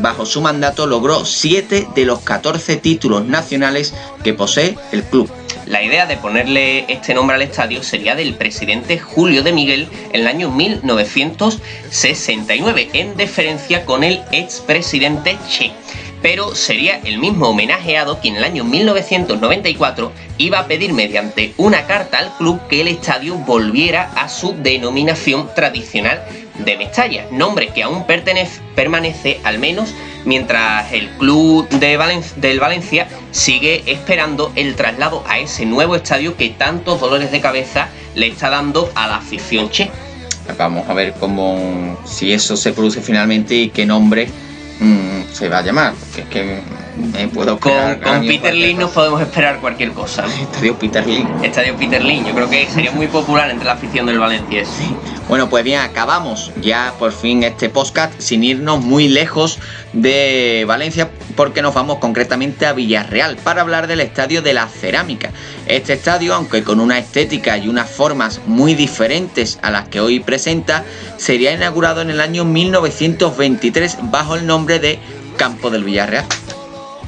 bajo 0.00 0.24
su 0.26 0.40
mandato 0.40 0.86
logró 0.86 1.24
7 1.24 1.88
de 1.94 2.04
los 2.04 2.20
14 2.20 2.76
títulos 2.76 3.24
nacionales 3.24 3.92
que 4.22 4.34
posee 4.34 4.76
el 4.92 5.02
club. 5.02 5.28
La 5.66 5.82
idea 5.82 6.06
de 6.06 6.16
ponerle 6.16 6.86
este 6.92 7.14
nombre 7.14 7.34
al 7.36 7.42
estadio 7.42 7.82
sería 7.82 8.14
del 8.16 8.34
presidente 8.34 8.98
Julio 8.98 9.42
de 9.42 9.52
Miguel 9.52 9.88
en 10.12 10.22
el 10.22 10.26
año 10.26 10.50
1969, 10.50 12.90
en 12.92 13.16
deferencia 13.16 13.84
con 13.84 14.04
el 14.04 14.22
expresidente 14.32 15.38
Che 15.48 15.72
pero 16.22 16.54
sería 16.54 17.00
el 17.04 17.18
mismo 17.18 17.48
homenajeado 17.48 18.18
quien 18.20 18.30
en 18.30 18.38
el 18.38 18.44
año 18.44 18.64
1994 18.64 20.12
iba 20.38 20.58
a 20.58 20.66
pedir 20.66 20.92
mediante 20.92 21.54
una 21.56 21.86
carta 21.86 22.18
al 22.18 22.36
club 22.36 22.60
que 22.68 22.80
el 22.80 22.88
estadio 22.88 23.36
volviera 23.36 24.10
a 24.14 24.28
su 24.28 24.54
denominación 24.62 25.48
tradicional 25.54 26.22
de 26.58 26.76
Mestalla, 26.76 27.26
nombre 27.30 27.68
que 27.68 27.82
aún 27.82 28.04
permanece 28.74 29.40
al 29.44 29.58
menos 29.58 29.94
mientras 30.24 30.92
el 30.92 31.08
club 31.10 31.68
de 31.68 31.98
del 32.36 32.60
Valencia 32.60 33.08
sigue 33.30 33.82
esperando 33.86 34.52
el 34.54 34.74
traslado 34.74 35.24
a 35.26 35.38
ese 35.38 35.64
nuevo 35.66 35.96
estadio 35.96 36.36
que 36.36 36.50
tantos 36.50 37.00
dolores 37.00 37.32
de 37.32 37.40
cabeza 37.40 37.88
le 38.14 38.28
está 38.28 38.50
dando 38.50 38.90
a 38.94 39.06
la 39.06 39.16
afición 39.16 39.70
che. 39.70 39.90
Vamos 40.58 40.88
a 40.88 40.94
ver 40.94 41.14
cómo 41.18 41.98
si 42.04 42.32
eso 42.32 42.56
se 42.56 42.72
produce 42.72 43.00
finalmente 43.00 43.54
y 43.54 43.68
qué 43.70 43.86
nombre 43.86 44.28
mm, 44.80 45.32
se 45.32 45.48
va 45.48 45.58
a 45.58 45.62
llamar, 45.62 45.94
porque 45.94 46.22
es 46.22 46.28
que 46.28 46.62
me 46.96 47.28
puedo 47.28 47.58
Con, 47.58 47.96
con 48.02 48.26
Peter 48.26 48.54
Lee 48.54 48.74
nos 48.74 48.90
podemos 48.90 49.20
esperar 49.20 49.60
cualquier 49.60 49.92
cosa. 49.92 50.24
Estadio 50.26 50.78
Peter 50.78 51.06
Lee. 51.06 51.26
Estadio 51.42 51.76
Peter 51.76 52.02
Lee, 52.02 52.22
yo 52.26 52.34
creo 52.34 52.48
que 52.48 52.66
sería 52.68 52.92
muy 52.92 53.06
popular 53.06 53.50
entre 53.50 53.66
la 53.66 53.72
afición 53.72 54.06
del 54.06 54.18
Valencia. 54.18 54.64
Sí. 54.64 54.94
Bueno, 55.28 55.48
pues 55.48 55.62
bien, 55.62 55.80
acabamos 55.80 56.50
ya 56.60 56.92
por 56.98 57.12
fin 57.12 57.44
este 57.44 57.68
podcast 57.68 58.12
sin 58.18 58.42
irnos 58.42 58.84
muy 58.84 59.08
lejos 59.08 59.58
de 59.92 60.64
Valencia 60.66 61.08
porque 61.36 61.62
nos 61.62 61.72
vamos 61.72 61.98
concretamente 61.98 62.66
a 62.66 62.72
Villarreal 62.72 63.36
para 63.36 63.62
hablar 63.62 63.86
del 63.86 64.00
Estadio 64.00 64.42
de 64.42 64.54
la 64.54 64.66
Cerámica. 64.66 65.30
Este 65.66 65.92
estadio, 65.92 66.34
aunque 66.34 66.64
con 66.64 66.80
una 66.80 66.98
estética 66.98 67.56
y 67.58 67.68
unas 67.68 67.88
formas 67.88 68.40
muy 68.46 68.74
diferentes 68.74 69.58
a 69.62 69.70
las 69.70 69.88
que 69.88 70.00
hoy 70.00 70.20
presenta, 70.20 70.84
sería 71.16 71.52
inaugurado 71.52 72.02
en 72.02 72.10
el 72.10 72.20
año 72.20 72.44
1923 72.44 73.98
bajo 74.10 74.34
el 74.34 74.46
nombre 74.46 74.80
de 74.80 74.98
Campo 75.36 75.70
del 75.70 75.84
Villarreal. 75.84 76.26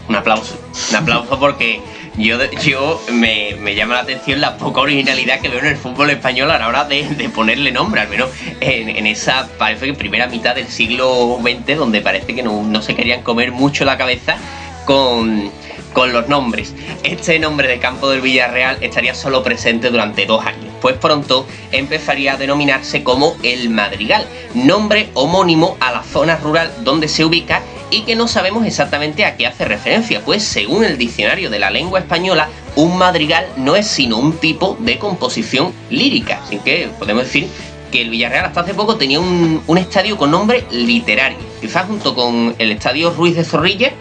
Un 0.09 0.17
aplauso, 0.17 0.59
un 0.91 0.97
aplauso 0.97 1.39
porque 1.39 1.81
yo, 2.17 2.39
yo 2.65 3.01
me, 3.11 3.75
llama 3.75 3.95
la 3.95 4.01
atención 4.01 4.41
la 4.41 4.57
poca 4.59 4.81
originalidad 4.81 5.41
que 5.41 5.49
veo 5.49 5.61
en 5.61 5.67
el 5.67 5.77
fútbol 5.77 6.11
español 6.11 6.51
a 6.51 6.59
la 6.59 6.69
hora 6.69 6.85
de, 6.85 7.31
ponerle 7.35 7.73
nombre, 7.73 8.03
al 8.03 8.09
menos 8.09 8.31
en, 8.61 9.07
esa 9.07 9.49
parece 9.59 9.87
que 9.87 9.95
primera 9.95 10.27
mitad 10.27 10.55
del 10.55 10.69
siglo 10.69 11.39
XX, 11.41 11.79
donde 11.79 12.01
parece 12.01 12.35
que 12.35 12.43
no, 12.43 12.83
se 12.83 12.95
querían 12.95 13.23
comer 13.23 13.53
mucho 13.53 13.85
la 13.85 13.97
cabeza 13.97 14.37
con, 14.85 15.51
con 15.93 16.13
los 16.13 16.29
nombres. 16.29 16.75
Este 17.03 17.39
nombre 17.39 17.69
de 17.69 17.79
Campo 17.79 18.11
del 18.11 18.21
Villarreal 18.21 18.79
estaría 18.81 19.15
solo 19.15 19.43
presente 19.43 19.91
durante 19.91 20.27
dos 20.27 20.45
años, 20.45 20.73
pues 20.81 20.97
pronto 20.97 21.47
empezaría 21.71 22.35
a 22.35 22.37
denominarse 22.37 23.03
como 23.03 23.37
El 23.43 23.71
Madrigal, 23.71 24.27
nombre 24.55 25.09
homónimo 25.15 25.77
a 25.81 25.93
la 25.93 26.03
zona 26.03 26.37
rural 26.37 26.73
donde 26.83 27.09
se 27.09 27.25
ubica 27.25 27.63
y 27.91 28.03
que 28.03 28.17
no 28.17 28.27
sabemos 28.27 28.67
exactamente 28.67 29.25
a 29.25 29.37
qué 29.37 29.47
hace 29.47 29.67
referencia, 29.67 30.23
pues 30.25 30.43
según 30.43 30.85
el 30.85 30.97
diccionario 30.97 31.51
de 31.51 31.59
la 31.59 31.71
lengua 31.71 32.01
española, 32.01 32.49
un 32.75 32.97
madrigal 32.97 33.47
no 33.57 33.77
es 33.77 33.87
sino 33.87 34.17
un 34.17 34.39
tipo 34.39 34.79
de 34.81 34.99
composición 34.99 35.73
lírica, 35.91 36.41
así 36.43 36.59
que 36.59 36.89
podemos 36.99 37.25
decir 37.25 37.49
que 37.91 38.01
el 38.01 38.09
Villarreal 38.09 38.47
hasta 38.47 38.63
hace 38.63 38.73
poco 38.73 38.97
tenía 38.97 39.21
un, 39.21 39.63
estadio 39.77 40.17
con 40.17 40.31
nombre 40.31 40.65
literario, 40.71 41.37
quizás 41.61 41.87
junto 41.87 42.15
con 42.15 42.55
el 42.59 42.73
estadio 42.73 43.11
Ruiz 43.11 43.37
de 43.37 43.45
Zorrilla, 43.45 43.93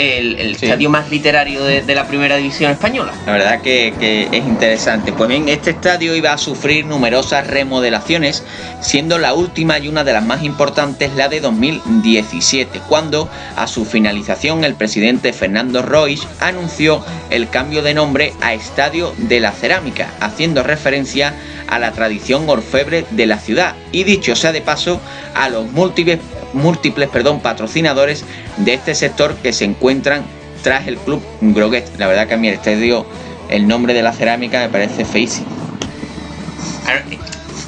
el, 0.00 0.38
estadio 0.54 0.90
más 0.90 1.10
literario 1.10 1.64
de, 1.64 1.94
la 1.94 2.06
primera 2.06 2.36
división 2.36 2.70
española. 2.70 3.12
La 3.26 3.32
verdad 3.32 3.60
que, 3.60 3.92
que, 3.98 4.24
es 4.24 4.44
interesante. 4.44 5.12
Pues 5.12 5.28
bien, 5.28 5.48
este 5.48 5.70
estadio 5.70 6.14
iba 6.14 6.32
a 6.32 6.38
sufrir 6.38 6.86
numerosas 6.86 7.46
remodelaciones, 7.46 8.44
siendo 8.80 9.18
la 9.18 9.34
última 9.34 9.78
y 9.78 9.88
una 9.88 10.04
de 10.04 10.12
las 10.12 10.24
más 10.24 10.42
importantes 10.42 11.14
la 11.14 11.28
de 11.28 11.40
2017, 11.40 12.80
cuando 12.88 13.28
a 13.56 13.66
su 13.66 13.84
finalización 13.84 14.64
el 14.64 14.74
presidente 14.74 15.32
Fernando 15.32 15.82
Roig 15.82 16.20
anunció 16.40 17.04
el 17.30 17.48
cambio 17.48 17.82
de 17.82 17.94
nombre 17.94 18.32
a 18.40 18.54
Estadio 18.54 19.14
de 19.16 19.40
la 19.40 19.52
Cerámica, 19.52 20.10
haciendo 20.20 20.62
referencia 20.62 21.34
a 21.66 21.78
la 21.78 21.92
tradición 21.92 22.48
orfebre 22.48 23.04
de 23.10 23.26
la 23.26 23.38
ciudad 23.38 23.74
y 23.92 24.04
dicho 24.04 24.34
sea 24.36 24.52
de 24.52 24.60
paso 24.60 25.00
a 25.34 25.48
los 25.48 25.70
múltiples, 25.70 26.18
múltiples 26.52 27.08
perdón, 27.08 27.40
patrocinadores 27.40 28.24
de 28.58 28.74
este 28.74 28.94
sector 28.94 29.36
que 29.36 29.52
se 29.52 29.64
encuentran 29.64 30.22
tras 30.62 30.86
el 30.86 30.96
club 30.98 31.22
Groguet. 31.40 31.86
La 31.98 32.06
verdad 32.06 32.26
que 32.26 32.34
a 32.34 32.36
mí 32.36 32.48
el 32.48 32.54
estadio, 32.54 33.06
el 33.48 33.66
nombre 33.66 33.94
de 33.94 34.02
la 34.02 34.12
cerámica 34.12 34.60
me 34.60 34.68
parece 34.68 35.04
feísimo. 35.04 35.46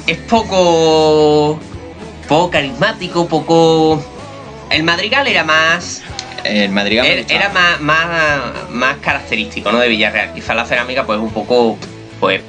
Es 0.05 0.17
poco, 0.17 1.59
poco 2.27 2.51
carismático, 2.51 3.27
poco... 3.27 4.03
El 4.69 4.83
Madrigal 4.83 5.27
era 5.27 5.43
más 5.43 6.01
el 6.43 6.71
Madrigal 6.71 7.05
era, 7.05 7.49
más, 7.49 7.79
más, 7.79 8.69
más, 8.69 8.97
característico 8.97 9.71
¿no? 9.71 9.79
de 9.79 9.87
Villarreal. 9.87 10.33
Quizá 10.33 10.53
la 10.53 10.65
cerámica 10.65 11.05
pues 11.05 11.19
un 11.19 11.31
poco 11.31 11.77
pues 12.19 12.41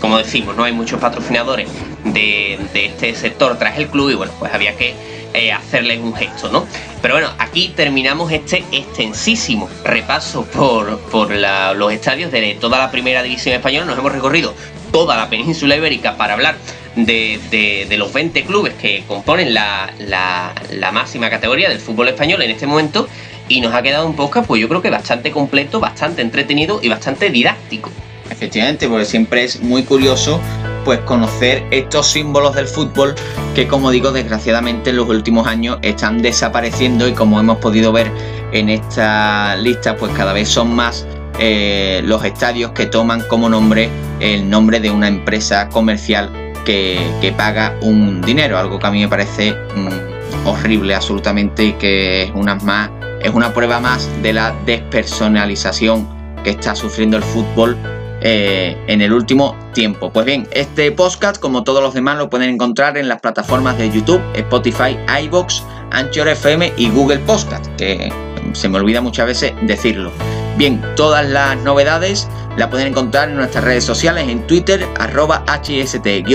como 0.00 0.18
decimos, 0.18 0.56
no 0.56 0.64
hay 0.64 0.72
muchos 0.72 0.98
patrocinadores 0.98 1.68
de, 2.04 2.58
este 2.74 3.14
sector 3.14 3.58
tras 3.58 3.76
el 3.78 3.88
club 3.88 4.10
y 4.10 4.14
bueno, 4.14 4.32
pues 4.38 4.52
había 4.52 4.76
que 4.76 4.94
eh, 5.32 5.52
hacerles 5.52 6.00
un 6.00 6.14
gesto, 6.14 6.50
¿no? 6.50 6.66
Pero 7.02 7.14
bueno, 7.14 7.30
aquí 7.38 7.72
terminamos 7.74 8.32
este 8.32 8.64
extensísimo 8.72 9.68
repaso 9.84 10.44
por, 10.44 11.30
los 11.30 11.92
estadios 11.92 12.32
de 12.32 12.56
toda 12.60 12.78
la 12.78 12.90
primera 12.90 13.22
división 13.22 13.54
española. 13.54 13.86
Nos 13.86 13.98
hemos 13.98 14.12
recorrido 14.12 14.54
toda 14.92 15.16
la 15.16 15.30
península 15.30 15.76
ibérica 15.76 16.16
para 16.16 16.34
hablar 16.34 16.56
de, 16.96 17.94
los 17.96 18.12
20 18.12 18.42
clubes 18.44 18.74
que 18.74 19.04
componen 19.06 19.54
la, 19.54 19.92
la, 19.98 20.92
máxima 20.92 21.30
categoría 21.30 21.68
del 21.68 21.78
fútbol 21.78 22.08
español 22.08 22.42
en 22.42 22.50
este 22.50 22.66
momento. 22.66 23.08
Y 23.48 23.60
nos 23.60 23.74
ha 23.74 23.82
quedado 23.82 24.06
un 24.06 24.14
podcast, 24.14 24.46
pues 24.46 24.60
yo 24.60 24.68
creo 24.68 24.82
que 24.82 24.90
bastante 24.90 25.32
completo, 25.32 25.80
bastante 25.80 26.22
entretenido 26.22 26.80
y 26.82 26.88
bastante 26.88 27.30
didáctico. 27.30 27.90
Efectivamente, 28.30 28.88
porque 28.88 29.04
siempre 29.04 29.44
es 29.44 29.60
muy 29.60 29.82
curioso 29.82 30.40
pues 30.84 31.00
conocer 31.00 31.66
estos 31.70 32.06
símbolos 32.06 32.54
del 32.54 32.66
fútbol 32.66 33.14
que 33.54 33.66
como 33.66 33.90
digo 33.90 34.12
desgraciadamente 34.12 34.90
en 34.90 34.96
los 34.96 35.08
últimos 35.08 35.46
años 35.46 35.78
están 35.82 36.22
desapareciendo 36.22 37.08
y 37.08 37.12
como 37.12 37.40
hemos 37.40 37.58
podido 37.58 37.92
ver 37.92 38.10
en 38.52 38.68
esta 38.68 39.56
lista 39.56 39.96
pues 39.96 40.12
cada 40.12 40.32
vez 40.32 40.48
son 40.48 40.74
más 40.74 41.06
eh, 41.38 42.02
los 42.04 42.24
estadios 42.24 42.72
que 42.72 42.86
toman 42.86 43.22
como 43.28 43.48
nombre 43.48 43.88
el 44.20 44.48
nombre 44.48 44.80
de 44.80 44.90
una 44.90 45.08
empresa 45.08 45.68
comercial 45.68 46.30
que, 46.64 47.34
paga 47.36 47.74
un 47.80 48.20
dinero, 48.20 48.58
algo 48.58 48.78
que 48.78 48.86
a 48.86 48.90
mí 48.90 49.00
me 49.00 49.08
parece 49.08 49.52
mm, 49.52 50.46
horrible 50.46 50.94
absolutamente 50.94 51.64
y 51.64 51.72
que 51.72 52.24
es 52.24 52.30
una 52.34 52.54
más 52.56 52.90
es 53.22 53.30
una 53.32 53.52
prueba 53.52 53.80
más 53.80 54.08
de 54.22 54.32
la 54.32 54.54
despersonalización 54.64 56.08
que 56.42 56.50
está 56.50 56.74
sufriendo 56.74 57.16
el 57.16 57.22
fútbol 57.22 57.76
eh, 58.20 58.76
en 58.86 59.00
el 59.00 59.12
último 59.12 59.56
tiempo. 59.72 60.10
Pues 60.10 60.26
bien, 60.26 60.48
este 60.52 60.92
podcast, 60.92 61.40
como 61.40 61.64
todos 61.64 61.82
los 61.82 61.94
demás, 61.94 62.18
lo 62.18 62.28
pueden 62.28 62.50
encontrar 62.50 62.98
en 62.98 63.08
las 63.08 63.20
plataformas 63.20 63.78
de 63.78 63.90
YouTube, 63.90 64.20
Spotify, 64.34 64.98
iBox, 65.24 65.62
Anchor 65.90 66.28
FM 66.28 66.74
y 66.76 66.90
Google 66.90 67.18
Podcast, 67.20 67.66
que 67.76 68.12
se 68.52 68.68
me 68.68 68.78
olvida 68.78 69.00
muchas 69.00 69.26
veces 69.26 69.52
decirlo. 69.62 70.12
Bien, 70.56 70.82
todas 70.96 71.26
las 71.28 71.56
novedades 71.58 72.28
las 72.56 72.68
pueden 72.68 72.88
encontrar 72.88 73.30
en 73.30 73.36
nuestras 73.36 73.64
redes 73.64 73.84
sociales, 73.84 74.28
en 74.28 74.46
Twitter, 74.46 74.86
arroba 74.98 75.42
hst-de-fútbol 75.46 76.28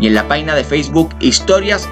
y 0.00 0.06
en 0.06 0.14
la 0.14 0.26
página 0.26 0.54
de 0.54 0.64
Facebook 0.64 1.14
Historias 1.20 1.88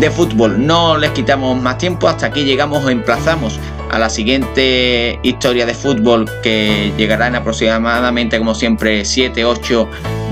de 0.00 0.10
Fútbol. 0.10 0.66
No 0.66 0.98
les 0.98 1.10
quitamos 1.10 1.60
más 1.60 1.78
tiempo, 1.78 2.08
hasta 2.08 2.26
aquí 2.26 2.44
llegamos, 2.44 2.88
emplazamos 2.90 3.58
a 3.90 3.98
la 3.98 4.10
siguiente 4.10 5.18
historia 5.22 5.64
de 5.64 5.74
fútbol 5.74 6.28
que 6.42 6.92
llegará 6.96 7.28
en 7.28 7.36
aproximadamente, 7.36 8.38
como 8.38 8.54
siempre, 8.54 9.04
7, 9.04 9.44
8, 9.44 9.88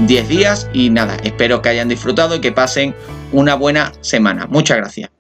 10 0.07 0.29
días. 0.29 0.69
Y 0.73 0.91
nada, 0.91 1.17
espero 1.23 1.63
que 1.63 1.69
hayan 1.69 1.89
disfrutado 1.89 2.37
y 2.37 2.41
que 2.41 2.53
pasen 2.53 2.95
una 3.33 3.55
buena 3.55 3.93
semana. 4.01 4.47
Muchas 4.49 4.77
gracias. 4.79 5.11